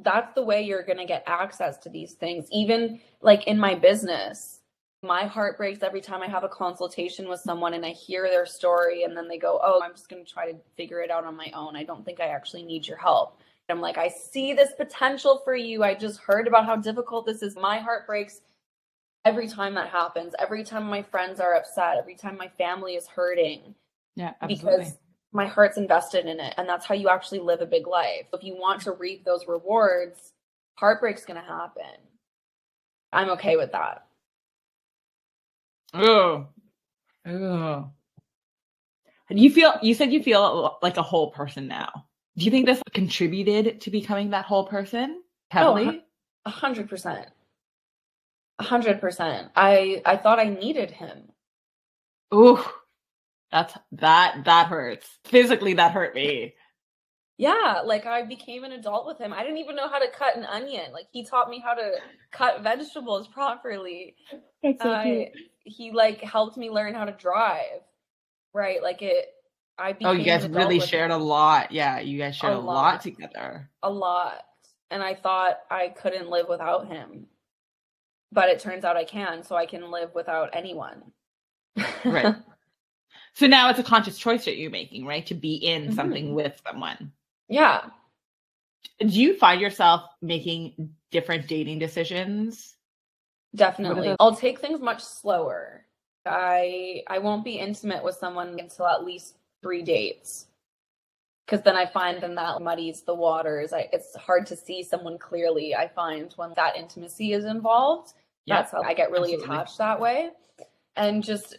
that's 0.00 0.34
the 0.34 0.44
way 0.44 0.62
you're 0.62 0.84
going 0.84 0.98
to 0.98 1.06
get 1.06 1.24
access 1.26 1.78
to 1.78 1.88
these 1.88 2.12
things. 2.12 2.48
Even 2.52 3.00
like 3.22 3.46
in 3.46 3.58
my 3.58 3.74
business, 3.74 4.60
my 5.02 5.24
heart 5.24 5.56
breaks 5.56 5.82
every 5.82 6.00
time 6.00 6.22
I 6.22 6.26
have 6.26 6.44
a 6.44 6.48
consultation 6.48 7.28
with 7.28 7.40
someone 7.40 7.72
and 7.72 7.86
I 7.86 7.90
hear 7.90 8.28
their 8.28 8.44
story 8.44 9.04
and 9.04 9.16
then 9.16 9.28
they 9.28 9.38
go, 9.38 9.58
Oh, 9.62 9.80
I'm 9.82 9.92
just 9.92 10.08
going 10.08 10.24
to 10.24 10.30
try 10.30 10.50
to 10.50 10.58
figure 10.76 11.00
it 11.00 11.10
out 11.10 11.24
on 11.24 11.36
my 11.36 11.50
own. 11.54 11.76
I 11.76 11.84
don't 11.84 12.04
think 12.04 12.20
I 12.20 12.26
actually 12.26 12.64
need 12.64 12.86
your 12.86 12.98
help. 12.98 13.40
I'm 13.68 13.80
like, 13.80 13.98
I 13.98 14.08
see 14.08 14.52
this 14.52 14.72
potential 14.76 15.40
for 15.44 15.54
you. 15.54 15.82
I 15.82 15.94
just 15.94 16.20
heard 16.20 16.46
about 16.46 16.66
how 16.66 16.76
difficult 16.76 17.26
this 17.26 17.42
is. 17.42 17.56
My 17.56 17.78
heart 17.78 18.06
breaks 18.06 18.40
every 19.24 19.48
time 19.48 19.74
that 19.74 19.88
happens. 19.88 20.34
Every 20.38 20.62
time 20.62 20.84
my 20.84 21.02
friends 21.02 21.40
are 21.40 21.54
upset, 21.54 21.96
every 21.98 22.14
time 22.14 22.36
my 22.36 22.48
family 22.56 22.94
is 22.94 23.08
hurting. 23.08 23.74
Yeah, 24.14 24.34
absolutely. 24.40 24.78
Because 24.78 24.98
my 25.32 25.46
heart's 25.46 25.78
invested 25.78 26.26
in 26.26 26.38
it. 26.38 26.54
And 26.56 26.68
that's 26.68 26.86
how 26.86 26.94
you 26.94 27.08
actually 27.08 27.40
live 27.40 27.60
a 27.60 27.66
big 27.66 27.88
life. 27.88 28.26
If 28.32 28.44
you 28.44 28.56
want 28.56 28.82
to 28.82 28.92
reap 28.92 29.24
those 29.24 29.48
rewards, 29.48 30.32
heartbreak's 30.76 31.24
going 31.24 31.40
to 31.40 31.46
happen. 31.46 31.82
I'm 33.12 33.30
okay 33.30 33.56
with 33.56 33.72
that. 33.72 34.06
Oh, 35.92 36.46
oh. 37.26 37.90
You 39.28 39.50
feel, 39.50 39.74
you 39.82 39.94
said 39.94 40.12
you 40.12 40.22
feel 40.22 40.78
like 40.82 40.98
a 40.98 41.02
whole 41.02 41.32
person 41.32 41.66
now. 41.66 42.06
Do 42.36 42.44
you 42.44 42.50
think 42.50 42.66
this 42.66 42.82
contributed 42.92 43.80
to 43.82 43.90
becoming 43.90 44.30
that 44.30 44.44
whole 44.44 44.66
person 44.66 45.22
oh, 45.22 45.24
heavily? 45.48 46.04
A 46.44 46.50
hundred 46.50 46.88
percent. 46.88 47.26
A 48.58 48.64
hundred 48.64 49.00
percent. 49.00 49.48
I 49.56 50.02
I 50.04 50.16
thought 50.16 50.38
I 50.38 50.48
needed 50.48 50.90
him. 50.90 51.30
Ooh, 52.34 52.62
that's 53.50 53.74
that 53.92 54.44
that 54.44 54.66
hurts. 54.66 55.08
Physically, 55.24 55.74
that 55.74 55.92
hurt 55.92 56.14
me. 56.14 56.54
Yeah, 57.38 57.82
like 57.84 58.06
I 58.06 58.22
became 58.22 58.64
an 58.64 58.72
adult 58.72 59.06
with 59.06 59.18
him. 59.18 59.32
I 59.32 59.42
didn't 59.42 59.58
even 59.58 59.76
know 59.76 59.88
how 59.88 59.98
to 59.98 60.08
cut 60.10 60.36
an 60.36 60.44
onion. 60.44 60.92
Like 60.92 61.06
he 61.12 61.24
taught 61.24 61.50
me 61.50 61.60
how 61.60 61.74
to 61.74 61.92
cut 62.32 62.62
vegetables 62.62 63.28
properly. 63.32 64.16
That's 64.62 64.82
so 64.82 65.02
cute. 65.02 65.28
he 65.64 65.90
like 65.92 66.20
helped 66.20 66.56
me 66.56 66.70
learn 66.70 66.94
how 66.94 67.04
to 67.04 67.12
drive. 67.12 67.80
Right? 68.54 68.82
Like 68.82 69.02
it 69.02 69.26
I 69.78 69.96
Oh, 70.02 70.12
you 70.12 70.24
guys 70.24 70.46
really 70.48 70.80
shared 70.80 71.10
him. 71.10 71.20
a 71.20 71.24
lot. 71.24 71.72
Yeah, 71.72 72.00
you 72.00 72.18
guys 72.18 72.36
shared 72.36 72.54
a, 72.54 72.56
a 72.56 72.58
lot. 72.58 72.74
lot 72.74 73.00
together. 73.02 73.70
A 73.82 73.90
lot. 73.90 74.44
And 74.90 75.02
I 75.02 75.14
thought 75.14 75.58
I 75.70 75.88
couldn't 75.88 76.30
live 76.30 76.48
without 76.48 76.88
him. 76.88 77.26
But 78.32 78.48
it 78.48 78.60
turns 78.60 78.84
out 78.84 78.96
I 78.96 79.04
can, 79.04 79.42
so 79.42 79.56
I 79.56 79.66
can 79.66 79.90
live 79.90 80.14
without 80.14 80.50
anyone. 80.52 81.02
right. 82.04 82.36
So 83.36 83.46
now 83.46 83.68
it's 83.68 83.78
a 83.78 83.82
conscious 83.82 84.16
choice 84.16 84.46
that 84.46 84.56
you're 84.56 84.70
making, 84.70 85.04
right? 85.04 85.26
To 85.26 85.34
be 85.34 85.56
in 85.56 85.82
mm-hmm. 85.82 85.92
something 85.92 86.34
with 86.34 86.58
someone. 86.66 87.12
Yeah. 87.50 87.82
Do 88.98 89.08
you 89.08 89.36
find 89.36 89.60
yourself 89.60 90.04
making 90.22 90.90
different 91.10 91.46
dating 91.46 91.78
decisions? 91.78 92.76
Definitely. 93.54 94.16
I'll 94.18 94.34
take 94.34 94.60
things 94.60 94.80
much 94.80 95.04
slower. 95.04 95.84
I 96.24 97.02
I 97.08 97.18
won't 97.18 97.44
be 97.44 97.58
intimate 97.58 98.02
with 98.02 98.16
someone 98.16 98.58
until 98.58 98.86
at 98.86 99.04
least 99.04 99.36
3 99.66 99.82
dates. 99.82 100.46
Cuz 101.46 101.60
then 101.62 101.76
I 101.76 101.86
find 101.86 102.20
then 102.20 102.34
that 102.36 102.62
muddies 102.62 103.02
the 103.02 103.14
waters. 103.14 103.72
I, 103.72 103.88
it's 103.92 104.14
hard 104.16 104.46
to 104.46 104.56
see 104.56 104.82
someone 104.82 105.18
clearly. 105.18 105.74
I 105.74 105.88
find 105.88 106.32
when 106.34 106.52
that 106.54 106.76
intimacy 106.76 107.32
is 107.32 107.44
involved. 107.44 108.14
Yeah, 108.46 108.56
that's 108.56 108.72
how 108.72 108.82
I 108.82 108.94
get 108.94 109.10
really 109.10 109.34
absolutely. 109.34 109.56
attached 109.56 109.78
that 109.78 110.00
way. 110.00 110.30
And 110.96 111.22
just 111.22 111.58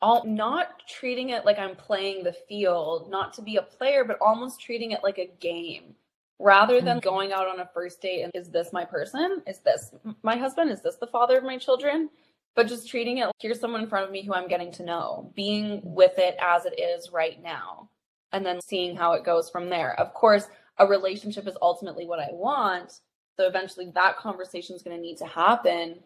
all 0.00 0.24
not 0.24 0.82
treating 0.86 1.30
it 1.30 1.44
like 1.44 1.58
I'm 1.58 1.74
playing 1.74 2.24
the 2.24 2.32
field, 2.32 3.10
not 3.10 3.32
to 3.34 3.42
be 3.42 3.56
a 3.56 3.62
player, 3.62 4.04
but 4.04 4.18
almost 4.20 4.60
treating 4.60 4.92
it 4.92 5.02
like 5.02 5.18
a 5.18 5.30
game 5.40 5.94
rather 6.38 6.80
than 6.80 6.98
mm-hmm. 6.98 7.08
going 7.08 7.32
out 7.32 7.48
on 7.48 7.60
a 7.60 7.68
first 7.74 8.00
date 8.00 8.22
and 8.22 8.32
is 8.34 8.48
this 8.48 8.72
my 8.72 8.84
person? 8.84 9.42
Is 9.46 9.58
this 9.58 9.92
my 10.22 10.36
husband? 10.36 10.70
Is 10.70 10.82
this 10.82 10.96
the 10.96 11.06
father 11.06 11.36
of 11.36 11.44
my 11.44 11.58
children? 11.58 12.10
But 12.58 12.66
just 12.66 12.88
treating 12.88 13.18
it 13.18 13.26
like 13.26 13.36
here's 13.38 13.60
someone 13.60 13.82
in 13.82 13.88
front 13.88 14.04
of 14.04 14.10
me 14.10 14.24
who 14.24 14.34
I'm 14.34 14.48
getting 14.48 14.72
to 14.72 14.82
know, 14.82 15.30
being 15.36 15.80
with 15.84 16.18
it 16.18 16.36
as 16.42 16.64
it 16.64 16.76
is 16.76 17.12
right 17.12 17.40
now, 17.40 17.88
and 18.32 18.44
then 18.44 18.60
seeing 18.60 18.96
how 18.96 19.12
it 19.12 19.22
goes 19.22 19.48
from 19.48 19.70
there. 19.70 19.94
Of 20.00 20.12
course, 20.12 20.48
a 20.78 20.84
relationship 20.84 21.46
is 21.46 21.56
ultimately 21.62 22.04
what 22.04 22.18
I 22.18 22.30
want. 22.32 22.98
So 23.36 23.46
eventually 23.46 23.92
that 23.94 24.16
conversation 24.16 24.74
is 24.74 24.82
going 24.82 24.96
to 24.96 25.00
need 25.00 25.18
to 25.18 25.24
happen. 25.24 26.00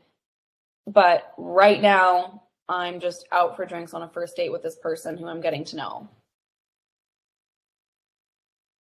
But 0.87 1.33
right 1.39 1.81
now, 1.81 2.43
I'm 2.69 3.01
just 3.01 3.27
out 3.33 3.57
for 3.57 3.65
drinks 3.65 3.95
on 3.95 4.03
a 4.03 4.09
first 4.11 4.37
date 4.37 4.53
with 4.53 4.63
this 4.63 4.77
person 4.77 5.17
who 5.17 5.29
I'm 5.29 5.41
getting 5.41 5.65
to 5.65 5.77
know. 5.77 6.07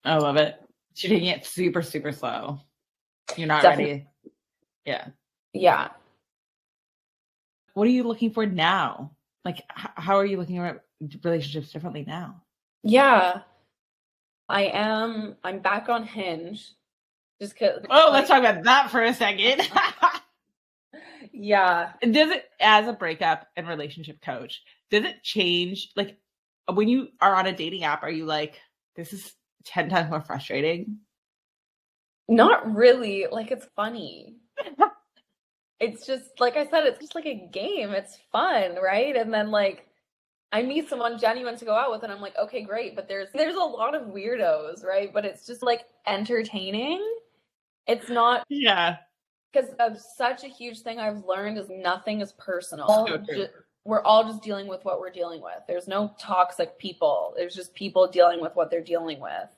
I 0.04 0.18
love 0.18 0.36
it. 0.36 0.56
You're 0.96 1.08
taking 1.08 1.28
it 1.28 1.46
super, 1.46 1.80
super 1.80 2.12
slow. 2.12 2.60
You're 3.34 3.48
not 3.48 3.62
Definitely. 3.62 3.92
ready. 3.92 4.06
Yeah. 4.84 5.06
Yeah. 5.54 5.88
What 7.74 7.86
are 7.86 7.90
you 7.90 8.04
looking 8.04 8.30
for 8.30 8.46
now? 8.46 9.12
Like, 9.44 9.62
how 9.68 10.16
are 10.16 10.26
you 10.26 10.36
looking 10.36 10.58
at 10.58 10.84
relationships 11.24 11.72
differently 11.72 12.04
now? 12.06 12.42
Yeah. 12.82 13.40
I 14.48 14.64
am, 14.64 15.36
I'm 15.42 15.60
back 15.60 15.88
on 15.88 16.04
Hinge. 16.04 16.72
Just 17.40 17.58
cause. 17.58 17.80
Oh, 17.90 18.04
like, 18.04 18.12
let's 18.12 18.28
talk 18.28 18.40
about 18.40 18.64
that 18.64 18.90
for 18.90 19.02
a 19.02 19.14
second. 19.14 19.68
Yeah. 21.32 21.92
Does 22.02 22.30
it, 22.30 22.44
as 22.60 22.86
a 22.86 22.92
breakup 22.92 23.48
and 23.56 23.66
relationship 23.66 24.20
coach, 24.20 24.62
does 24.90 25.04
it 25.04 25.22
change? 25.22 25.90
Like, 25.96 26.18
when 26.72 26.88
you 26.88 27.08
are 27.20 27.34
on 27.34 27.46
a 27.46 27.52
dating 27.52 27.84
app, 27.84 28.02
are 28.02 28.10
you 28.10 28.26
like, 28.26 28.60
this 28.94 29.12
is 29.12 29.32
10 29.64 29.88
times 29.88 30.10
more 30.10 30.20
frustrating? 30.20 30.98
Not 32.28 32.74
really. 32.74 33.26
Like, 33.30 33.50
it's 33.50 33.66
funny. 33.74 34.36
it's 35.82 36.06
just, 36.06 36.40
like 36.40 36.56
I 36.56 36.66
said, 36.66 36.84
it's 36.84 37.00
just 37.00 37.14
like 37.14 37.26
a 37.26 37.48
game. 37.52 37.90
It's 37.90 38.18
fun, 38.30 38.76
right? 38.82 39.16
And 39.16 39.34
then, 39.34 39.50
like, 39.50 39.86
I 40.52 40.62
meet 40.62 40.88
someone 40.88 41.18
genuine 41.18 41.56
to 41.56 41.64
go 41.64 41.74
out 41.74 41.90
with, 41.90 42.02
and 42.02 42.12
I'm 42.12 42.20
like, 42.20 42.36
okay, 42.38 42.62
great. 42.62 42.94
But 42.94 43.08
there's 43.08 43.28
there's 43.34 43.56
a 43.56 43.58
lot 43.58 43.94
of 43.94 44.08
weirdos, 44.08 44.84
right? 44.84 45.12
But 45.12 45.24
it's 45.24 45.46
just 45.46 45.62
like 45.62 45.82
entertaining. 46.06 47.02
It's 47.86 48.08
not 48.08 48.44
yeah 48.48 48.98
because 49.52 49.70
of 49.80 49.98
such 50.16 50.44
a 50.44 50.48
huge 50.48 50.80
thing 50.80 50.98
I've 50.98 51.24
learned 51.24 51.58
is 51.58 51.68
nothing 51.68 52.20
is 52.20 52.32
personal. 52.32 53.06
So 53.06 53.48
we're 53.84 54.02
all 54.02 54.24
just 54.24 54.42
dealing 54.42 54.68
with 54.68 54.84
what 54.84 55.00
we're 55.00 55.10
dealing 55.10 55.42
with. 55.42 55.58
There's 55.66 55.88
no 55.88 56.14
toxic 56.18 56.78
people. 56.78 57.34
There's 57.36 57.54
just 57.54 57.74
people 57.74 58.08
dealing 58.08 58.40
with 58.40 58.54
what 58.54 58.70
they're 58.70 58.80
dealing 58.82 59.20
with. 59.20 59.48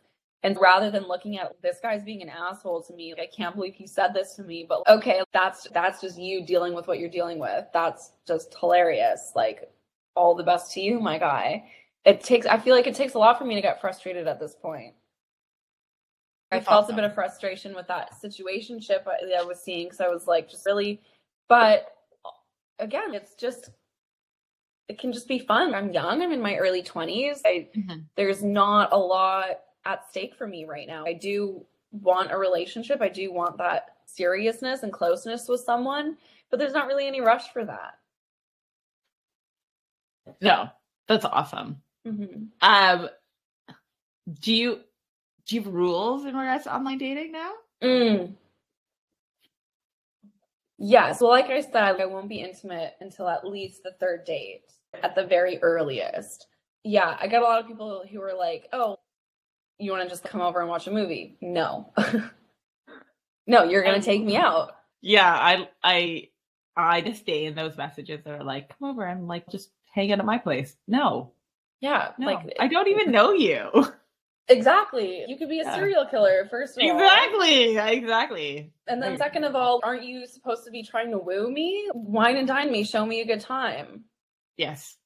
And 0.45 0.59
rather 0.61 0.91
than 0.91 1.09
looking 1.09 1.39
at 1.39 1.57
this 1.63 1.79
guy's 1.83 2.05
being 2.05 2.21
an 2.21 2.29
asshole 2.29 2.83
to 2.83 2.93
me, 2.93 3.15
I 3.19 3.27
can't 3.35 3.57
believe 3.57 3.75
he 3.75 3.87
said 3.87 4.13
this 4.13 4.35
to 4.35 4.43
me, 4.43 4.67
but 4.69 4.83
okay, 4.87 5.23
that's 5.33 5.67
that's 5.73 6.03
just 6.03 6.19
you 6.19 6.45
dealing 6.45 6.75
with 6.75 6.87
what 6.87 6.99
you're 6.99 7.09
dealing 7.09 7.39
with. 7.39 7.65
That's 7.73 8.13
just 8.27 8.55
hilarious. 8.61 9.33
Like 9.35 9.71
all 10.15 10.35
the 10.35 10.45
best 10.45 10.73
to 10.75 10.81
you, 10.81 11.01
my 11.01 11.19
guy. 11.19 11.65
It 12.05 12.23
takes 12.23 12.45
I 12.45 12.59
feel 12.59 12.77
like 12.77 12.87
it 12.87 12.95
takes 12.95 13.15
a 13.15 13.19
lot 13.19 13.39
for 13.39 13.47
me 13.47 13.55
to 13.55 13.63
get 13.63 13.81
frustrated 13.81 14.29
at 14.29 14.39
this 14.39 14.55
point. 14.55 14.93
I 16.53 16.61
felt 16.61 16.85
awesome. 16.85 16.95
a 16.95 16.97
bit 16.97 17.05
of 17.05 17.15
frustration 17.15 17.75
with 17.75 17.89
that 17.89 18.13
situationship 18.23 19.07
I, 19.07 19.41
I 19.41 19.45
was 19.45 19.61
seeing 19.61 19.87
because 19.87 20.01
I 20.01 20.09
was 20.09 20.27
like, 20.27 20.51
just 20.51 20.67
really, 20.67 21.01
but 21.49 21.87
again, 22.79 23.15
it's 23.15 23.35
just, 23.35 23.71
it 24.89 24.99
can 24.99 25.13
just 25.13 25.27
be 25.27 25.39
fun. 25.39 25.75
I'm 25.75 25.93
young. 25.93 26.23
I'm 26.23 26.31
in 26.31 26.41
my 26.41 26.57
early 26.57 26.83
20s. 26.83 27.41
I, 27.45 27.69
mm-hmm. 27.77 28.01
There's 28.15 28.45
not 28.45 28.93
a 28.93 28.99
lot 28.99 29.64
at 29.85 30.09
stake 30.09 30.35
for 30.35 30.47
me 30.47 30.65
right 30.65 30.87
now. 30.87 31.05
I 31.05 31.13
do 31.13 31.65
want 31.93 32.33
a 32.33 32.39
relationship. 32.39 33.01
I 33.01 33.09
do 33.09 33.33
want 33.33 33.59
that 33.59 33.97
seriousness 34.07 34.83
and 34.83 34.93
closeness 34.93 35.49
with 35.49 35.61
someone, 35.61 36.17
but 36.51 36.59
there's 36.59 36.73
not 36.73 36.87
really 36.87 37.07
any 37.07 37.21
rush 37.21 37.53
for 37.53 37.65
that. 37.65 37.95
No, 40.41 40.69
that's 41.09 41.25
awesome. 41.25 41.83
Mm-hmm. 42.07 42.45
Um, 42.61 43.09
do 44.41 44.55
you 44.55 44.81
do 45.47 45.57
you 45.57 45.63
have 45.63 45.73
rules 45.73 46.25
in 46.25 46.35
regards 46.35 46.65
to 46.65 46.75
online 46.75 46.99
dating 46.99 47.33
now? 47.33 47.53
Mm. 47.83 48.35
Yes. 50.79 51.21
Well, 51.21 51.31
like 51.31 51.47
I 51.47 51.61
said, 51.61 51.77
I 51.77 52.07
won't 52.07 52.29
be 52.29 52.41
intimate 52.41 52.95
until 53.01 53.29
at 53.29 53.47
least 53.47 53.83
the 53.83 53.93
third 54.01 54.25
date 54.25 54.65
at 55.03 55.15
the 55.15 55.25
very 55.25 55.59
earliest. 55.63 56.47
Yeah, 56.83 57.17
I 57.21 57.27
got 57.29 57.43
a 57.43 57.45
lot 57.45 57.61
of 57.61 57.67
people 57.67 58.05
who 58.11 58.21
were 58.21 58.35
like, 58.35 58.69
"Oh, 58.73 58.99
you 59.79 59.91
want 59.91 60.03
to 60.05 60.09
just 60.09 60.25
come 60.25 60.41
over 60.41 60.61
and 60.61 60.69
watch 60.69 60.87
a 60.87 60.91
movie?" 60.91 61.37
No. 61.41 61.93
no, 63.47 63.65
you're 63.65 63.83
going 63.83 64.01
to 64.01 64.05
take 64.05 64.25
me 64.25 64.37
out. 64.37 64.77
Yeah, 65.01 65.31
I 65.31 65.69
I 65.83 66.29
I 66.77 67.01
disdain 67.01 67.55
those 67.55 67.77
messages 67.77 68.23
that 68.25 68.41
are 68.41 68.45
like, 68.45 68.77
"Come 68.79 68.91
over 68.91 69.05
and 69.05 69.29
like 69.29 69.49
just 69.49 69.71
hang 69.93 70.13
out 70.13 70.19
at 70.19 70.25
my 70.25 70.39
place." 70.39 70.77
No. 70.89 71.33
Yeah, 71.81 72.13
no, 72.19 72.27
like 72.27 72.57
I 72.59 72.69
don't 72.69 72.89
even 72.89 73.11
know 73.11 73.33
you. 73.33 73.69
Exactly. 74.49 75.25
You 75.27 75.39
could 75.39 75.49
be 75.49 75.61
a 75.61 75.65
yeah. 75.65 75.75
serial 75.75 76.05
killer, 76.05 76.47
first 76.51 76.77
of 76.77 76.83
all. 76.83 76.91
Exactly. 76.91 77.77
Exactly. 77.79 78.73
And 78.87 79.03
then, 79.03 79.17
second 79.17 79.45
of 79.45 79.57
all, 79.57 79.81
aren't 79.83 80.05
you 80.05 80.27
supposed 80.27 80.65
to 80.65 80.71
be 80.71 80.83
trying 80.83 81.11
to 81.13 81.19
woo 81.19 81.51
me? 81.51 81.89
Wine 81.95 82.37
and 82.37 82.47
dine 82.47 82.71
me. 82.71 82.85
Show 82.85 83.07
me 83.07 83.21
a 83.23 83.27
good 83.27 83.41
time. 83.41 84.05
Yes. 84.57 84.97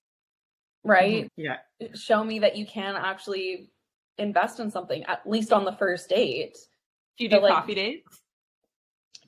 Right? 0.84 1.26
Mm-hmm. 1.26 1.40
Yeah. 1.40 1.56
Show 1.94 2.24
me 2.24 2.40
that 2.40 2.56
you 2.56 2.66
can 2.66 2.96
actually 2.96 3.70
invest 4.18 4.60
in 4.60 4.70
something, 4.70 5.04
at 5.04 5.28
least 5.28 5.52
on 5.52 5.64
the 5.64 5.72
first 5.72 6.08
date. 6.08 6.58
Do 7.16 7.24
you 7.24 7.30
do 7.30 7.40
like, 7.40 7.52
coffee 7.52 7.74
dates? 7.74 8.20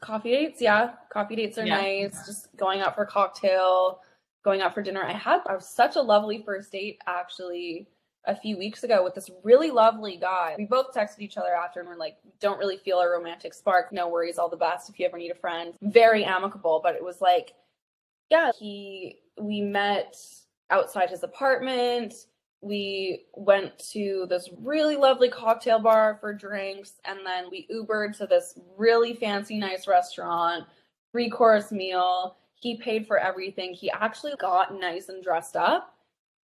Coffee 0.01 0.31
dates, 0.31 0.61
yeah. 0.61 0.93
Coffee 1.13 1.37
dates 1.37 1.59
are 1.59 1.67
yeah. 1.67 1.77
nice. 1.77 2.27
Just 2.27 2.55
going 2.57 2.81
out 2.81 2.95
for 2.95 3.03
a 3.03 3.07
cocktail, 3.07 4.01
going 4.45 4.61
out 4.61 4.75
for 4.75 4.83
dinner. 4.83 5.03
I 5.03 5.13
had 5.13 5.41
I 5.47 5.55
was 5.55 5.69
such 5.69 5.97
a 5.97 6.01
lovely 6.01 6.43
first 6.45 6.73
date 6.73 7.01
actually 7.07 7.89
a 8.27 8.37
few 8.37 8.59
weeks 8.59 8.85
ago 8.85 9.03
with 9.03 9.15
this 9.15 9.31
really 9.43 9.71
lovely 9.71 10.17
guy. 10.17 10.55
We 10.59 10.67
both 10.67 10.95
texted 10.95 11.21
each 11.21 11.37
other 11.37 11.55
after 11.55 11.81
and 11.81 11.89
we're 11.89 11.97
like, 11.97 12.19
don't 12.39 12.59
really 12.59 12.77
feel 12.77 13.01
a 13.01 13.09
romantic 13.09 13.55
spark. 13.55 13.93
No 13.93 14.09
worries, 14.09 14.39
all 14.39 14.49
the 14.49 14.57
best 14.57 14.91
if 14.91 14.99
you 14.99 15.07
ever 15.07 15.17
need 15.17 15.31
a 15.31 15.35
friend. 15.35 15.75
Very 15.83 16.25
amicable, 16.25 16.81
but 16.83 16.95
it 16.95 17.03
was 17.03 17.21
like, 17.21 17.55
yeah, 18.31 18.51
he, 18.59 19.21
we 19.39 19.63
met 19.63 20.17
outside 20.71 21.11
his 21.11 21.23
apartment. 21.23 22.15
We 22.63 23.27
went 23.35 23.79
to 23.93 24.27
this 24.29 24.51
really 24.59 24.97
lovely 24.97 25.29
cocktail 25.29 25.79
bar 25.79 26.19
for 26.21 26.35
drinks, 26.35 26.95
and 27.05 27.21
then 27.25 27.47
we 27.51 27.67
Ubered 27.73 28.17
to 28.19 28.27
this 28.27 28.59
really 28.77 29.15
fancy, 29.15 29.59
nice 29.59 29.87
restaurant, 29.87 30.65
three 31.13 31.31
course 31.31 31.73
meal. 31.73 32.37
He 32.55 32.77
paid 32.77 33.07
for 33.07 33.19
everything. 33.19 33.73
He 33.73 33.91
actually 33.91 34.35
got 34.39 34.79
nice 34.79 35.09
and 35.09 35.23
dressed 35.23 35.57
up 35.57 35.95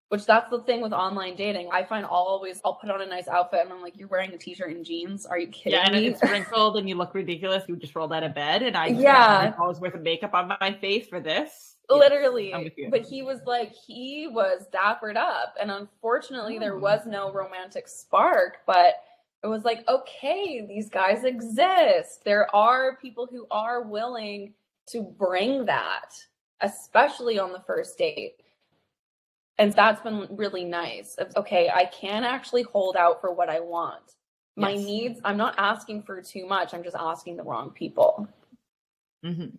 which 0.08 0.24
that's 0.24 0.48
the 0.50 0.60
thing 0.60 0.80
with 0.80 0.92
online 0.92 1.34
dating. 1.34 1.68
I 1.72 1.82
find 1.84 2.04
always 2.04 2.60
I'll 2.64 2.74
put 2.74 2.90
on 2.90 3.02
a 3.02 3.06
nice 3.06 3.26
outfit 3.28 3.60
and 3.64 3.72
I'm 3.72 3.82
like, 3.82 3.96
you're 3.96 4.08
wearing 4.08 4.32
a 4.32 4.38
t-shirt 4.38 4.70
and 4.70 4.84
jeans. 4.84 5.26
Are 5.26 5.38
you 5.38 5.48
kidding 5.48 5.72
yeah, 5.72 5.86
and 5.86 5.96
me? 5.96 6.06
it's 6.06 6.22
wrinkled 6.22 6.76
and 6.76 6.88
you 6.88 6.94
look 6.94 7.14
ridiculous, 7.14 7.64
you 7.68 7.76
just 7.76 7.94
rolled 7.94 8.12
out 8.12 8.22
of 8.22 8.34
bed 8.34 8.62
and 8.62 8.76
I 8.76 8.86
yeah 8.86 9.50
dollars 9.56 9.80
worth 9.80 9.94
of 9.94 10.02
makeup 10.02 10.34
on 10.34 10.56
my 10.60 10.76
face 10.80 11.08
for 11.08 11.20
this. 11.20 11.75
Literally. 11.88 12.50
Yes, 12.50 12.88
but 12.90 13.02
he 13.02 13.22
was 13.22 13.40
like 13.46 13.72
he 13.72 14.28
was 14.28 14.66
dappered 14.72 15.16
up. 15.16 15.54
And 15.60 15.70
unfortunately 15.70 16.56
oh. 16.56 16.60
there 16.60 16.78
was 16.78 17.06
no 17.06 17.32
romantic 17.32 17.88
spark, 17.88 18.58
but 18.66 18.96
it 19.42 19.46
was 19.46 19.64
like, 19.64 19.86
okay, 19.88 20.66
these 20.66 20.88
guys 20.88 21.24
exist. 21.24 22.24
There 22.24 22.54
are 22.54 22.96
people 22.96 23.28
who 23.30 23.46
are 23.50 23.82
willing 23.82 24.54
to 24.88 25.02
bring 25.02 25.66
that, 25.66 26.12
especially 26.60 27.38
on 27.38 27.52
the 27.52 27.62
first 27.66 27.96
date. 27.98 28.42
And 29.58 29.72
that's 29.72 30.02
been 30.02 30.26
really 30.30 30.64
nice. 30.64 31.16
Okay, 31.36 31.70
I 31.72 31.86
can 31.86 32.24
actually 32.24 32.62
hold 32.62 32.96
out 32.96 33.20
for 33.20 33.32
what 33.32 33.48
I 33.48 33.60
want. 33.60 34.16
My 34.56 34.70
Yes. 34.70 34.84
needs, 34.84 35.20
I'm 35.24 35.36
not 35.36 35.54
asking 35.58 36.02
for 36.02 36.20
too 36.22 36.46
much. 36.46 36.74
I'm 36.74 36.82
just 36.82 36.96
asking 36.96 37.36
the 37.36 37.44
wrong 37.44 37.70
people. 37.70 38.26
Mm-hmm. 39.24 39.56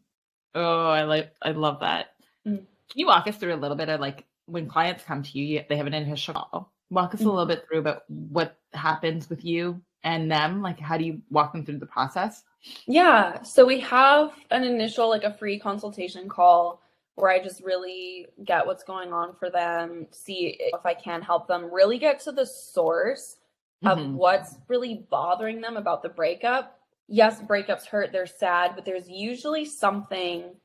Oh, 0.56 0.90
I 0.90 1.04
like 1.04 1.34
I 1.42 1.52
love 1.52 1.80
that. 1.82 2.14
Mm. 2.48 2.58
Can 2.58 2.95
you 2.95 3.08
walk 3.08 3.28
us 3.28 3.36
through 3.38 3.54
a 3.54 3.58
little 3.58 3.78
bit 3.78 3.89
of 3.89 4.00
like 4.00 4.26
when 4.45 4.68
clients 4.68 5.04
come 5.04 5.24
to 5.24 5.39
you, 5.39 5.64
they 5.68 5.76
have 5.76 5.88
an 5.88 5.93
initial 5.93 6.34
call. 6.34 6.72
Walk 6.89 7.14
us 7.14 7.22
a 7.22 7.26
little 7.26 7.45
bit 7.45 7.66
through 7.68 7.80
about 7.80 8.04
what 8.08 8.58
happens 8.74 9.30
with 9.30 9.43
you 9.43 9.82
and 10.04 10.32
them. 10.32 10.62
Like, 10.62 10.80
how 10.80 10.98
do 10.98 11.04
you 11.04 11.22
walk 11.30 11.52
them 11.52 11.66
through 11.66 11.80
the 11.80 11.86
process? 11.86 12.43
Yeah. 12.86 13.41
So 13.43 13.66
we 13.66 13.82
have 13.82 14.32
an 14.52 14.64
initial, 14.64 15.10
like 15.10 15.26
a 15.26 15.34
free 15.34 15.60
consultation 15.60 16.30
call 16.30 16.82
where 17.16 17.30
I 17.30 17.43
just 17.43 17.62
really 17.62 18.28
get 18.45 18.66
what's 18.66 18.84
going 18.84 19.12
on 19.12 19.36
for 19.36 19.50
them, 19.50 20.08
see 20.12 20.56
if 20.60 20.86
I 20.86 20.93
can 20.93 21.22
help 21.22 21.48
them 21.48 21.74
really 21.74 21.98
get 21.98 22.22
to 22.22 22.32
the 22.32 22.45
source 22.45 23.38
of 23.84 23.98
Mhm. 23.98 24.14
what's 24.14 24.56
really 24.68 25.06
bothering 25.10 25.60
them 25.60 25.78
about 25.78 26.04
the 26.04 26.10
breakup. 26.10 26.80
Yes, 27.08 27.41
breakups 27.41 27.86
hurt, 27.86 28.12
they're 28.12 28.28
sad, 28.28 28.76
but 28.76 28.86
there's 28.86 29.10
usually 29.10 29.66
something 29.66 30.56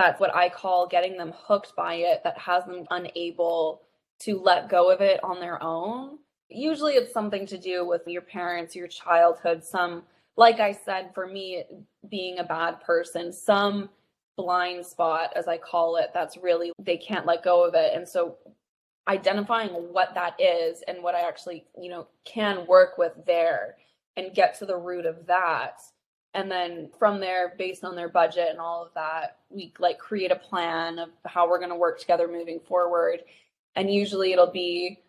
that's 0.00 0.20
what 0.20 0.34
I 0.34 0.48
call 0.48 0.86
getting 0.86 1.16
them 1.16 1.32
hooked 1.36 1.76
by 1.76 1.94
it 1.94 2.22
that 2.24 2.38
has 2.38 2.64
them 2.64 2.86
unable 2.90 3.82
to 4.20 4.40
let 4.40 4.68
go 4.68 4.90
of 4.90 5.00
it 5.00 5.22
on 5.22 5.40
their 5.40 5.62
own. 5.62 6.18
Usually 6.48 6.94
it's 6.94 7.12
something 7.12 7.46
to 7.46 7.58
do 7.58 7.86
with 7.86 8.02
your 8.06 8.22
parents, 8.22 8.74
your 8.74 8.88
childhood, 8.88 9.62
some 9.62 10.04
like 10.36 10.58
I 10.58 10.72
said, 10.72 11.10
for 11.14 11.26
me, 11.26 11.64
being 12.10 12.38
a 12.38 12.44
bad 12.44 12.80
person, 12.80 13.30
some 13.30 13.90
blind 14.38 14.86
spot, 14.86 15.32
as 15.36 15.46
I 15.48 15.58
call 15.58 15.96
it, 15.96 16.10
that's 16.14 16.38
really, 16.38 16.72
they 16.78 16.96
can't 16.96 17.26
let 17.26 17.44
go 17.44 17.62
of 17.62 17.74
it. 17.74 17.92
And 17.94 18.08
so 18.08 18.38
identifying 19.06 19.68
what 19.68 20.14
that 20.14 20.40
is 20.40 20.82
and 20.88 21.02
what 21.02 21.14
I 21.14 21.28
actually, 21.28 21.66
you 21.78 21.90
know, 21.90 22.06
can 22.24 22.66
work 22.66 22.96
with 22.96 23.12
there 23.26 23.76
and 24.16 24.34
get 24.34 24.58
to 24.58 24.66
the 24.66 24.76
root 24.76 25.04
of 25.04 25.26
that. 25.26 25.80
And 26.32 26.50
then 26.50 26.90
from 26.98 27.20
there, 27.20 27.54
based 27.58 27.84
on 27.84 27.96
their 27.96 28.08
budget 28.08 28.48
and 28.50 28.60
all 28.60 28.84
of 28.84 28.94
that, 28.94 29.38
we 29.48 29.72
like 29.78 29.98
create 29.98 30.30
a 30.30 30.36
plan 30.36 30.98
of 30.98 31.08
how 31.26 31.48
we're 31.48 31.58
going 31.58 31.70
to 31.70 31.76
work 31.76 31.98
together 31.98 32.28
moving 32.28 32.60
forward. 32.60 33.20
And 33.74 33.92
usually 33.92 34.32
it'll 34.32 34.52
be 34.52 35.00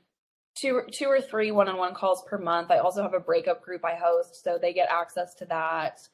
two 0.56 0.82
two 0.92 1.06
or 1.08 1.22
three 1.22 1.52
one-on-one 1.52 1.94
calls 1.94 2.24
per 2.28 2.38
month. 2.38 2.72
I 2.72 2.80
also 2.80 3.04
have 3.04 3.14
a 3.14 3.20
breakup 3.20 3.64
group 3.64 3.86
I 3.86 3.96
host, 3.96 4.44
so 4.44 4.58
they 4.60 4.74
get 4.74 4.90
access 4.90 5.36
to 5.36 5.46
that. 5.46 6.08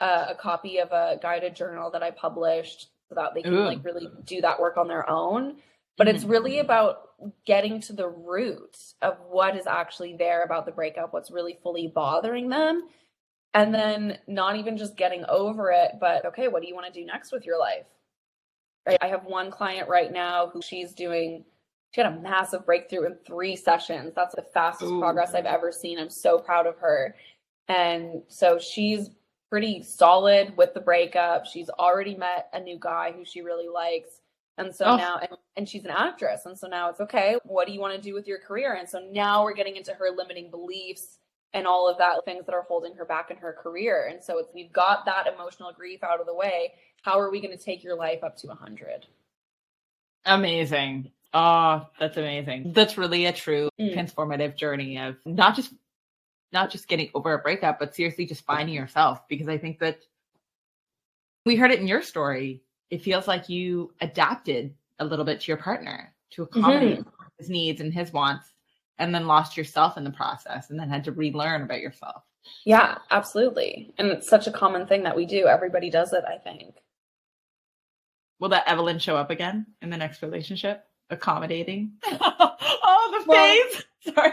Uh, 0.00 0.26
a 0.30 0.34
copy 0.34 0.78
of 0.78 0.90
a 0.92 1.18
guided 1.22 1.54
journal 1.54 1.90
that 1.92 2.02
I 2.02 2.10
published 2.10 2.88
so 3.08 3.14
that 3.14 3.34
they 3.34 3.42
can 3.42 3.54
Ooh. 3.54 3.64
like 3.66 3.84
really 3.84 4.08
do 4.24 4.40
that 4.40 4.60
work 4.60 4.76
on 4.76 4.88
their 4.88 5.08
own. 5.08 5.56
But 5.96 6.08
it's 6.08 6.24
Mhm. 6.24 6.30
really 6.30 6.58
about 6.58 7.10
getting 7.44 7.80
to 7.82 7.92
the 7.92 8.08
root 8.08 8.76
of 9.00 9.18
what 9.28 9.56
is 9.56 9.66
actually 9.66 10.16
there 10.16 10.42
about 10.42 10.66
the 10.66 10.72
breakup, 10.72 11.12
what's 11.12 11.30
really 11.30 11.58
fully 11.62 11.86
bothering 11.86 12.48
them. 12.48 12.88
And 13.54 13.74
then 13.74 14.18
not 14.26 14.56
even 14.56 14.78
just 14.78 14.96
getting 14.96 15.24
over 15.28 15.70
it, 15.70 15.92
but 16.00 16.24
okay, 16.24 16.48
what 16.48 16.62
do 16.62 16.68
you 16.68 16.74
want 16.74 16.86
to 16.86 17.00
do 17.00 17.04
next 17.04 17.32
with 17.32 17.44
your 17.44 17.58
life? 17.58 17.84
Right. 18.86 18.98
I 19.00 19.08
have 19.08 19.24
one 19.24 19.50
client 19.50 19.88
right 19.88 20.10
now 20.10 20.48
who 20.48 20.62
she's 20.62 20.92
doing 20.92 21.44
she 21.92 22.00
had 22.00 22.10
a 22.12 22.20
massive 22.20 22.64
breakthrough 22.64 23.04
in 23.04 23.16
three 23.26 23.54
sessions. 23.54 24.12
That's 24.16 24.34
the 24.34 24.46
fastest 24.54 24.90
Ooh. 24.90 24.98
progress 24.98 25.34
I've 25.34 25.44
ever 25.44 25.70
seen. 25.70 25.98
I'm 25.98 26.08
so 26.08 26.38
proud 26.38 26.66
of 26.66 26.78
her. 26.78 27.14
And 27.68 28.22
so 28.28 28.58
she's 28.58 29.10
pretty 29.50 29.82
solid 29.82 30.56
with 30.56 30.72
the 30.72 30.80
breakup. 30.80 31.44
She's 31.44 31.68
already 31.68 32.14
met 32.14 32.48
a 32.54 32.60
new 32.60 32.78
guy 32.80 33.12
who 33.12 33.26
she 33.26 33.42
really 33.42 33.68
likes. 33.68 34.20
And 34.56 34.74
so 34.74 34.86
Oh. 34.86 34.96
now, 34.96 35.18
and, 35.18 35.30
and 35.56 35.68
she's 35.68 35.84
an 35.84 35.90
actress. 35.90 36.46
And 36.46 36.58
so 36.58 36.66
now 36.66 36.88
it's 36.88 37.00
okay. 37.00 37.36
What 37.44 37.66
do 37.66 37.74
you 37.74 37.80
want 37.80 37.94
to 37.94 38.00
do 38.00 38.14
with 38.14 38.26
your 38.26 38.38
career? 38.38 38.74
And 38.74 38.88
so 38.88 38.98
now 39.12 39.44
we're 39.44 39.52
getting 39.54 39.76
into 39.76 39.92
her 39.92 40.08
limiting 40.10 40.50
beliefs 40.50 41.18
and 41.54 41.66
all 41.66 41.88
of 41.88 41.98
that 41.98 42.24
things 42.24 42.46
that 42.46 42.54
are 42.54 42.62
holding 42.62 42.94
her 42.94 43.04
back 43.04 43.30
in 43.30 43.36
her 43.38 43.52
career. 43.52 44.08
And 44.10 44.22
so 44.22 44.38
it's, 44.38 44.48
we've 44.54 44.72
got 44.72 45.04
that 45.04 45.26
emotional 45.26 45.72
grief 45.72 46.02
out 46.02 46.20
of 46.20 46.26
the 46.26 46.34
way. 46.34 46.72
How 47.02 47.18
are 47.20 47.30
we 47.30 47.40
going 47.40 47.56
to 47.56 47.62
take 47.62 47.84
your 47.84 47.96
life 47.96 48.22
up 48.24 48.36
to 48.38 48.46
100? 48.48 49.06
Amazing. 50.24 51.10
Oh, 51.34 51.86
that's 51.98 52.16
amazing. 52.16 52.72
That's 52.74 52.96
really 52.98 53.26
a 53.26 53.32
true 53.32 53.68
Mm. 53.80 53.94
transformative 53.96 54.54
journey 54.56 54.98
of 54.98 55.16
not 55.24 55.56
just 55.56 55.72
not 56.52 56.70
just 56.70 56.86
getting 56.86 57.08
over 57.14 57.32
a 57.32 57.38
breakup, 57.38 57.78
but 57.78 57.94
seriously 57.94 58.26
just 58.26 58.44
finding 58.44 58.74
yourself. 58.74 59.26
Because 59.28 59.48
I 59.48 59.56
think 59.56 59.78
that 59.78 60.00
we 61.46 61.56
heard 61.56 61.70
it 61.70 61.80
in 61.80 61.88
your 61.88 62.02
story. 62.02 62.62
It 62.90 63.02
feels 63.02 63.26
like 63.26 63.48
you 63.48 63.92
adapted 64.02 64.74
a 64.98 65.04
little 65.04 65.24
bit 65.24 65.40
to 65.40 65.46
your 65.48 65.56
partner 65.56 66.12
to 66.32 66.42
accommodate 66.42 67.02
his 67.38 67.48
needs 67.48 67.80
and 67.80 67.92
his 67.92 68.12
wants, 68.12 68.52
and 68.98 69.14
then 69.14 69.26
lost 69.26 69.56
yourself 69.56 69.96
in 69.96 70.04
the 70.04 70.10
process, 70.10 70.70
and 70.70 70.78
then 70.78 70.88
had 70.88 71.04
to 71.04 71.12
relearn 71.12 71.62
about 71.62 71.80
yourself. 71.80 72.22
Yeah, 72.64 72.98
absolutely. 73.10 73.94
And 73.98 74.08
it's 74.08 74.28
such 74.28 74.46
a 74.46 74.52
common 74.52 74.86
thing 74.86 75.02
that 75.04 75.16
we 75.16 75.26
do. 75.26 75.46
Everybody 75.46 75.90
does 75.90 76.12
it, 76.12 76.24
I 76.26 76.38
think. 76.38 76.74
Will 78.40 78.48
that 78.50 78.68
Evelyn 78.68 78.98
show 78.98 79.16
up 79.16 79.30
again 79.30 79.66
in 79.82 79.90
the 79.90 79.96
next 79.96 80.22
relationship? 80.22 80.84
Accommodating. 81.10 81.92
oh, 82.06 83.18
the 83.20 83.28
Well- 83.28 83.46
face. 83.46 83.84
Sorry. 84.14 84.32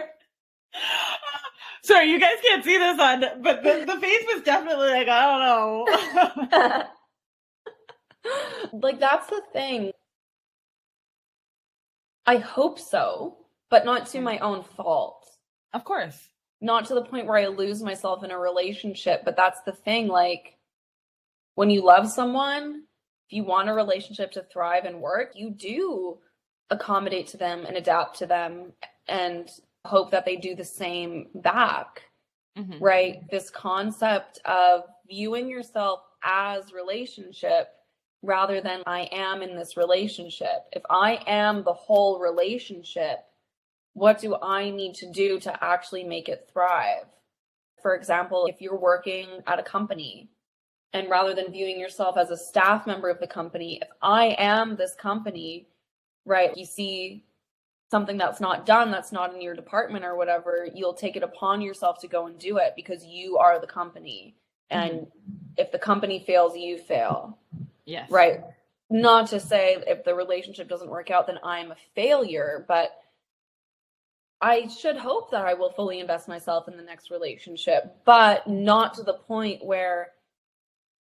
Sorry, 1.84 2.06
you 2.06 2.20
guys 2.20 2.36
can't 2.44 2.64
see 2.64 2.78
this 2.78 3.00
on, 3.00 3.22
but 3.42 3.64
the, 3.64 3.84
the 3.88 4.00
face 4.00 4.26
was 4.34 4.44
definitely 4.44 4.90
like, 4.90 5.08
I 5.08 5.88
don't 6.30 6.52
know. 6.52 6.88
like 8.82 9.00
that's 9.00 9.28
the 9.28 9.42
thing. 9.54 9.92
I 12.26 12.38
hope 12.38 12.78
so, 12.80 13.38
but 13.70 13.86
not 13.86 14.08
to 14.08 14.22
my 14.22 14.38
own 14.40 14.64
fault. 14.64 15.26
of 15.74 15.84
course. 15.84 16.30
Not 16.62 16.86
to 16.88 16.94
the 16.94 17.04
point 17.06 17.26
where 17.26 17.38
I 17.38 17.48
lose 17.48 17.82
myself 17.82 18.24
in 18.24 18.32
a 18.32 18.38
relationship, 18.38 19.24
but 19.24 19.38
that's 19.38 19.62
the 19.62 19.72
thing 19.72 20.08
like 20.08 20.58
when 21.56 21.70
you 21.70 21.84
love 21.86 22.10
someone, 22.10 22.84
if 23.28 23.34
you 23.34 23.44
want 23.44 23.70
a 23.70 23.74
relationship 23.74 24.32
to 24.34 24.44
thrive 24.44 24.86
and 24.86 25.00
work, 25.00 25.32
you 25.36 25.52
do 25.52 26.18
accommodate 26.70 27.28
to 27.28 27.38
them 27.38 27.66
and 27.66 27.78
adapt 27.78 28.18
to 28.20 28.26
them 28.26 28.74
and 29.08 29.50
hope 29.86 30.12
that 30.12 30.26
they 30.26 30.36
do 30.36 30.56
the 30.56 30.66
same 30.66 31.30
back. 31.36 32.04
Mhm. 32.58 32.82
right? 32.82 33.30
This 33.30 33.50
concept 33.50 34.40
of 34.44 34.84
viewing 35.08 35.48
yourself 35.48 36.02
as 36.24 36.74
relationship 36.74 37.70
rather 38.22 38.60
than 38.60 38.84
I 38.86 39.02
am 39.14 39.42
in 39.42 39.56
this 39.56 39.78
relationship. 39.78 40.68
If 40.74 40.84
I 40.90 41.24
am 41.26 41.64
the 41.64 41.74
whole 41.74 42.20
relationship, 42.20 43.20
what 43.94 44.20
do 44.20 44.36
I 44.42 44.70
need 44.70 44.96
to 44.96 45.12
do 45.12 45.40
to 45.42 45.64
actually 45.64 46.04
make 46.04 46.30
it 46.30 46.50
thrive? 46.52 47.06
For 47.82 47.96
example, 47.96 48.48
if 48.48 48.62
you're 48.62 48.80
working 48.80 49.28
at 49.48 49.60
a 49.60 49.64
company 49.64 50.30
and 50.94 51.10
rather 51.10 51.34
than 51.34 51.52
viewing 51.52 51.80
yourself 51.80 52.18
as 52.18 52.30
a 52.30 52.38
staff 52.38 52.88
member 52.88 53.10
of 53.10 53.20
the 53.20 53.28
company, 53.28 53.80
if 53.82 53.88
I 54.02 54.36
am 54.38 54.76
this 54.76 54.96
company, 54.96 55.68
right, 56.26 56.56
you 56.58 56.66
see 56.66 57.24
something 57.92 58.18
that's 58.18 58.40
not 58.40 58.66
done, 58.66 58.92
that's 58.92 59.12
not 59.12 59.34
in 59.34 59.42
your 59.42 59.56
department 59.56 60.06
or 60.06 60.16
whatever, 60.16 60.68
you'll 60.74 60.94
take 60.94 61.16
it 61.16 61.24
upon 61.24 61.62
yourself 61.62 62.00
to 62.00 62.08
go 62.08 62.28
and 62.28 62.38
do 62.38 62.58
it 62.58 62.74
because 62.76 63.04
you 63.06 63.38
are 63.38 63.60
the 63.60 63.68
company. 63.68 64.36
Mm-hmm. 64.72 64.80
And 64.82 65.08
if 65.58 65.72
the 65.72 65.80
company 65.80 66.24
fails, 66.26 66.56
you 66.56 66.78
fail, 66.78 67.38
Yes. 67.86 68.10
right? 68.12 68.42
Not 68.92 69.30
to 69.30 69.40
say 69.40 69.78
if 69.88 70.04
the 70.04 70.16
relationship 70.16 70.70
doesn't 70.70 70.90
work 70.90 71.12
out, 71.12 71.28
then 71.28 71.40
I'm 71.44 71.72
a 71.72 71.76
failure, 71.96 72.66
but 72.68 72.92
I 74.42 74.68
should 74.68 74.98
hope 74.98 75.32
that 75.32 75.46
I 75.46 75.54
will 75.54 75.72
fully 75.72 76.00
invest 76.00 76.28
myself 76.28 76.68
in 76.68 76.78
the 76.78 76.84
next 76.84 77.12
relationship, 77.12 77.98
but 78.06 78.48
not 78.48 78.94
to 78.96 79.04
the 79.04 79.14
point 79.14 79.66
where 79.66 80.12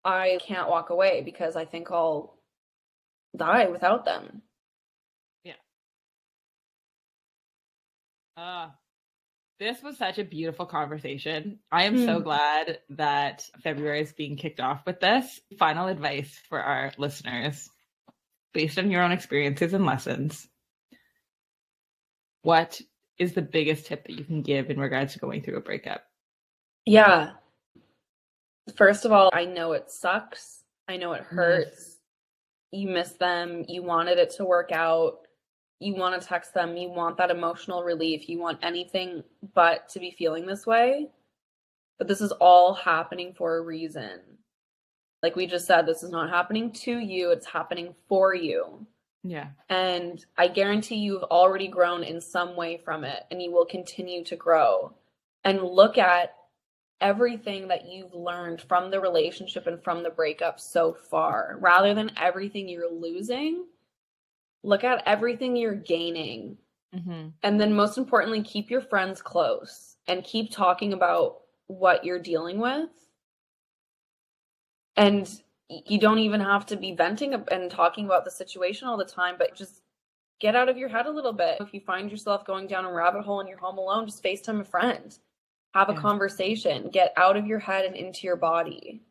I 0.05 0.39
can't 0.43 0.69
walk 0.69 0.91
away 0.91 1.23
because 1.23 1.57
I 1.57 1.65
think 1.65 1.91
I'll 1.91 2.37
die 3.37 3.69
without 3.69 4.05
them. 4.05 4.43
Yeah. 5.45 5.55
Ah, 8.37 8.75
this 9.59 9.83
was 9.83 9.97
such 9.97 10.19
a 10.19 10.25
beautiful 10.25 10.67
conversation. 10.67 11.61
I 11.71 11.85
am 11.85 11.97
so 11.97 12.19
Hmm. 12.19 12.25
glad 12.25 12.81
that 12.91 13.49
February 13.63 14.03
is 14.03 14.13
being 14.13 14.37
kicked 14.37 14.61
off 14.61 14.85
with 14.85 15.01
this. 15.01 15.41
Final 15.59 15.89
advice 15.89 16.39
for 16.49 16.61
our 16.61 16.93
listeners, 16.99 17.71
based 18.53 18.79
on 18.79 18.91
your 18.91 19.03
own 19.03 19.13
experiences 19.13 19.73
and 19.73 19.87
lessons. 19.87 20.49
What 22.43 22.83
is 23.23 23.33
the 23.33 23.43
biggest 23.43 23.87
tip 23.87 24.05
that 24.07 24.19
you 24.19 24.25
can 24.25 24.43
give 24.43 24.71
in 24.71 24.79
regards 24.79 25.13
to 25.13 25.19
going 25.19 25.43
through 25.43 25.57
a 25.57 25.61
breakup? 25.61 26.05
Yeah. 26.85 27.31
First 28.77 29.05
of 29.05 29.13
all, 29.13 29.31
I 29.33 29.45
know 29.45 29.73
it 29.73 29.91
sucks. 29.91 30.65
I 30.89 30.97
know 30.97 31.13
it 31.13 31.23
mm-hmm. 31.23 31.37
hurts. 31.37 31.99
You 32.73 32.89
miss 32.89 33.13
them. 33.13 33.65
You 33.69 33.83
wanted 33.83 34.19
it 34.19 34.31
to 34.37 34.45
work 34.45 34.73
out. 34.73 35.27
You 35.79 35.95
want 35.95 36.21
to 36.21 36.27
text 36.27 36.55
them. 36.55 36.77
You 36.77 36.91
want 36.91 37.17
that 37.19 37.31
emotional 37.31 37.83
relief. 37.83 38.29
You 38.29 38.39
want 38.39 38.59
anything 38.63 39.23
but 39.55 39.89
to 39.91 40.01
be 40.01 40.11
feeling 40.11 40.47
this 40.47 40.67
way. 40.67 41.09
But 41.99 42.09
this 42.09 42.21
is 42.21 42.33
all 42.33 42.75
happening 42.75 43.33
for 43.33 43.57
a 43.57 43.63
reason. 43.63 44.21
Like 45.23 45.37
we 45.37 45.47
just 45.47 45.67
said, 45.67 45.87
this 45.87 46.03
is 46.03 46.11
not 46.11 46.31
happening 46.31 46.73
to 46.73 46.99
you, 46.99 47.31
it's 47.31 47.47
happening 47.47 47.95
for 48.09 48.35
you. 48.35 48.85
Yeah. 49.25 49.49
And 49.69 50.25
I 50.37 50.49
guarantee 50.49 50.97
you've 50.97 51.23
already 51.25 51.69
grown 51.69 52.03
in 52.03 52.21
some 52.21 52.57
way 52.57 52.79
from 52.85 53.05
it 53.05 53.25
and 53.31 53.41
you 53.41 53.53
will 53.53 53.67
continue 53.67 54.25
to 54.25 54.37
grow. 54.37 54.95
And 55.45 55.63
look 55.63 55.99
at 55.99 56.35
everything 57.01 57.69
that 57.69 57.87
you've 57.87 58.15
learned 58.15 58.63
from 58.63 58.91
the 58.91 59.01
relationship 59.01 59.67
and 59.67 59.83
from 59.83 60.03
the 60.03 60.11
breakup 60.11 60.61
so 60.61 60.93
far 60.93 61.57
rather 61.61 61.95
than 61.95 62.13
everything 62.17 62.69
you're 62.69 62.93
losing. 62.93 63.67
Look 64.63 64.85
at 64.85 65.03
everything 65.07 65.57
you're 65.57 65.75
gaining. 65.75 66.57
Mm-hmm. 66.95 67.29
And 67.43 67.61
then, 67.61 67.75
most 67.75 67.99
importantly, 67.99 68.43
keep 68.43 68.71
your 68.71 68.83
friends 68.83 69.23
close 69.23 69.97
and 70.07 70.23
keep 70.23 70.53
talking 70.53 70.93
about 70.93 71.39
what 71.67 72.05
you're 72.05 72.21
dealing 72.21 72.59
with. 72.59 72.91
And 74.97 75.29
you 75.87 75.99
don't 75.99 76.19
even 76.19 76.41
have 76.41 76.67
to 76.67 76.77
be 76.77 76.95
venting 76.95 77.35
and 77.51 77.71
talking 77.71 78.05
about 78.05 78.25
the 78.25 78.31
situation 78.31 78.89
all 78.89 78.97
the 78.97 79.05
time, 79.05 79.37
but 79.39 79.55
just 79.55 79.83
get 80.41 80.57
out 80.57 80.69
of 80.69 80.77
your 80.77 80.89
head 80.89 81.07
a 81.07 81.11
little 81.11 81.33
bit. 81.33 81.59
If 81.61 81.73
you 81.73 81.81
find 81.81 82.11
yourself 82.11 82.45
going 82.45 82.67
down 82.67 82.85
a 82.85 82.93
rabbit 82.93 83.25
hole 83.25 83.41
and 83.41 83.49
you're 83.49 83.59
home 83.59 83.79
alone, 83.79 84.07
just 84.07 84.23
FaceTime 84.23 84.61
a 84.61 84.65
friend, 84.65 85.17
have 85.75 85.89
a 85.89 85.93
yeah. 85.93 86.01
conversation, 86.01 86.91
get 86.91 87.13
out 87.17 87.37
of 87.37 87.47
your 87.47 87.59
head 87.59 87.85
and 87.85 87.97
into 87.97 88.27
your 88.27 88.37
body. 88.37 89.03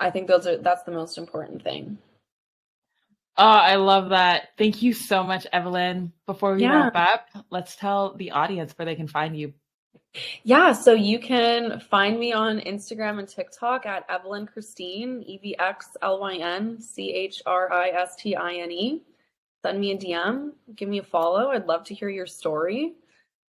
I 0.00 0.10
think 0.10 0.26
those 0.26 0.46
are 0.46 0.56
that's 0.58 0.82
the 0.82 0.92
most 0.92 1.18
important 1.18 1.62
thing. 1.62 1.98
Oh, 3.36 3.44
I 3.44 3.76
love 3.76 4.10
that. 4.10 4.50
Thank 4.58 4.82
you 4.82 4.92
so 4.92 5.24
much, 5.24 5.46
Evelyn. 5.52 6.12
Before 6.26 6.54
we 6.54 6.62
yeah. 6.62 6.84
wrap 6.84 6.96
up, 6.96 7.44
let's 7.50 7.74
tell 7.74 8.14
the 8.14 8.30
audience 8.30 8.72
where 8.76 8.86
they 8.86 8.94
can 8.94 9.08
find 9.08 9.36
you 9.36 9.52
yeah, 10.44 10.72
so 10.72 10.92
you 10.92 11.18
can 11.18 11.80
find 11.80 12.18
me 12.18 12.32
on 12.32 12.60
Instagram 12.60 13.18
and 13.18 13.28
TikTok 13.28 13.86
at 13.86 14.04
Evelyn 14.08 14.46
Christine, 14.46 15.22
E 15.26 15.38
V 15.38 15.56
X 15.58 15.96
L 16.02 16.20
Y 16.20 16.36
N 16.36 16.80
C 16.80 17.12
H 17.12 17.42
R 17.46 17.72
I 17.72 17.88
S 17.88 18.16
T 18.16 18.36
I 18.36 18.54
N 18.54 18.70
E. 18.70 19.02
Send 19.62 19.80
me 19.80 19.92
a 19.92 19.96
DM, 19.96 20.52
give 20.76 20.88
me 20.88 20.98
a 20.98 21.02
follow. 21.02 21.50
I'd 21.50 21.66
love 21.66 21.84
to 21.84 21.94
hear 21.94 22.10
your 22.10 22.26
story. 22.26 22.94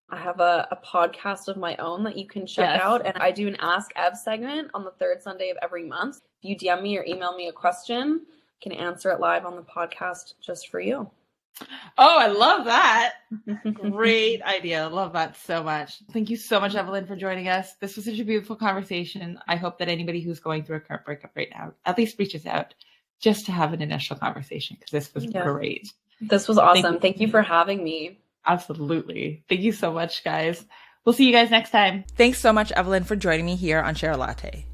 I 0.09 0.17
have 0.17 0.39
a, 0.39 0.67
a 0.71 0.77
podcast 0.77 1.47
of 1.47 1.57
my 1.57 1.75
own 1.77 2.03
that 2.03 2.17
you 2.17 2.27
can 2.27 2.45
check 2.45 2.75
yes. 2.75 2.81
out, 2.81 3.05
and 3.05 3.17
I 3.17 3.31
do 3.31 3.47
an 3.47 3.57
Ask 3.59 3.91
Ev 3.95 4.15
segment 4.15 4.69
on 4.73 4.83
the 4.83 4.91
third 4.91 5.21
Sunday 5.21 5.49
of 5.49 5.57
every 5.61 5.83
month. 5.83 6.21
If 6.41 6.49
you 6.49 6.55
DM 6.57 6.83
me 6.83 6.97
or 6.97 7.03
email 7.05 7.35
me 7.35 7.47
a 7.47 7.51
question, 7.51 8.21
I 8.29 8.63
can 8.63 8.71
answer 8.71 9.11
it 9.11 9.19
live 9.19 9.45
on 9.45 9.55
the 9.55 9.63
podcast 9.63 10.35
just 10.39 10.69
for 10.69 10.79
you. 10.79 11.09
Oh, 11.97 12.17
I 12.19 12.27
love 12.27 12.65
that. 12.65 13.13
Great 13.91 14.41
idea. 14.41 14.89
Love 14.89 15.13
that 15.13 15.37
so 15.37 15.63
much. 15.63 15.99
Thank 16.11 16.29
you 16.29 16.37
so 16.37 16.59
much, 16.59 16.75
Evelyn, 16.75 17.07
for 17.07 17.15
joining 17.15 17.47
us. 17.47 17.73
This 17.75 17.95
was 17.95 18.05
such 18.05 18.19
a 18.19 18.25
beautiful 18.25 18.55
conversation. 18.55 19.39
I 19.47 19.55
hope 19.55 19.79
that 19.79 19.87
anybody 19.87 20.21
who's 20.21 20.39
going 20.39 20.63
through 20.63 20.77
a 20.77 20.81
current 20.81 21.05
breakup 21.05 21.31
right 21.35 21.49
now 21.51 21.73
at 21.85 21.97
least 21.97 22.19
reaches 22.19 22.45
out 22.45 22.73
just 23.19 23.45
to 23.45 23.51
have 23.51 23.73
an 23.73 23.81
initial 23.81 24.17
conversation 24.17 24.75
because 24.77 24.91
this 24.91 25.13
was 25.13 25.25
yeah. 25.25 25.43
great. 25.43 25.93
This 26.21 26.47
was 26.47 26.57
awesome. 26.57 26.81
Thank 26.81 26.93
you. 26.93 26.99
Thank 26.99 27.19
you 27.21 27.27
for 27.29 27.41
having 27.41 27.83
me. 27.83 28.19
Absolutely. 28.45 29.43
Thank 29.49 29.61
you 29.61 29.71
so 29.71 29.93
much, 29.93 30.23
guys. 30.23 30.65
We'll 31.03 31.13
see 31.13 31.25
you 31.25 31.31
guys 31.31 31.49
next 31.49 31.69
time. 31.69 32.03
Thanks 32.15 32.39
so 32.39 32.51
much, 32.51 32.71
Evelyn, 32.73 33.03
for 33.03 33.15
joining 33.15 33.45
me 33.45 33.55
here 33.55 33.79
on 33.79 33.95
Share 33.95 34.11
a 34.11 34.17
Latte. 34.17 34.65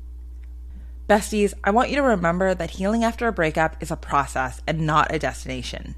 Besties, 1.07 1.53
I 1.63 1.71
want 1.71 1.89
you 1.89 1.97
to 1.97 2.03
remember 2.03 2.53
that 2.53 2.69
healing 2.69 3.03
after 3.03 3.27
a 3.27 3.33
breakup 3.33 3.81
is 3.83 3.91
a 3.91 3.97
process 3.97 4.61
and 4.65 4.85
not 4.87 5.13
a 5.13 5.19
destination. 5.19 5.95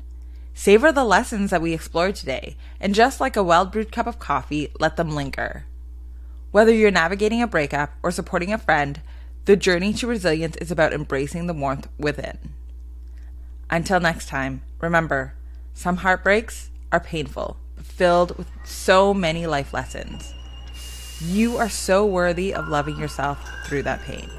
Savor 0.54 0.92
the 0.92 1.04
lessons 1.04 1.50
that 1.50 1.62
we 1.62 1.74
explored 1.74 2.16
today, 2.16 2.56
and 2.80 2.94
just 2.94 3.20
like 3.20 3.36
a 3.36 3.44
well 3.44 3.66
brewed 3.66 3.92
cup 3.92 4.08
of 4.08 4.20
coffee, 4.20 4.72
let 4.80 4.98
them 4.98 5.10
linger. 5.10 5.66
Whether 6.52 6.74
you're 6.74 6.92
navigating 6.92 7.42
a 7.42 7.48
breakup 7.48 7.94
or 8.04 8.12
supporting 8.12 8.54
a 8.54 8.60
friend, 8.60 9.02
the 9.46 9.56
journey 9.56 9.92
to 9.94 10.08
resilience 10.08 10.56
is 10.58 10.72
about 10.72 10.94
embracing 10.94 11.48
the 11.48 11.54
warmth 11.54 11.88
within. 11.98 12.38
Until 13.70 14.00
next 14.00 14.28
time, 14.28 14.62
remember 14.80 15.34
some 15.74 15.98
heartbreaks 15.98 16.70
are 16.92 17.00
painful, 17.00 17.58
but 17.76 17.86
filled 17.86 18.38
with 18.38 18.48
so 18.64 19.14
many 19.14 19.48
life 19.48 19.74
lessons. 19.74 20.34
You 21.20 21.58
are 21.58 21.70
so 21.70 22.06
worthy 22.06 22.54
of 22.54 22.68
loving 22.68 23.00
yourself 23.00 23.40
through 23.66 23.84
that 23.84 24.02
pain. 24.04 24.30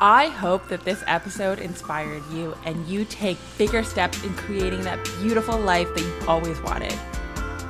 I 0.00 0.28
hope 0.28 0.68
that 0.68 0.84
this 0.84 1.02
episode 1.08 1.58
inspired 1.58 2.22
you 2.32 2.54
and 2.64 2.86
you 2.86 3.04
take 3.04 3.36
bigger 3.56 3.82
steps 3.82 4.22
in 4.22 4.32
creating 4.34 4.82
that 4.82 5.02
beautiful 5.20 5.58
life 5.58 5.92
that 5.92 6.00
you've 6.00 6.28
always 6.28 6.60
wanted. 6.62 6.96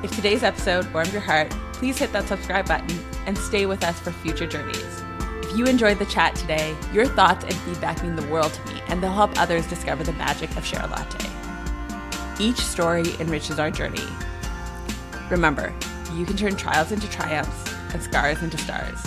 If 0.04 0.14
today's 0.14 0.42
episode 0.42 0.92
warmed 0.92 1.10
your 1.10 1.22
heart, 1.22 1.48
please 1.72 1.96
hit 1.96 2.12
that 2.12 2.28
subscribe 2.28 2.68
button 2.68 2.98
and 3.24 3.38
stay 3.38 3.64
with 3.64 3.82
us 3.82 3.98
for 3.98 4.12
future 4.12 4.46
journeys. 4.46 5.02
If 5.42 5.56
you 5.56 5.64
enjoyed 5.64 5.98
the 5.98 6.04
chat 6.04 6.34
today, 6.34 6.76
your 6.92 7.06
thoughts 7.06 7.44
and 7.44 7.54
feedback 7.54 8.02
mean 8.02 8.14
the 8.14 8.26
world 8.26 8.52
to 8.52 8.74
me 8.74 8.82
and 8.88 9.02
they'll 9.02 9.10
help 9.10 9.40
others 9.40 9.66
discover 9.66 10.04
the 10.04 10.12
magic 10.12 10.54
of 10.58 10.66
Share 10.66 10.86
Latte. 10.86 11.30
Each 12.38 12.58
story 12.58 13.06
enriches 13.20 13.58
our 13.58 13.70
journey. 13.70 14.06
Remember, 15.30 15.74
you 16.12 16.26
can 16.26 16.36
turn 16.36 16.56
trials 16.56 16.92
into 16.92 17.08
triumphs 17.08 17.72
and 17.94 18.02
scars 18.02 18.42
into 18.42 18.58
stars. 18.58 19.00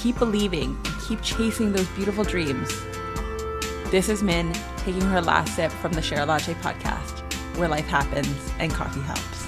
Keep 0.00 0.18
believing 0.18 0.78
and 0.86 1.00
keep 1.06 1.20
chasing 1.20 1.72
those 1.72 1.86
beautiful 1.88 2.24
dreams. 2.24 2.70
This 3.90 4.08
is 4.08 4.22
Min 4.22 4.50
taking 4.78 5.02
her 5.02 5.20
last 5.20 5.56
sip 5.56 5.70
from 5.70 5.92
the 5.92 6.00
Share 6.00 6.24
Latte 6.24 6.54
podcast, 6.54 7.20
where 7.58 7.68
life 7.68 7.86
happens 7.86 8.50
and 8.58 8.72
coffee 8.72 9.02
helps. 9.02 9.39